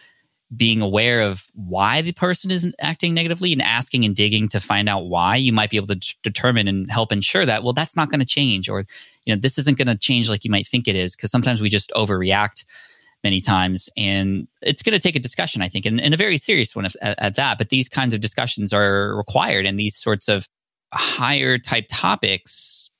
being 0.55 0.81
aware 0.81 1.23
of 1.23 1.47
why 1.55 2.03
the 2.03 2.13
person 2.13 2.51
isn't 2.51 2.75
acting 2.79 3.15
negatively 3.15 3.53
and 3.53 3.61
asking 3.61 4.05
and 4.05 4.15
digging 4.15 4.49
to 4.49 4.61
find 4.61 4.89
out 4.89 5.07
why 5.07 5.35
you 5.35 5.53
might 5.53 5.71
be 5.71 5.77
able 5.77 5.89
to 5.89 6.15
determine 6.23 6.69
and 6.69 6.89
help 6.89 7.11
ensure 7.11 7.45
that 7.45 7.65
well 7.65 7.73
that's 7.73 7.97
not 7.97 8.11
going 8.11 8.21
to 8.21 8.27
change 8.27 8.69
or 8.69 8.85
you 9.25 9.35
know 9.35 9.41
this 9.41 9.59
isn't 9.59 9.77
going 9.77 9.89
to 9.89 9.97
change 9.97 10.31
like 10.31 10.45
you 10.45 10.51
might 10.51 10.69
think 10.69 10.87
it 10.87 10.95
is 10.95 11.17
because 11.17 11.33
sometimes 11.33 11.61
we 11.61 11.69
just 11.69 11.91
overreact 11.97 12.65
many 13.25 13.41
times. 13.41 13.89
And 13.97 14.47
it's 14.63 14.83
going 14.83 14.93
to 14.93 15.01
take 15.01 15.17
a 15.17 15.21
discussion, 15.21 15.63
I 15.63 15.69
think, 15.69 15.87
and, 15.87 16.01
and 16.01 16.15
a 16.15 16.17
very 16.17 16.37
serious 16.37 16.75
one 16.75 16.87
at, 16.87 16.95
at, 17.03 17.37
that. 17.37 17.59
But 17.59 17.71
these 17.71 17.89
kinds 17.89 18.15
of 18.15 18.21
discussions 18.21 18.73
are 18.73 19.17
required, 19.17 19.67
and 19.67 19.79
these 19.79 19.97
sorts 19.97 20.29
of 20.29 20.47
higher 20.93 21.59
type 21.59 21.87
topics 21.91 22.91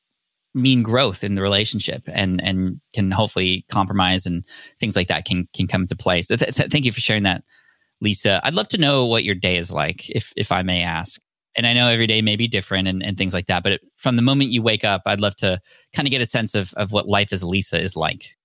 mean 0.55 0.83
growth 0.83 1.23
in 1.23 1.35
the 1.35 1.43
relationship 1.43 2.03
and 2.07 2.43
and 2.43 2.81
can 2.95 3.11
hopefully 3.11 3.65
compromise 3.71 4.25
and 4.25 4.45
things 4.81 4.97
like 4.97 5.09
that 5.09 5.27
can 5.27 5.47
can 5.55 5.67
come 5.67 5.83
into 5.83 5.95
play. 5.95 6.23
So 6.23 6.37
th- 6.37 6.57
th- 6.57 6.71
thank 6.71 6.85
you 6.85 6.93
for 6.93 7.01
sharing 7.01 7.25
that, 7.25 7.45
Lisa. 8.01 8.41
I'd 8.43 8.55
love 8.55 8.69
to 8.69 8.79
know 8.79 9.07
what 9.07 9.23
your 9.23 9.35
day 9.35 9.59
is 9.59 9.71
like, 9.71 10.09
if 10.11 10.33
if 10.37 10.51
I 10.51 10.63
may 10.63 10.83
ask. 10.83 11.21
And 11.57 11.67
I 11.67 11.73
know 11.73 11.89
every 11.89 12.07
day 12.07 12.21
may 12.21 12.37
be 12.37 12.49
different 12.49 12.87
and, 12.87 13.03
and 13.03 13.17
things 13.17 13.33
like 13.33 13.47
that, 13.47 13.63
but 13.63 13.81
from 13.95 14.17
the 14.17 14.23
moment 14.23 14.51
you 14.51 14.61
wake 14.61 14.85
up, 14.85 15.03
I'd 15.07 15.23
love 15.23 15.37
to 15.37 15.59
kind 15.95 16.07
of 16.07 16.11
get 16.11 16.21
a 16.21 16.27
sense 16.27 16.55
of, 16.55 16.75
of 16.75 16.93
what 16.93 17.09
life 17.09 17.33
as 17.33 17.43
Lisa 17.43 17.81
is 17.81 17.97
like. 17.97 18.36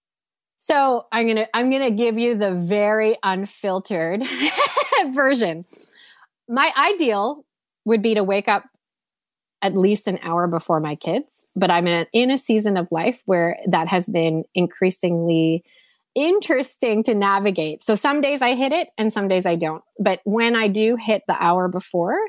So 0.64 1.08
I'm 1.12 1.26
gonna 1.26 1.48
I'm 1.56 1.72
gonna 1.72 1.90
give 1.90 2.20
you 2.20 2.36
the 2.36 2.54
very 2.54 3.18
unfiltered 3.24 4.24
version. 5.12 5.66
My 6.48 6.72
ideal 6.78 7.44
would 7.86 8.04
be 8.04 8.14
to 8.14 8.24
wake 8.24 8.48
up 8.48 8.66
at 9.64 9.76
least 9.76 10.08
an 10.08 10.20
hour 10.22 10.48
before 10.48 10.80
my 10.80 10.94
kids, 10.94 11.48
but 11.56 11.72
I'm 11.72 11.88
in 11.88 12.02
a, 12.02 12.08
in 12.14 12.30
a 12.30 12.38
season 12.38 12.78
of 12.78 12.88
life 12.92 13.24
where 13.26 13.58
that 13.70 13.88
has 13.88 14.08
been 14.08 14.44
increasingly 14.54 15.64
interesting 16.14 17.04
to 17.06 17.16
navigate. 17.16 17.82
So 17.82 17.96
some 17.96 18.22
days 18.22 18.44
I 18.44 18.54
hit 18.54 18.72
it 18.72 18.90
and 19.00 19.12
some 19.12 19.28
days 19.28 19.48
I 19.48 19.56
don't. 19.56 19.84
But 20.00 20.20
when 20.26 20.56
I 20.56 20.68
do 20.68 20.96
hit 20.96 21.24
the 21.28 21.42
hour 21.44 21.70
before, 21.70 22.20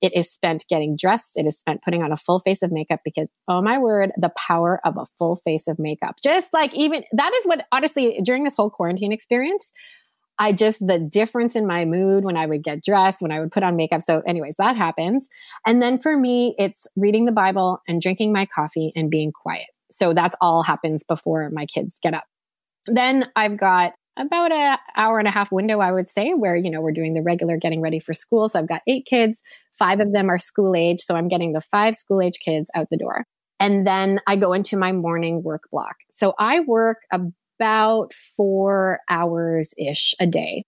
it 0.00 0.14
is 0.14 0.30
spent 0.30 0.64
getting 0.68 0.96
dressed. 0.96 1.36
It 1.36 1.46
is 1.46 1.58
spent 1.58 1.82
putting 1.82 2.02
on 2.02 2.12
a 2.12 2.16
full 2.16 2.40
face 2.40 2.62
of 2.62 2.72
makeup 2.72 3.00
because, 3.04 3.28
oh 3.48 3.60
my 3.60 3.78
word, 3.78 4.12
the 4.16 4.30
power 4.30 4.80
of 4.84 4.96
a 4.96 5.06
full 5.18 5.36
face 5.36 5.66
of 5.66 5.78
makeup. 5.78 6.16
Just 6.22 6.52
like 6.52 6.72
even 6.74 7.04
that 7.12 7.32
is 7.34 7.44
what, 7.44 7.66
honestly, 7.72 8.20
during 8.24 8.44
this 8.44 8.56
whole 8.56 8.70
quarantine 8.70 9.12
experience, 9.12 9.72
I 10.38 10.52
just, 10.52 10.86
the 10.86 11.00
difference 11.00 11.56
in 11.56 11.66
my 11.66 11.84
mood 11.84 12.24
when 12.24 12.36
I 12.36 12.46
would 12.46 12.62
get 12.62 12.84
dressed, 12.84 13.20
when 13.20 13.32
I 13.32 13.40
would 13.40 13.50
put 13.50 13.64
on 13.64 13.74
makeup. 13.74 14.02
So, 14.06 14.22
anyways, 14.26 14.56
that 14.58 14.76
happens. 14.76 15.28
And 15.66 15.82
then 15.82 15.98
for 15.98 16.16
me, 16.16 16.54
it's 16.58 16.86
reading 16.96 17.26
the 17.26 17.32
Bible 17.32 17.82
and 17.88 18.00
drinking 18.00 18.32
my 18.32 18.46
coffee 18.46 18.92
and 18.94 19.10
being 19.10 19.32
quiet. 19.32 19.66
So 19.90 20.14
that's 20.14 20.36
all 20.40 20.62
happens 20.62 21.02
before 21.02 21.50
my 21.50 21.66
kids 21.66 21.96
get 22.02 22.14
up. 22.14 22.24
Then 22.86 23.28
I've 23.34 23.56
got 23.56 23.94
about 24.18 24.52
an 24.52 24.78
hour 24.96 25.18
and 25.18 25.28
a 25.28 25.30
half 25.30 25.52
window, 25.52 25.78
I 25.78 25.92
would 25.92 26.10
say, 26.10 26.32
where, 26.32 26.56
you 26.56 26.70
know, 26.70 26.80
we're 26.80 26.92
doing 26.92 27.14
the 27.14 27.22
regular 27.22 27.56
getting 27.56 27.80
ready 27.80 28.00
for 28.00 28.12
school. 28.12 28.48
So 28.48 28.58
I've 28.58 28.68
got 28.68 28.82
eight 28.86 29.06
kids, 29.06 29.40
five 29.72 30.00
of 30.00 30.12
them 30.12 30.28
are 30.28 30.38
school 30.38 30.74
age. 30.74 31.00
So 31.00 31.14
I'm 31.14 31.28
getting 31.28 31.52
the 31.52 31.60
five 31.60 31.94
school 31.94 32.20
age 32.20 32.40
kids 32.40 32.70
out 32.74 32.90
the 32.90 32.96
door. 32.96 33.24
And 33.60 33.86
then 33.86 34.20
I 34.26 34.36
go 34.36 34.52
into 34.52 34.76
my 34.76 34.92
morning 34.92 35.42
work 35.42 35.68
block. 35.72 35.96
So 36.10 36.34
I 36.38 36.60
work 36.60 36.98
about 37.12 38.12
four 38.36 39.00
hours 39.08 39.74
ish 39.76 40.14
a 40.20 40.26
day. 40.26 40.64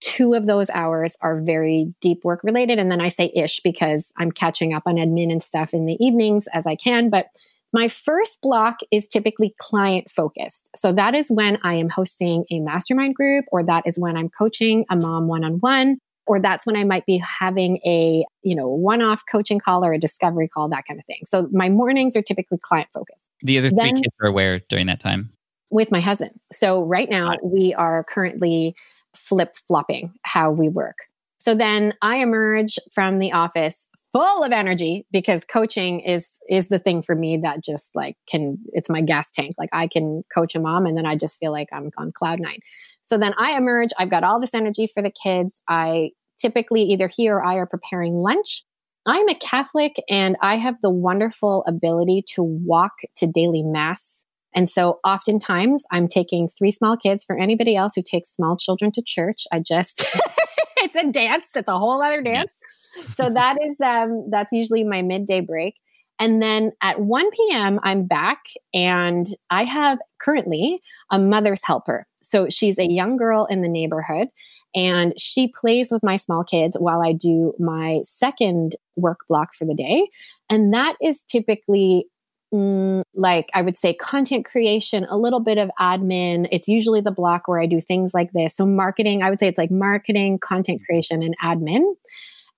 Two 0.00 0.34
of 0.34 0.46
those 0.46 0.68
hours 0.68 1.16
are 1.22 1.40
very 1.40 1.94
deep 2.02 2.20
work 2.24 2.44
related. 2.44 2.78
And 2.78 2.90
then 2.90 3.00
I 3.00 3.08
say 3.08 3.32
ish 3.34 3.60
because 3.60 4.12
I'm 4.18 4.30
catching 4.30 4.74
up 4.74 4.82
on 4.86 4.96
admin 4.96 5.32
and 5.32 5.42
stuff 5.42 5.72
in 5.72 5.86
the 5.86 5.96
evenings 5.98 6.46
as 6.52 6.66
I 6.66 6.76
can. 6.76 7.08
But 7.08 7.28
my 7.74 7.88
first 7.88 8.40
block 8.40 8.78
is 8.92 9.08
typically 9.08 9.52
client 9.58 10.08
focused. 10.08 10.70
So 10.76 10.92
that 10.92 11.14
is 11.16 11.28
when 11.28 11.58
I 11.64 11.74
am 11.74 11.88
hosting 11.88 12.44
a 12.50 12.60
mastermind 12.60 13.16
group, 13.16 13.44
or 13.50 13.64
that 13.64 13.82
is 13.84 13.98
when 13.98 14.16
I'm 14.16 14.28
coaching 14.28 14.86
a 14.90 14.96
mom 14.96 15.26
one 15.26 15.42
on 15.44 15.54
one, 15.54 15.98
or 16.28 16.40
that's 16.40 16.64
when 16.64 16.76
I 16.76 16.84
might 16.84 17.04
be 17.04 17.18
having 17.18 17.78
a, 17.84 18.24
you 18.42 18.54
know, 18.54 18.68
one 18.68 19.02
off 19.02 19.24
coaching 19.30 19.58
call 19.58 19.84
or 19.84 19.92
a 19.92 19.98
discovery 19.98 20.46
call, 20.46 20.68
that 20.68 20.84
kind 20.86 21.00
of 21.00 21.06
thing. 21.06 21.22
So 21.26 21.48
my 21.50 21.68
mornings 21.68 22.16
are 22.16 22.22
typically 22.22 22.58
client 22.58 22.88
focused. 22.94 23.28
The 23.42 23.58
other 23.58 23.70
three 23.70 23.76
then, 23.76 24.02
kids 24.02 24.14
are 24.22 24.28
aware 24.28 24.60
during 24.68 24.86
that 24.86 25.00
time? 25.00 25.32
With 25.70 25.90
my 25.90 26.00
husband. 26.00 26.38
So 26.52 26.80
right 26.80 27.10
now 27.10 27.36
we 27.42 27.74
are 27.74 28.04
currently 28.04 28.76
flip 29.16 29.56
flopping 29.66 30.12
how 30.22 30.52
we 30.52 30.68
work. 30.68 30.98
So 31.40 31.56
then 31.56 31.92
I 32.02 32.18
emerge 32.18 32.78
from 32.92 33.18
the 33.18 33.32
office 33.32 33.86
full 34.14 34.44
of 34.44 34.52
energy 34.52 35.04
because 35.10 35.44
coaching 35.44 35.98
is 35.98 36.38
is 36.48 36.68
the 36.68 36.78
thing 36.78 37.02
for 37.02 37.16
me 37.16 37.36
that 37.36 37.64
just 37.64 37.90
like 37.96 38.16
can 38.28 38.56
it's 38.68 38.88
my 38.88 39.00
gas 39.00 39.32
tank. 39.32 39.56
Like 39.58 39.70
i 39.72 39.88
can 39.88 40.22
coach 40.32 40.54
a 40.54 40.60
mom 40.60 40.86
and 40.86 40.96
then 40.96 41.04
i 41.04 41.16
just 41.16 41.40
feel 41.40 41.50
like 41.50 41.68
i'm 41.72 41.90
on 41.98 42.12
cloud 42.12 42.38
nine. 42.40 42.58
So 43.02 43.18
then 43.18 43.34
i 43.36 43.56
emerge. 43.56 43.90
I've 43.98 44.10
got 44.10 44.22
all 44.22 44.40
this 44.40 44.54
energy 44.54 44.86
for 44.86 45.02
the 45.02 45.10
kids. 45.10 45.60
I 45.68 46.10
typically 46.38 46.82
either 46.82 47.08
he 47.08 47.28
or 47.28 47.44
i 47.44 47.56
are 47.56 47.66
preparing 47.66 48.14
lunch. 48.14 48.62
I'm 49.04 49.28
a 49.28 49.34
catholic 49.34 49.96
and 50.08 50.36
i 50.40 50.56
have 50.56 50.80
the 50.80 50.90
wonderful 50.90 51.64
ability 51.66 52.22
to 52.34 52.42
walk 52.44 52.92
to 53.16 53.26
daily 53.26 53.64
mass. 53.64 54.24
And 54.54 54.70
so 54.70 55.00
oftentimes 55.02 55.82
i'm 55.90 56.06
taking 56.06 56.48
three 56.48 56.70
small 56.70 56.96
kids. 56.96 57.24
For 57.24 57.36
anybody 57.36 57.74
else 57.74 57.94
who 57.96 58.02
takes 58.02 58.32
small 58.32 58.56
children 58.56 58.92
to 58.92 59.02
church 59.04 59.42
i 59.50 59.58
just 59.58 60.06
it's 60.84 60.96
a 60.96 61.10
dance 61.10 61.56
it's 61.56 61.68
a 61.68 61.78
whole 61.78 62.02
other 62.02 62.22
dance 62.22 62.52
so 62.94 63.30
that 63.30 63.58
is 63.62 63.80
um 63.80 64.28
that's 64.30 64.52
usually 64.52 64.84
my 64.84 65.02
midday 65.02 65.40
break. 65.40 65.76
And 66.20 66.40
then 66.40 66.70
at 66.80 67.00
1 67.00 67.30
p.m., 67.32 67.80
I'm 67.82 68.06
back 68.06 68.38
and 68.72 69.26
I 69.50 69.64
have 69.64 69.98
currently 70.20 70.80
a 71.10 71.18
mother's 71.18 71.64
helper. 71.64 72.06
So 72.22 72.48
she's 72.48 72.78
a 72.78 72.88
young 72.88 73.16
girl 73.16 73.46
in 73.46 73.62
the 73.62 73.68
neighborhood 73.68 74.28
and 74.76 75.12
she 75.18 75.52
plays 75.52 75.90
with 75.90 76.04
my 76.04 76.16
small 76.16 76.44
kids 76.44 76.76
while 76.78 77.02
I 77.02 77.14
do 77.14 77.52
my 77.58 78.02
second 78.04 78.76
work 78.94 79.20
block 79.28 79.54
for 79.54 79.64
the 79.64 79.74
day. 79.74 80.08
And 80.48 80.72
that 80.72 80.96
is 81.02 81.24
typically 81.24 82.06
mm, 82.54 83.02
like 83.14 83.50
I 83.52 83.62
would 83.62 83.76
say 83.76 83.92
content 83.92 84.44
creation, 84.44 85.06
a 85.10 85.18
little 85.18 85.40
bit 85.40 85.58
of 85.58 85.70
admin. 85.80 86.46
It's 86.52 86.68
usually 86.68 87.00
the 87.00 87.10
block 87.10 87.48
where 87.48 87.60
I 87.60 87.66
do 87.66 87.80
things 87.80 88.14
like 88.14 88.32
this. 88.32 88.54
So 88.54 88.64
marketing, 88.64 89.22
I 89.22 89.30
would 89.30 89.40
say 89.40 89.48
it's 89.48 89.58
like 89.58 89.70
marketing, 89.70 90.38
content 90.38 90.82
creation, 90.86 91.22
and 91.22 91.36
admin. 91.42 91.94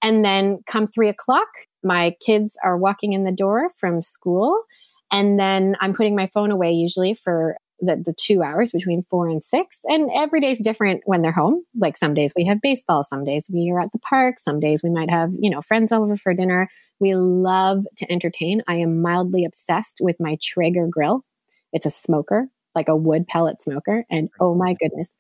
And 0.03 0.25
then 0.25 0.61
come 0.67 0.87
three 0.87 1.09
o'clock, 1.09 1.49
my 1.83 2.15
kids 2.21 2.57
are 2.63 2.77
walking 2.77 3.15
in 3.15 3.25
the 3.25 3.33
door 3.33 3.71
from 3.79 4.03
school. 4.03 4.63
And 5.11 5.41
then 5.41 5.77
I'm 5.81 5.95
putting 5.95 6.17
my 6.17 6.27
phone 6.27 6.51
away 6.51 6.73
usually 6.73 7.15
for 7.15 7.57
the, 7.81 7.97
the 7.97 8.15
two 8.19 8.43
hours 8.43 8.73
between 8.73 9.03
four 9.11 9.29
and 9.29 9.43
six. 9.43 9.81
And 9.85 10.11
every 10.15 10.41
day's 10.41 10.61
different 10.61 11.03
when 11.05 11.23
they're 11.23 11.33
home. 11.33 11.63
Like 11.79 11.97
some 11.97 12.15
days 12.15 12.33
we 12.37 12.45
have 12.47 12.61
baseball, 12.61 13.05
some 13.05 13.25
days 13.25 13.51
we 13.53 13.71
are 13.71 13.81
at 13.81 13.93
the 13.93 13.99
park, 13.99 14.39
some 14.39 14.61
days 14.61 14.83
we 14.83 14.91
might 14.91 15.11
have, 15.11 15.31
you 15.39 15.51
know, 15.51 15.61
friends 15.61 15.93
over 15.93 16.17
for 16.17 16.35
dinner. 16.35 16.69
We 17.01 17.15
love 17.15 17.85
to 17.99 18.11
entertain. 18.11 18.63
I 18.67 18.77
am 18.77 19.03
mildly 19.03 19.45
obsessed 19.45 19.99
with 20.01 20.17
my 20.19 20.39
Traeger 20.43 20.87
grill. 20.91 21.25
It's 21.73 21.87
a 21.87 21.91
smoker, 21.91 22.49
like 22.75 22.89
a 22.89 22.97
wood 22.97 23.27
pellet 23.27 23.63
smoker. 23.63 24.05
And 24.11 24.31
oh 24.41 24.55
my 24.55 24.75
goodness. 24.81 25.11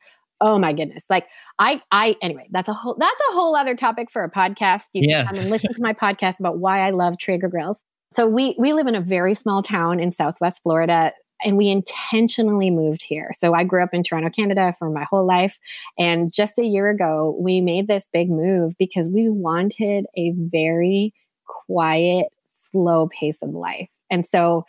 Oh 0.40 0.58
my 0.58 0.72
goodness. 0.72 1.04
Like 1.08 1.26
I 1.58 1.82
I 1.90 2.16
anyway, 2.22 2.48
that's 2.50 2.68
a 2.68 2.74
whole 2.74 2.96
that's 2.98 3.20
a 3.30 3.32
whole 3.32 3.56
other 3.56 3.74
topic 3.74 4.10
for 4.10 4.22
a 4.22 4.30
podcast. 4.30 4.84
You 4.92 5.08
Yeah. 5.08 5.24
can 5.24 5.34
come 5.34 5.38
and 5.42 5.50
listen 5.50 5.72
to 5.74 5.82
my 5.82 5.92
podcast 5.92 6.40
about 6.40 6.58
why 6.58 6.80
I 6.80 6.90
love 6.90 7.18
Traeger 7.18 7.48
grills. 7.48 7.82
So 8.12 8.28
we 8.28 8.54
we 8.58 8.72
live 8.72 8.86
in 8.86 8.94
a 8.94 9.00
very 9.00 9.34
small 9.34 9.62
town 9.62 9.98
in 10.00 10.12
Southwest 10.12 10.62
Florida 10.62 11.12
and 11.44 11.56
we 11.56 11.68
intentionally 11.68 12.70
moved 12.70 13.02
here. 13.02 13.30
So 13.34 13.54
I 13.54 13.64
grew 13.64 13.82
up 13.82 13.92
in 13.92 14.02
Toronto, 14.02 14.30
Canada 14.30 14.74
for 14.78 14.90
my 14.90 15.04
whole 15.10 15.26
life 15.26 15.58
and 15.98 16.32
just 16.32 16.58
a 16.58 16.64
year 16.64 16.88
ago 16.88 17.36
we 17.38 17.60
made 17.60 17.88
this 17.88 18.08
big 18.12 18.30
move 18.30 18.74
because 18.78 19.08
we 19.08 19.28
wanted 19.28 20.06
a 20.16 20.32
very 20.36 21.12
quiet, 21.66 22.26
slow 22.70 23.08
pace 23.08 23.42
of 23.42 23.50
life. 23.50 23.90
And 24.10 24.24
so 24.24 24.64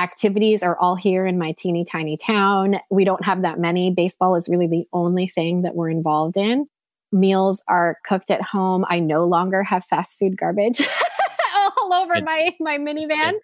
activities 0.00 0.62
are 0.62 0.78
all 0.78 0.96
here 0.96 1.26
in 1.26 1.38
my 1.38 1.52
teeny 1.52 1.84
tiny 1.84 2.16
town. 2.16 2.78
We 2.90 3.04
don't 3.04 3.24
have 3.24 3.42
that 3.42 3.58
many. 3.58 3.90
Baseball 3.90 4.36
is 4.36 4.48
really 4.48 4.68
the 4.68 4.86
only 4.92 5.28
thing 5.28 5.62
that 5.62 5.74
we're 5.74 5.90
involved 5.90 6.36
in. 6.36 6.66
Meals 7.10 7.62
are 7.68 7.96
cooked 8.04 8.30
at 8.30 8.42
home. 8.42 8.84
I 8.88 9.00
no 9.00 9.24
longer 9.24 9.62
have 9.62 9.84
fast 9.84 10.18
food 10.18 10.36
garbage. 10.36 10.82
all 11.90 12.02
over 12.02 12.20
my 12.22 12.54
my 12.60 12.78
minivan. 12.78 13.34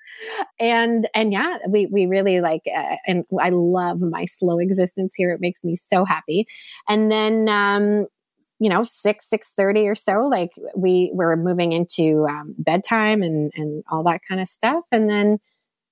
and 0.60 1.08
and 1.14 1.32
yeah 1.32 1.58
we 1.68 1.86
we 1.86 2.06
really 2.06 2.40
like 2.40 2.62
uh, 2.74 2.96
and 3.06 3.24
i 3.40 3.50
love 3.50 4.00
my 4.00 4.24
slow 4.24 4.58
existence 4.58 5.14
here. 5.16 5.32
It 5.32 5.40
makes 5.40 5.64
me 5.64 5.76
so 5.76 6.04
happy. 6.04 6.46
And 6.88 7.10
then 7.10 7.48
um 7.48 8.06
you 8.60 8.70
know 8.70 8.84
six 8.84 9.28
six 9.28 9.52
thirty 9.56 9.88
or 9.88 9.94
so 9.94 10.26
like 10.26 10.52
we 10.76 11.10
we're 11.12 11.36
moving 11.36 11.72
into 11.72 12.26
um, 12.28 12.54
bedtime 12.58 13.22
and 13.22 13.52
and 13.54 13.84
all 13.90 14.04
that 14.04 14.20
kind 14.28 14.40
of 14.40 14.48
stuff. 14.48 14.84
And 14.92 15.10
then 15.10 15.38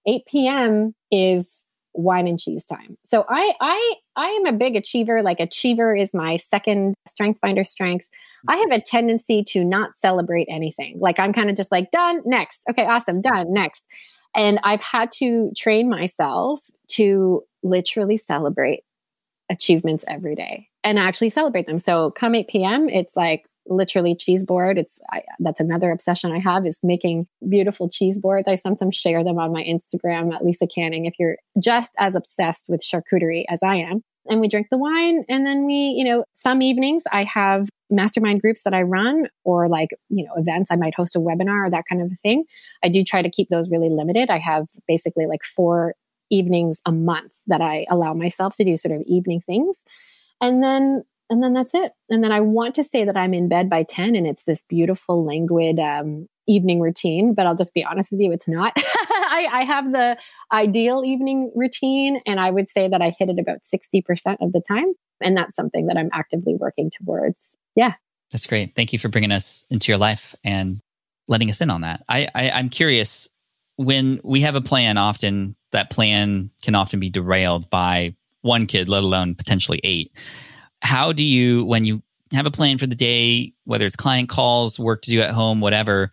8 0.06 0.26
p.m 0.26 0.94
is 1.10 1.62
wine 1.94 2.26
and 2.26 2.38
cheese 2.38 2.64
time. 2.64 2.96
So 3.04 3.24
i 3.28 3.52
i 3.60 3.94
i 4.16 4.26
am 4.28 4.46
a 4.46 4.52
big 4.52 4.76
achiever. 4.76 5.22
Like 5.22 5.40
achiever 5.40 5.94
is 5.94 6.14
my 6.14 6.36
second 6.36 6.94
strength 7.06 7.40
finder 7.40 7.64
strength. 7.64 8.06
I 8.48 8.56
have 8.56 8.70
a 8.72 8.80
tendency 8.80 9.44
to 9.48 9.64
not 9.64 9.96
celebrate 9.96 10.48
anything. 10.50 10.98
Like 10.98 11.18
i'm 11.18 11.32
kind 11.32 11.50
of 11.50 11.56
just 11.56 11.72
like 11.72 11.90
done 11.90 12.22
next. 12.24 12.62
Okay 12.70 12.86
awesome 12.86 13.20
done 13.20 13.52
next. 13.52 13.86
And 14.34 14.58
i've 14.64 14.82
had 14.82 15.12
to 15.12 15.52
train 15.56 15.88
myself 15.88 16.60
to 16.88 17.42
literally 17.62 18.16
celebrate 18.16 18.84
achievements 19.50 20.04
every 20.08 20.34
day 20.34 20.68
and 20.84 20.98
actually 20.98 21.30
celebrate 21.30 21.66
them. 21.66 21.78
So 21.78 22.10
come 22.10 22.34
8 22.34 22.48
p.m., 22.48 22.88
it's 22.88 23.16
like 23.16 23.46
literally 23.66 24.14
cheese 24.14 24.44
board. 24.44 24.78
It's 24.78 24.98
I, 25.10 25.22
that's 25.38 25.60
another 25.60 25.90
obsession 25.90 26.32
I 26.32 26.38
have 26.38 26.66
is 26.66 26.80
making 26.82 27.26
beautiful 27.48 27.88
cheese 27.88 28.18
boards. 28.18 28.48
I 28.48 28.56
sometimes 28.56 28.96
share 28.96 29.24
them 29.24 29.38
on 29.38 29.52
my 29.52 29.62
Instagram 29.62 30.34
at 30.34 30.44
Lisa 30.44 30.66
Canning 30.66 31.06
if 31.06 31.14
you're 31.18 31.36
just 31.62 31.92
as 31.98 32.14
obsessed 32.14 32.64
with 32.68 32.84
charcuterie 32.84 33.44
as 33.48 33.62
I 33.62 33.76
am. 33.76 34.02
And 34.26 34.40
we 34.40 34.48
drink 34.48 34.68
the 34.70 34.78
wine 34.78 35.24
and 35.28 35.44
then 35.44 35.64
we, 35.64 35.94
you 35.96 36.04
know, 36.04 36.24
some 36.32 36.62
evenings 36.62 37.04
I 37.10 37.24
have 37.24 37.68
mastermind 37.90 38.40
groups 38.40 38.62
that 38.62 38.74
I 38.74 38.82
run 38.82 39.28
or 39.44 39.68
like, 39.68 39.90
you 40.08 40.24
know, 40.24 40.32
events. 40.36 40.70
I 40.70 40.76
might 40.76 40.94
host 40.94 41.16
a 41.16 41.20
webinar 41.20 41.66
or 41.66 41.70
that 41.70 41.84
kind 41.88 42.00
of 42.00 42.10
a 42.10 42.16
thing. 42.16 42.44
I 42.84 42.88
do 42.88 43.02
try 43.02 43.22
to 43.22 43.30
keep 43.30 43.48
those 43.48 43.68
really 43.68 43.90
limited. 43.90 44.30
I 44.30 44.38
have 44.38 44.66
basically 44.86 45.26
like 45.26 45.42
four 45.42 45.94
evenings 46.30 46.80
a 46.86 46.92
month 46.92 47.32
that 47.48 47.60
I 47.60 47.86
allow 47.90 48.14
myself 48.14 48.54
to 48.56 48.64
do 48.64 48.76
sort 48.76 48.94
of 48.94 49.02
evening 49.06 49.42
things. 49.44 49.82
And 50.40 50.62
then 50.62 51.04
and 51.32 51.42
then 51.42 51.54
that's 51.54 51.70
it. 51.72 51.92
And 52.10 52.22
then 52.22 52.30
I 52.30 52.40
want 52.40 52.74
to 52.74 52.84
say 52.84 53.06
that 53.06 53.16
I'm 53.16 53.32
in 53.32 53.48
bed 53.48 53.70
by 53.70 53.84
10 53.84 54.14
and 54.14 54.26
it's 54.26 54.44
this 54.44 54.62
beautiful 54.68 55.24
languid 55.24 55.78
um, 55.78 56.28
evening 56.46 56.78
routine, 56.78 57.32
but 57.32 57.46
I'll 57.46 57.56
just 57.56 57.72
be 57.72 57.82
honest 57.82 58.12
with 58.12 58.20
you, 58.20 58.32
it's 58.32 58.46
not. 58.46 58.74
I, 58.76 59.48
I 59.50 59.64
have 59.64 59.92
the 59.92 60.18
ideal 60.52 61.04
evening 61.06 61.50
routine 61.54 62.20
and 62.26 62.38
I 62.38 62.50
would 62.50 62.68
say 62.68 62.86
that 62.86 63.00
I 63.00 63.14
hit 63.18 63.30
it 63.30 63.38
about 63.40 63.60
60% 63.74 64.36
of 64.42 64.52
the 64.52 64.60
time. 64.68 64.92
And 65.22 65.34
that's 65.34 65.56
something 65.56 65.86
that 65.86 65.96
I'm 65.96 66.10
actively 66.12 66.54
working 66.54 66.90
towards. 66.90 67.56
Yeah. 67.74 67.94
That's 68.30 68.46
great. 68.46 68.74
Thank 68.76 68.92
you 68.92 68.98
for 68.98 69.08
bringing 69.08 69.32
us 69.32 69.64
into 69.70 69.90
your 69.90 69.98
life 69.98 70.34
and 70.44 70.80
letting 71.28 71.48
us 71.48 71.62
in 71.62 71.70
on 71.70 71.80
that. 71.80 72.04
I, 72.10 72.28
I 72.34 72.50
I'm 72.50 72.68
curious 72.68 73.28
when 73.76 74.20
we 74.22 74.42
have 74.42 74.54
a 74.54 74.60
plan. 74.60 74.98
Often 74.98 75.56
that 75.70 75.88
plan 75.88 76.50
can 76.62 76.74
often 76.74 77.00
be 77.00 77.08
derailed 77.08 77.70
by 77.70 78.16
one 78.42 78.66
kid, 78.66 78.88
let 78.88 79.02
alone 79.02 79.34
potentially 79.34 79.80
eight. 79.82 80.12
How 80.82 81.12
do 81.12 81.24
you 81.24 81.64
when 81.64 81.84
you 81.84 82.02
have 82.32 82.46
a 82.46 82.50
plan 82.50 82.78
for 82.78 82.86
the 82.86 82.94
day, 82.94 83.52
whether 83.64 83.86
it's 83.86 83.96
client 83.96 84.28
calls, 84.28 84.78
work 84.78 85.02
to 85.02 85.10
do 85.10 85.20
at 85.20 85.30
home, 85.30 85.60
whatever, 85.60 86.10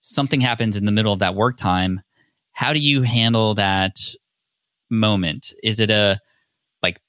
something 0.00 0.40
happens 0.40 0.76
in 0.76 0.84
the 0.84 0.92
middle 0.92 1.12
of 1.12 1.20
that 1.20 1.34
work 1.34 1.56
time. 1.56 2.00
How 2.52 2.72
do 2.72 2.78
you 2.78 3.02
handle 3.02 3.54
that 3.54 3.98
moment? 4.90 5.52
Is 5.62 5.80
it 5.80 5.90
a 5.90 6.18
like 6.82 7.00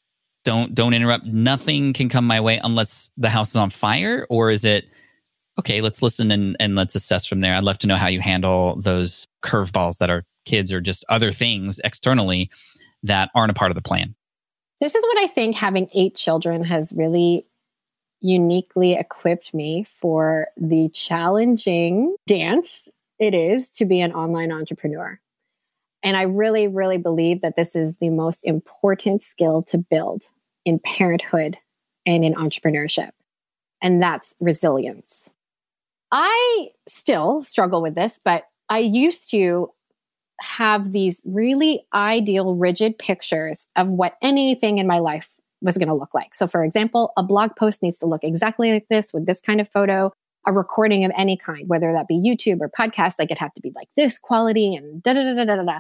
don't 0.45 0.76
don't 0.76 0.93
interrupt, 0.93 1.26
nothing 1.26 1.93
can 1.93 2.10
come 2.10 2.26
my 2.26 2.39
way 2.39 2.60
unless 2.64 3.10
the 3.18 3.30
house 3.30 3.49
is 3.49 3.56
on 3.56 3.70
fire? 3.70 4.28
Or 4.30 4.52
is 4.52 4.64
it 4.64 4.86
okay, 5.60 5.82
let's 5.82 6.02
listen 6.02 6.32
and, 6.32 6.56
and 6.60 6.76
let's 6.76 6.95
assess 6.95 7.26
from 7.26 7.41
there. 7.41 7.56
I'd 7.56 7.64
love 7.64 7.78
to 7.80 7.88
know 7.88 7.95
how 7.95 8.08
you 8.08 8.22
handle 8.22 8.80
those 8.80 9.28
curveballs 9.43 9.97
that 9.97 10.10
are 10.10 10.24
kids 10.45 10.72
or 10.72 10.82
just 10.82 11.06
other 11.10 11.32
things 11.32 11.80
externally 11.84 12.49
that 13.04 13.30
aren't 13.36 13.52
a 13.52 13.54
part 13.54 13.72
of 13.72 13.76
the 13.76 13.82
plan. 13.82 14.16
This 14.82 14.96
is 14.96 15.04
what 15.04 15.20
I 15.20 15.28
think 15.28 15.56
having 15.56 15.88
eight 15.94 16.16
children 16.16 16.64
has 16.64 16.92
really 16.92 17.46
uniquely 18.20 18.94
equipped 18.94 19.54
me 19.54 19.86
for 20.00 20.48
the 20.58 20.90
challenging 20.90 22.16
dance 22.28 22.88
it 23.20 23.36
is 23.36 23.70
to 23.70 23.86
be 23.86 24.02
an 24.02 24.14
online 24.14 24.52
entrepreneur. 24.52 25.20
And 26.02 26.18
I 26.18 26.24
really, 26.24 26.68
really 26.68 26.98
believe 26.98 27.42
that 27.42 27.56
this 27.56 27.76
is 27.76 27.98
the 27.98 28.10
most 28.10 28.44
important 28.44 29.22
skill 29.22 29.62
to 29.68 29.78
build 29.78 30.24
in 30.66 30.80
parenthood 30.80 31.58
and 32.08 32.26
in 32.26 32.34
entrepreneurship. 32.34 33.12
And 33.80 34.02
that's 34.02 34.36
resilience. 34.40 35.30
I 36.12 36.70
still 36.88 37.44
struggle 37.44 37.84
with 37.84 37.94
this, 37.94 38.20
but 38.26 38.46
I 38.70 38.80
used 38.80 39.30
to 39.32 39.72
have 40.42 40.92
these 40.92 41.22
really 41.26 41.86
ideal, 41.94 42.56
rigid 42.56 42.98
pictures 42.98 43.68
of 43.76 43.89
what 43.89 44.16
anything 44.22 44.78
in 44.78 44.88
my 44.88 45.00
life 45.00 45.30
was 45.62 45.78
going 45.78 45.88
to 45.88 45.94
look 45.94 46.14
like. 46.14 46.34
So, 46.34 46.48
for 46.48 46.64
example, 46.64 47.14
a 47.18 47.24
blog 47.24 47.56
post 47.56 47.84
needs 47.84 48.00
to 48.00 48.08
look 48.08 48.24
exactly 48.24 48.72
like 48.72 48.88
this 48.89 49.14
with 49.14 49.26
this 49.26 49.39
kind 49.39 49.62
of 49.62 49.70
photo. 49.70 50.12
A 50.48 50.52
recording 50.52 51.06
of 51.06 51.12
any 51.16 51.38
kind, 51.38 51.70
whether 51.70 51.94
that 51.94 52.08
be 52.08 52.16
YouTube 52.16 52.62
or 52.62 52.70
podcast, 52.70 53.20
like 53.20 53.30
it 53.30 53.38
have 53.38 53.54
to 53.54 53.62
be 53.62 53.72
like 53.76 53.89
this 53.96 54.18
quality 54.18 54.76
and 54.76 55.04
da 55.04 55.14
da 55.14 55.22
da 55.22 55.46
da 55.46 55.56
da 55.58 55.64
da. 55.64 55.80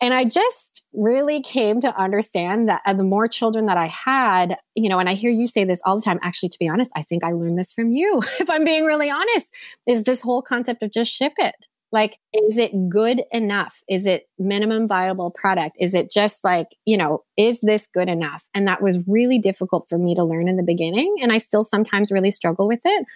And 0.00 0.12
I 0.12 0.24
just 0.24 0.82
really 0.92 1.42
came 1.42 1.80
to 1.82 1.96
understand 1.96 2.68
that 2.68 2.82
uh, 2.84 2.94
the 2.94 3.04
more 3.04 3.28
children 3.28 3.66
that 3.66 3.76
I 3.76 3.86
had, 3.86 4.56
you 4.74 4.88
know, 4.88 4.98
and 4.98 5.08
I 5.08 5.14
hear 5.14 5.30
you 5.30 5.46
say 5.46 5.64
this 5.64 5.80
all 5.84 5.96
the 5.96 6.02
time. 6.02 6.18
Actually, 6.22 6.48
to 6.50 6.58
be 6.58 6.68
honest, 6.68 6.90
I 6.96 7.02
think 7.02 7.24
I 7.24 7.32
learned 7.32 7.58
this 7.58 7.72
from 7.72 7.92
you, 7.92 8.22
if 8.40 8.50
I'm 8.50 8.64
being 8.64 8.84
really 8.84 9.10
honest, 9.10 9.52
is 9.86 10.04
this 10.04 10.20
whole 10.20 10.42
concept 10.42 10.82
of 10.82 10.90
just 10.90 11.12
ship 11.12 11.34
it. 11.38 11.54
Like, 11.94 12.18
is 12.32 12.58
it 12.58 12.72
good 12.88 13.22
enough? 13.30 13.80
Is 13.88 14.04
it 14.04 14.28
minimum 14.36 14.88
viable 14.88 15.30
product? 15.30 15.76
Is 15.78 15.94
it 15.94 16.10
just 16.10 16.42
like, 16.42 16.66
you 16.84 16.96
know, 16.96 17.22
is 17.36 17.60
this 17.60 17.86
good 17.86 18.08
enough? 18.08 18.44
And 18.52 18.66
that 18.66 18.82
was 18.82 19.06
really 19.06 19.38
difficult 19.38 19.88
for 19.88 19.96
me 19.96 20.16
to 20.16 20.24
learn 20.24 20.48
in 20.48 20.56
the 20.56 20.64
beginning. 20.64 21.18
And 21.22 21.30
I 21.30 21.38
still 21.38 21.62
sometimes 21.62 22.10
really 22.10 22.32
struggle 22.32 22.66
with 22.66 22.80
it. 22.84 23.06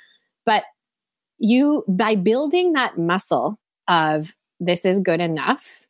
But 0.46 0.62
you, 1.38 1.84
by 1.88 2.14
building 2.14 2.74
that 2.74 2.96
muscle 2.96 3.58
of 3.88 4.32
this 4.60 4.84
is 4.84 5.00
good 5.00 5.20
enough, 5.20 5.84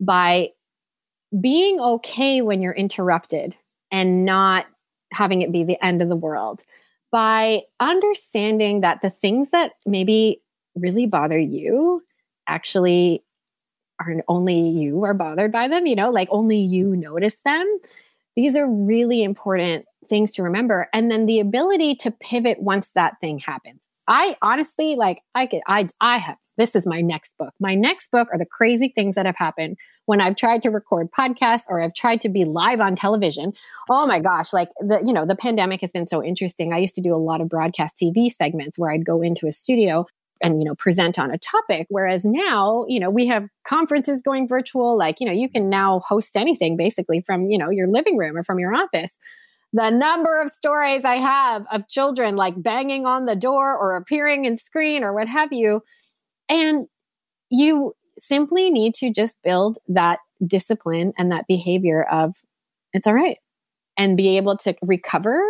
by 0.00 0.50
being 1.40 1.80
okay 1.80 2.42
when 2.42 2.62
you're 2.62 2.72
interrupted 2.72 3.56
and 3.90 4.24
not 4.24 4.66
having 5.12 5.42
it 5.42 5.50
be 5.50 5.64
the 5.64 5.84
end 5.84 6.00
of 6.00 6.08
the 6.08 6.14
world, 6.14 6.62
by 7.10 7.62
understanding 7.80 8.82
that 8.82 9.02
the 9.02 9.10
things 9.10 9.50
that 9.50 9.72
maybe 9.84 10.40
really 10.76 11.08
bother 11.08 11.36
you 11.36 12.04
actually 12.50 13.24
are 14.00 14.16
only 14.28 14.60
you 14.60 15.04
are 15.04 15.14
bothered 15.14 15.52
by 15.52 15.68
them, 15.68 15.86
you 15.86 15.94
know, 15.94 16.10
like 16.10 16.28
only 16.30 16.58
you 16.58 16.96
notice 16.96 17.36
them. 17.44 17.78
These 18.34 18.56
are 18.56 18.68
really 18.68 19.22
important 19.22 19.84
things 20.08 20.32
to 20.32 20.42
remember. 20.42 20.88
And 20.92 21.10
then 21.10 21.26
the 21.26 21.40
ability 21.40 21.96
to 21.96 22.10
pivot 22.10 22.60
once 22.60 22.90
that 22.92 23.14
thing 23.20 23.38
happens. 23.38 23.82
I 24.08 24.36
honestly 24.42 24.96
like 24.96 25.22
I 25.34 25.46
could 25.46 25.60
I 25.68 25.86
I 26.00 26.18
have 26.18 26.36
this 26.56 26.74
is 26.74 26.86
my 26.86 27.00
next 27.00 27.38
book. 27.38 27.54
My 27.60 27.74
next 27.74 28.10
book 28.10 28.28
are 28.32 28.38
the 28.38 28.46
crazy 28.46 28.92
things 28.94 29.14
that 29.14 29.24
have 29.24 29.36
happened 29.36 29.76
when 30.06 30.20
I've 30.20 30.36
tried 30.36 30.62
to 30.62 30.70
record 30.70 31.08
podcasts 31.16 31.62
or 31.68 31.80
I've 31.80 31.94
tried 31.94 32.20
to 32.22 32.28
be 32.28 32.44
live 32.44 32.80
on 32.80 32.96
television. 32.96 33.52
Oh 33.88 34.06
my 34.06 34.18
gosh, 34.18 34.52
like 34.52 34.68
the 34.80 35.00
you 35.04 35.12
know, 35.12 35.26
the 35.26 35.36
pandemic 35.36 35.80
has 35.82 35.92
been 35.92 36.08
so 36.08 36.24
interesting. 36.24 36.72
I 36.72 36.78
used 36.78 36.96
to 36.96 37.00
do 37.00 37.14
a 37.14 37.16
lot 37.16 37.40
of 37.40 37.48
broadcast 37.48 37.98
TV 38.02 38.28
segments 38.28 38.78
where 38.78 38.90
I'd 38.90 39.06
go 39.06 39.22
into 39.22 39.46
a 39.46 39.52
studio 39.52 40.06
and 40.42 40.60
you 40.62 40.68
know 40.68 40.74
present 40.74 41.18
on 41.18 41.30
a 41.30 41.38
topic. 41.38 41.86
Whereas 41.90 42.24
now 42.24 42.84
you 42.88 43.00
know 43.00 43.10
we 43.10 43.26
have 43.26 43.48
conferences 43.66 44.22
going 44.22 44.48
virtual 44.48 44.96
like 44.96 45.20
you 45.20 45.26
know 45.26 45.32
you 45.32 45.48
can 45.48 45.68
now 45.68 46.00
host 46.00 46.36
anything 46.36 46.76
basically 46.76 47.20
from 47.20 47.50
you 47.50 47.58
know 47.58 47.70
your 47.70 47.88
living 47.88 48.16
room 48.16 48.36
or 48.36 48.44
from 48.44 48.58
your 48.58 48.74
office. 48.74 49.18
The 49.72 49.90
number 49.90 50.40
of 50.40 50.50
stories 50.50 51.04
i 51.04 51.16
have 51.16 51.64
of 51.70 51.88
children 51.88 52.36
like 52.36 52.60
banging 52.60 53.06
on 53.06 53.26
the 53.26 53.36
door 53.36 53.76
or 53.76 53.96
appearing 53.96 54.44
in 54.44 54.56
screen 54.56 55.04
or 55.04 55.14
what 55.14 55.28
have 55.28 55.52
you. 55.52 55.82
And 56.48 56.88
you 57.50 57.94
simply 58.18 58.70
need 58.70 58.94
to 58.94 59.12
just 59.12 59.38
build 59.42 59.78
that 59.88 60.18
discipline 60.46 61.12
and 61.18 61.32
that 61.32 61.46
behavior 61.46 62.02
of 62.04 62.34
it's 62.92 63.06
all 63.06 63.14
right 63.14 63.38
and 63.96 64.16
be 64.16 64.36
able 64.36 64.56
to 64.56 64.74
recover 64.82 65.42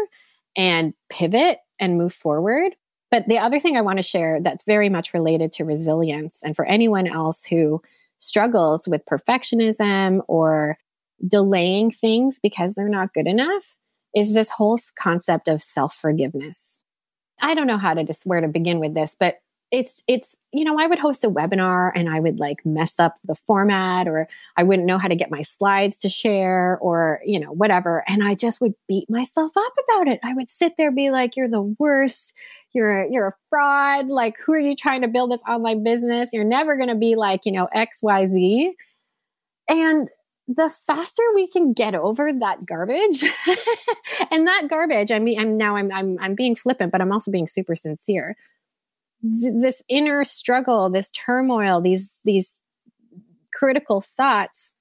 and 0.56 0.92
pivot 1.08 1.58
and 1.78 1.96
move 1.96 2.12
forward. 2.12 2.74
But 3.10 3.26
the 3.26 3.38
other 3.38 3.58
thing 3.58 3.76
I 3.76 3.82
want 3.82 3.98
to 3.98 4.04
share 4.04 4.40
that's 4.40 4.64
very 4.64 4.88
much 4.88 5.12
related 5.12 5.52
to 5.54 5.64
resilience 5.64 6.42
and 6.44 6.54
for 6.54 6.64
anyone 6.64 7.06
else 7.06 7.44
who 7.44 7.82
struggles 8.18 8.86
with 8.86 9.04
perfectionism 9.06 10.22
or 10.28 10.78
delaying 11.26 11.90
things 11.90 12.38
because 12.42 12.74
they're 12.74 12.88
not 12.88 13.14
good 13.14 13.26
enough 13.26 13.76
is 14.14 14.34
this 14.34 14.50
whole 14.50 14.78
concept 14.96 15.48
of 15.48 15.62
self 15.62 15.94
forgiveness. 15.94 16.82
I 17.40 17.54
don't 17.54 17.66
know 17.66 17.78
how 17.78 17.94
to 17.94 18.04
just 18.04 18.26
where 18.26 18.40
to 18.40 18.48
begin 18.48 18.80
with 18.80 18.94
this, 18.94 19.16
but 19.18 19.36
it's 19.70 20.02
it's 20.08 20.36
you 20.52 20.64
know 20.64 20.78
i 20.78 20.86
would 20.86 20.98
host 20.98 21.24
a 21.24 21.30
webinar 21.30 21.92
and 21.94 22.08
i 22.08 22.18
would 22.18 22.40
like 22.40 22.64
mess 22.66 22.98
up 22.98 23.16
the 23.24 23.34
format 23.34 24.08
or 24.08 24.28
i 24.56 24.62
wouldn't 24.62 24.86
know 24.86 24.98
how 24.98 25.06
to 25.08 25.14
get 25.14 25.30
my 25.30 25.42
slides 25.42 25.96
to 25.96 26.08
share 26.08 26.78
or 26.80 27.20
you 27.24 27.38
know 27.38 27.52
whatever. 27.52 28.04
And 28.08 28.24
i 28.24 28.34
just 28.34 28.60
would 28.60 28.74
beat 28.88 29.08
myself 29.08 29.52
up 29.56 29.72
about 29.84 30.08
it. 30.08 30.20
I 30.22 30.34
would 30.34 30.48
sit 30.48 30.76
there 30.76 30.90
be 30.90 31.10
like 31.10 31.36
you're 31.36 31.48
the 31.48 31.74
worst. 31.78 32.34
You're 32.72 33.06
you're 33.10 33.28
a 33.28 33.36
fraud. 33.48 34.06
Like 34.06 34.36
who 34.44 34.52
are 34.52 34.58
you 34.58 34.76
trying 34.76 35.02
to 35.02 35.08
build 35.08 35.30
this 35.30 35.42
online 35.48 35.84
business? 35.84 36.32
You're 36.32 36.44
never 36.44 36.76
going 36.76 36.88
to 36.88 36.96
be 36.96 37.14
like 37.14 37.46
you 37.46 37.52
know 37.52 37.68
xyz 37.74 38.72
and 39.68 40.08
the 40.48 40.68
faster 40.68 41.22
we 41.34 41.46
can 41.46 41.72
get 41.72 41.94
over 41.94 42.32
that 42.32 42.66
garbage 42.66 43.22
and 44.32 44.46
that 44.46 44.66
garbage 44.68 45.12
i 45.12 45.18
mean 45.18 45.38
i'm 45.38 45.56
now 45.56 45.76
I'm, 45.76 45.92
I'm 45.92 46.18
i'm 46.20 46.34
being 46.34 46.56
flippant 46.56 46.90
but 46.90 47.00
i'm 47.00 47.12
also 47.12 47.30
being 47.30 47.46
super 47.46 47.76
sincere 47.76 48.36
th- 49.22 49.54
this 49.60 49.82
inner 49.88 50.24
struggle, 50.24 50.90
this 50.90 51.10
turmoil, 51.10 51.80
these 51.80 52.18
these 52.24 52.60
critical 53.52 54.00
thoughts 54.00 54.74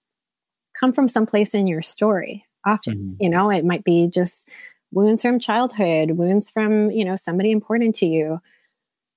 come 0.79 0.93
from 0.93 1.07
someplace 1.07 1.53
in 1.53 1.67
your 1.67 1.81
story. 1.81 2.45
Often, 2.65 2.95
mm-hmm. 2.95 3.23
you 3.23 3.29
know, 3.29 3.49
it 3.49 3.65
might 3.65 3.83
be 3.83 4.07
just 4.07 4.47
wounds 4.91 5.21
from 5.21 5.39
childhood, 5.39 6.11
wounds 6.11 6.49
from, 6.49 6.91
you 6.91 7.05
know, 7.05 7.15
somebody 7.15 7.51
important 7.51 7.95
to 7.95 8.05
you. 8.05 8.39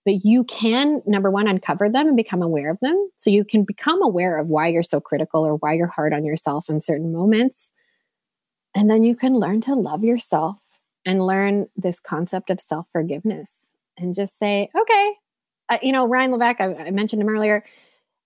But 0.05 0.25
you 0.25 0.45
can, 0.45 1.01
number 1.07 1.31
one, 1.31 1.47
uncover 1.47 1.89
them 1.89 2.09
and 2.09 2.17
become 2.17 2.43
aware 2.43 2.71
of 2.71 2.81
them. 2.81 3.09
So 3.17 3.31
you 3.31 3.45
can 3.45 3.65
become 3.65 4.03
aware 4.03 4.39
of 4.39 4.49
why 4.49 4.69
you're 4.69 4.83
so 4.83 5.01
critical 5.01 5.47
or 5.47 5.55
why 5.57 5.75
you're 5.75 5.87
hard 5.87 6.13
on 6.13 6.25
yourself 6.25 6.69
in 6.69 6.81
certain 6.81 7.13
moments. 7.13 7.71
And 8.77 8.91
then 8.91 9.05
you 9.05 9.15
can 9.15 9.35
learn 9.35 9.61
to 9.63 9.75
love 9.75 10.03
yourself 10.03 10.57
and 11.05 11.25
learn 11.25 11.69
this 11.77 12.01
concept 12.01 12.51
of 12.51 12.61
self 12.61 12.87
forgiveness 12.93 13.62
and 14.03 14.15
just 14.15 14.39
say, 14.39 14.69
okay, 14.77 15.15
uh, 15.69 15.79
you 15.83 15.93
know, 15.93 16.07
Ryan 16.07 16.33
Levesque, 16.33 16.61
I, 16.61 16.75
I, 16.75 16.91
mentioned 16.91 17.23
him 17.23 17.29
earlier. 17.29 17.65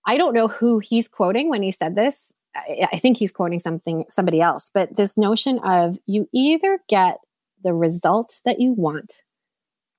I 0.05 0.17
don't 0.17 0.33
know 0.33 0.47
who 0.47 0.79
he's 0.79 1.07
quoting 1.07 1.49
when 1.49 1.63
he 1.63 1.71
said 1.71 1.95
this. 1.95 2.33
I, 2.55 2.87
I 2.91 2.97
think 2.97 3.17
he's 3.17 3.31
quoting 3.31 3.59
something, 3.59 4.05
somebody 4.09 4.41
else, 4.41 4.69
but 4.73 4.95
this 4.95 5.17
notion 5.17 5.59
of 5.59 5.97
you 6.05 6.27
either 6.33 6.79
get 6.89 7.19
the 7.63 7.73
result 7.73 8.41
that 8.45 8.59
you 8.59 8.71
want 8.71 9.23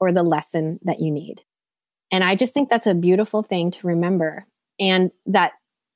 or 0.00 0.12
the 0.12 0.22
lesson 0.22 0.78
that 0.82 1.00
you 1.00 1.10
need. 1.10 1.42
And 2.10 2.24
I 2.24 2.36
just 2.36 2.54
think 2.54 2.68
that's 2.68 2.86
a 2.86 2.94
beautiful 2.94 3.42
thing 3.42 3.70
to 3.72 3.86
remember. 3.86 4.46
And 4.80 5.10
that 5.26 5.52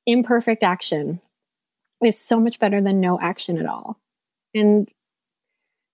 imperfect 0.07 0.63
action 0.63 1.21
is 2.05 2.19
so 2.19 2.41
much 2.41 2.59
better 2.59 2.81
than 2.81 3.01
no 3.01 3.19
action 3.21 3.59
at 3.59 3.67
all. 3.67 3.99
And 4.55 4.89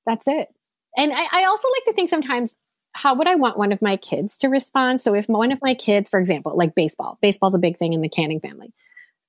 that's 0.07 0.27
it. 0.27 0.49
And 0.97 1.13
I, 1.13 1.27
I 1.31 1.45
also 1.45 1.69
like 1.69 1.85
to 1.85 1.93
think 1.93 2.11
sometimes 2.11 2.57
how 2.93 3.15
would 3.15 3.29
I 3.29 3.37
want 3.37 3.59
one 3.59 3.73
of 3.73 3.83
my 3.83 3.97
kids 3.97 4.39
to 4.39 4.49
respond? 4.49 5.01
So 5.01 5.15
if 5.15 5.29
one 5.29 5.53
of 5.53 5.61
my 5.63 5.75
kids, 5.75 6.11
for 6.11 6.19
example, 6.19 6.57
like 6.57 6.75
baseball, 6.75 7.19
baseball's 7.21 7.55
a 7.55 7.59
big 7.59 7.79
thing 7.79 7.93
in 7.93 8.01
the 8.01 8.09
Canning 8.09 8.41
family. 8.41 8.73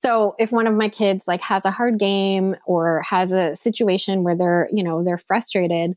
So 0.02 0.34
if 0.38 0.50
one 0.50 0.66
of 0.66 0.74
my 0.74 0.88
kids 0.88 1.28
like 1.28 1.42
has 1.42 1.64
a 1.64 1.70
hard 1.70 1.98
game 1.98 2.56
or 2.64 3.02
has 3.02 3.32
a 3.32 3.54
situation 3.54 4.24
where 4.24 4.34
they're, 4.34 4.68
you 4.72 4.82
know, 4.82 5.04
they're 5.04 5.18
frustrated, 5.18 5.94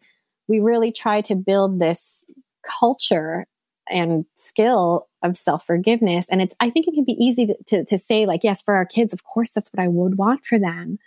we 0.47 0.59
really 0.59 0.91
try 0.91 1.22
to 1.22 1.36
build 1.36 1.80
this 1.80 2.32
culture 2.64 3.45
and 3.89 4.26
skill 4.36 5.07
of 5.22 5.38
self-forgiveness. 5.38 6.28
And 6.30 6.41
it's 6.41 6.55
I 6.59 6.70
think 6.70 6.88
it 6.88 6.93
can 6.93 7.05
be 7.05 7.14
easy 7.14 7.47
to, 7.47 7.55
to, 7.68 7.86
to 7.86 7.97
say, 7.97 8.26
like, 8.26 8.43
yes, 8.43 8.61
for 8.61 8.76
our 8.76 8.86
kids, 8.86 9.14
of 9.14 9.24
course 9.24 9.51
that's 9.51 9.70
what 9.74 9.82
I 9.82 9.88
would 9.88 10.18
want 10.18 10.45
for 10.45 10.59
them. 10.59 10.99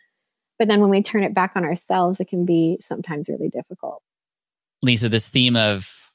But 0.58 0.68
then 0.68 0.80
when 0.80 0.90
we 0.90 1.02
turn 1.02 1.22
it 1.22 1.34
back 1.34 1.52
on 1.54 1.64
ourselves, 1.64 2.18
it 2.18 2.28
can 2.28 2.46
be 2.46 2.78
sometimes 2.80 3.28
really 3.28 3.50
difficult. 3.50 4.02
Lisa, 4.82 5.08
this 5.10 5.28
theme 5.28 5.56
of 5.56 6.05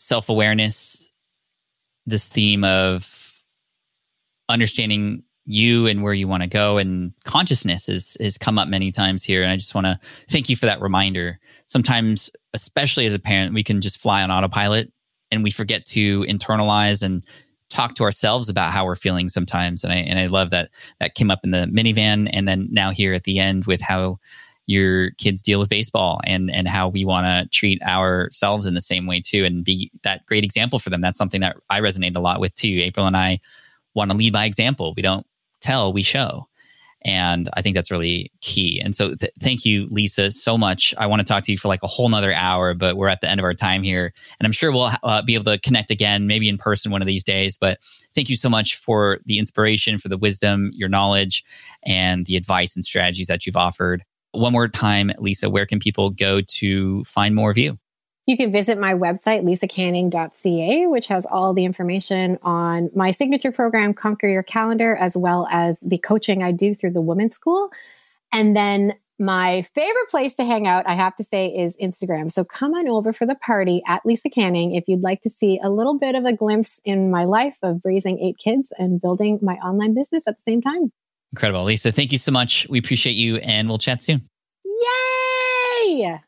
self 0.00 0.28
awareness, 0.28 1.10
this 2.06 2.28
theme 2.28 2.64
of 2.64 3.42
understanding 4.48 5.22
you 5.44 5.86
and 5.86 6.02
where 6.02 6.12
you 6.12 6.28
want 6.28 6.42
to 6.42 6.48
go 6.48 6.78
and 6.78 7.12
consciousness 7.24 7.86
has 7.86 8.16
has 8.20 8.36
come 8.36 8.58
up 8.58 8.68
many 8.68 8.92
times 8.92 9.24
here 9.24 9.42
and 9.42 9.50
i 9.50 9.56
just 9.56 9.74
want 9.74 9.86
to 9.86 9.98
thank 10.28 10.48
you 10.48 10.54
for 10.54 10.66
that 10.66 10.80
reminder. 10.80 11.38
Sometimes 11.66 12.30
especially 12.52 13.06
as 13.06 13.14
a 13.14 13.18
parent 13.18 13.54
we 13.54 13.64
can 13.64 13.80
just 13.80 13.98
fly 13.98 14.22
on 14.22 14.30
autopilot 14.30 14.92
and 15.30 15.42
we 15.42 15.50
forget 15.50 15.86
to 15.86 16.22
internalize 16.22 17.02
and 17.02 17.24
talk 17.68 17.94
to 17.94 18.04
ourselves 18.04 18.48
about 18.48 18.72
how 18.72 18.84
we're 18.84 18.96
feeling 18.96 19.28
sometimes 19.28 19.82
and 19.82 19.92
i 19.92 19.96
and 19.96 20.18
i 20.18 20.26
love 20.26 20.50
that 20.50 20.70
that 20.98 21.14
came 21.14 21.30
up 21.30 21.40
in 21.42 21.52
the 21.52 21.66
minivan 21.72 22.28
and 22.32 22.46
then 22.46 22.68
now 22.70 22.90
here 22.90 23.14
at 23.14 23.24
the 23.24 23.38
end 23.38 23.64
with 23.66 23.80
how 23.80 24.18
your 24.66 25.10
kids 25.12 25.42
deal 25.42 25.58
with 25.58 25.68
baseball 25.68 26.20
and 26.24 26.50
and 26.50 26.68
how 26.68 26.88
we 26.88 27.04
want 27.04 27.26
to 27.26 27.48
treat 27.56 27.82
ourselves 27.82 28.66
in 28.66 28.74
the 28.74 28.80
same 28.80 29.06
way 29.06 29.20
too. 29.20 29.44
And 29.44 29.64
be 29.64 29.90
that 30.02 30.24
great 30.26 30.44
example 30.44 30.78
for 30.78 30.90
them. 30.90 31.00
That's 31.00 31.18
something 31.18 31.40
that 31.40 31.56
i 31.70 31.80
resonate 31.80 32.16
a 32.16 32.20
lot 32.20 32.40
with 32.40 32.54
too. 32.54 32.68
April 32.68 33.06
and 33.06 33.16
i 33.16 33.40
want 33.94 34.10
to 34.10 34.16
lead 34.16 34.32
by 34.32 34.44
example. 34.44 34.94
We 34.96 35.02
don't 35.02 35.26
tell 35.60 35.92
we 35.92 36.02
show. 36.02 36.46
And 37.02 37.48
i 37.54 37.62
think 37.62 37.74
that's 37.74 37.90
really 37.90 38.30
key. 38.42 38.80
And 38.80 38.94
so 38.94 39.16
th- 39.16 39.32
thank 39.40 39.64
you 39.64 39.88
lisa 39.90 40.30
so 40.30 40.56
much. 40.56 40.94
I 40.98 41.06
want 41.06 41.20
to 41.20 41.26
talk 41.26 41.42
to 41.44 41.52
you 41.52 41.58
for 41.58 41.66
like 41.66 41.82
a 41.82 41.88
whole 41.88 42.08
nother 42.08 42.32
hour 42.32 42.72
but 42.74 42.96
we're 42.96 43.08
at 43.08 43.22
the 43.22 43.28
end 43.28 43.40
of 43.40 43.44
our 43.44 43.54
time 43.54 43.82
here. 43.82 44.12
And 44.38 44.46
i'm 44.46 44.52
sure 44.52 44.70
we'll 44.70 44.92
uh, 45.02 45.22
be 45.22 45.34
able 45.34 45.46
to 45.46 45.58
connect 45.58 45.90
again 45.90 46.28
maybe 46.28 46.48
in 46.48 46.58
person 46.58 46.92
one 46.92 47.02
of 47.02 47.06
these 47.06 47.24
days. 47.24 47.58
But 47.58 47.80
thank 48.14 48.28
you 48.28 48.36
so 48.36 48.48
much 48.48 48.76
for 48.76 49.18
the 49.26 49.38
inspiration 49.40 49.98
for 49.98 50.08
the 50.08 50.18
wisdom 50.18 50.70
your 50.74 50.88
knowledge 50.88 51.42
and 51.84 52.24
the 52.26 52.36
advice 52.36 52.76
and 52.76 52.84
strategies 52.84 53.26
that 53.26 53.46
you've 53.46 53.56
offered 53.56 54.04
one 54.32 54.52
more 54.52 54.68
time, 54.68 55.10
Lisa, 55.18 55.50
where 55.50 55.66
can 55.66 55.78
people 55.78 56.10
go 56.10 56.40
to 56.40 57.04
find 57.04 57.34
more 57.34 57.50
of 57.50 57.58
you? 57.58 57.78
You 58.26 58.36
can 58.36 58.52
visit 58.52 58.78
my 58.78 58.94
website, 58.94 59.42
lisacanning.ca, 59.42 60.86
which 60.86 61.08
has 61.08 61.26
all 61.26 61.52
the 61.52 61.64
information 61.64 62.38
on 62.42 62.90
my 62.94 63.10
signature 63.10 63.50
program, 63.50 63.92
Conquer 63.92 64.28
Your 64.28 64.44
Calendar, 64.44 64.94
as 64.94 65.16
well 65.16 65.48
as 65.50 65.80
the 65.80 65.98
coaching 65.98 66.42
I 66.42 66.52
do 66.52 66.74
through 66.74 66.92
the 66.92 67.00
Women's 67.00 67.34
School. 67.34 67.70
And 68.32 68.56
then 68.56 68.94
my 69.18 69.66
favorite 69.74 70.08
place 70.10 70.34
to 70.36 70.44
hang 70.44 70.66
out, 70.66 70.86
I 70.86 70.94
have 70.94 71.16
to 71.16 71.24
say, 71.24 71.48
is 71.48 71.76
Instagram. 71.76 72.30
So 72.30 72.44
come 72.44 72.72
on 72.72 72.88
over 72.88 73.12
for 73.12 73.26
the 73.26 73.34
party 73.34 73.82
at 73.86 74.06
Lisa 74.06 74.30
Canning 74.30 74.74
if 74.74 74.84
you'd 74.86 75.02
like 75.02 75.22
to 75.22 75.30
see 75.30 75.60
a 75.62 75.68
little 75.68 75.98
bit 75.98 76.14
of 76.14 76.24
a 76.24 76.32
glimpse 76.32 76.80
in 76.84 77.10
my 77.10 77.24
life 77.24 77.56
of 77.62 77.80
raising 77.84 78.18
eight 78.20 78.38
kids 78.38 78.72
and 78.78 79.00
building 79.00 79.38
my 79.42 79.54
online 79.54 79.92
business 79.92 80.26
at 80.26 80.36
the 80.36 80.42
same 80.42 80.62
time. 80.62 80.92
Incredible. 81.32 81.64
Lisa, 81.64 81.92
thank 81.92 82.12
you 82.12 82.18
so 82.18 82.32
much. 82.32 82.66
We 82.68 82.78
appreciate 82.78 83.12
you 83.12 83.36
and 83.36 83.68
we'll 83.68 83.78
chat 83.78 84.02
soon. 84.02 84.28
Yay! 84.64 86.20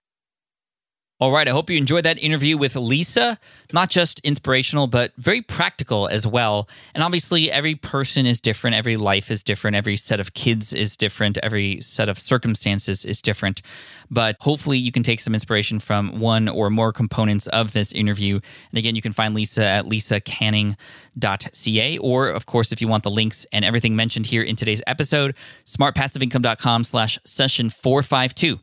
All 1.22 1.30
right. 1.30 1.46
I 1.46 1.52
hope 1.52 1.70
you 1.70 1.78
enjoyed 1.78 2.04
that 2.04 2.18
interview 2.18 2.58
with 2.58 2.74
Lisa. 2.74 3.38
Not 3.72 3.90
just 3.90 4.18
inspirational, 4.24 4.88
but 4.88 5.12
very 5.16 5.40
practical 5.40 6.08
as 6.08 6.26
well. 6.26 6.68
And 6.96 7.04
obviously, 7.04 7.48
every 7.48 7.76
person 7.76 8.26
is 8.26 8.40
different. 8.40 8.74
Every 8.74 8.96
life 8.96 9.30
is 9.30 9.44
different. 9.44 9.76
Every 9.76 9.96
set 9.96 10.18
of 10.18 10.34
kids 10.34 10.72
is 10.72 10.96
different. 10.96 11.38
Every 11.40 11.80
set 11.80 12.08
of 12.08 12.18
circumstances 12.18 13.04
is 13.04 13.22
different. 13.22 13.62
But 14.10 14.36
hopefully, 14.40 14.78
you 14.78 14.90
can 14.90 15.04
take 15.04 15.20
some 15.20 15.32
inspiration 15.32 15.78
from 15.78 16.18
one 16.18 16.48
or 16.48 16.70
more 16.70 16.92
components 16.92 17.46
of 17.46 17.72
this 17.72 17.92
interview. 17.92 18.40
And 18.72 18.78
again, 18.78 18.96
you 18.96 19.02
can 19.02 19.12
find 19.12 19.32
Lisa 19.32 19.64
at 19.64 19.84
lisacanning.ca. 19.84 21.98
Or, 21.98 22.30
of 22.30 22.46
course, 22.46 22.72
if 22.72 22.80
you 22.80 22.88
want 22.88 23.04
the 23.04 23.12
links 23.12 23.46
and 23.52 23.64
everything 23.64 23.94
mentioned 23.94 24.26
here 24.26 24.42
in 24.42 24.56
today's 24.56 24.82
episode, 24.88 25.36
smartpassiveincome.com 25.66 26.82
slash 26.82 27.20
session 27.22 27.70
452 27.70 28.58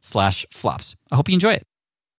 slash 0.00 0.46
flops. 0.50 0.96
I 1.10 1.16
hope 1.16 1.28
you 1.28 1.34
enjoy 1.34 1.52
it. 1.52 1.66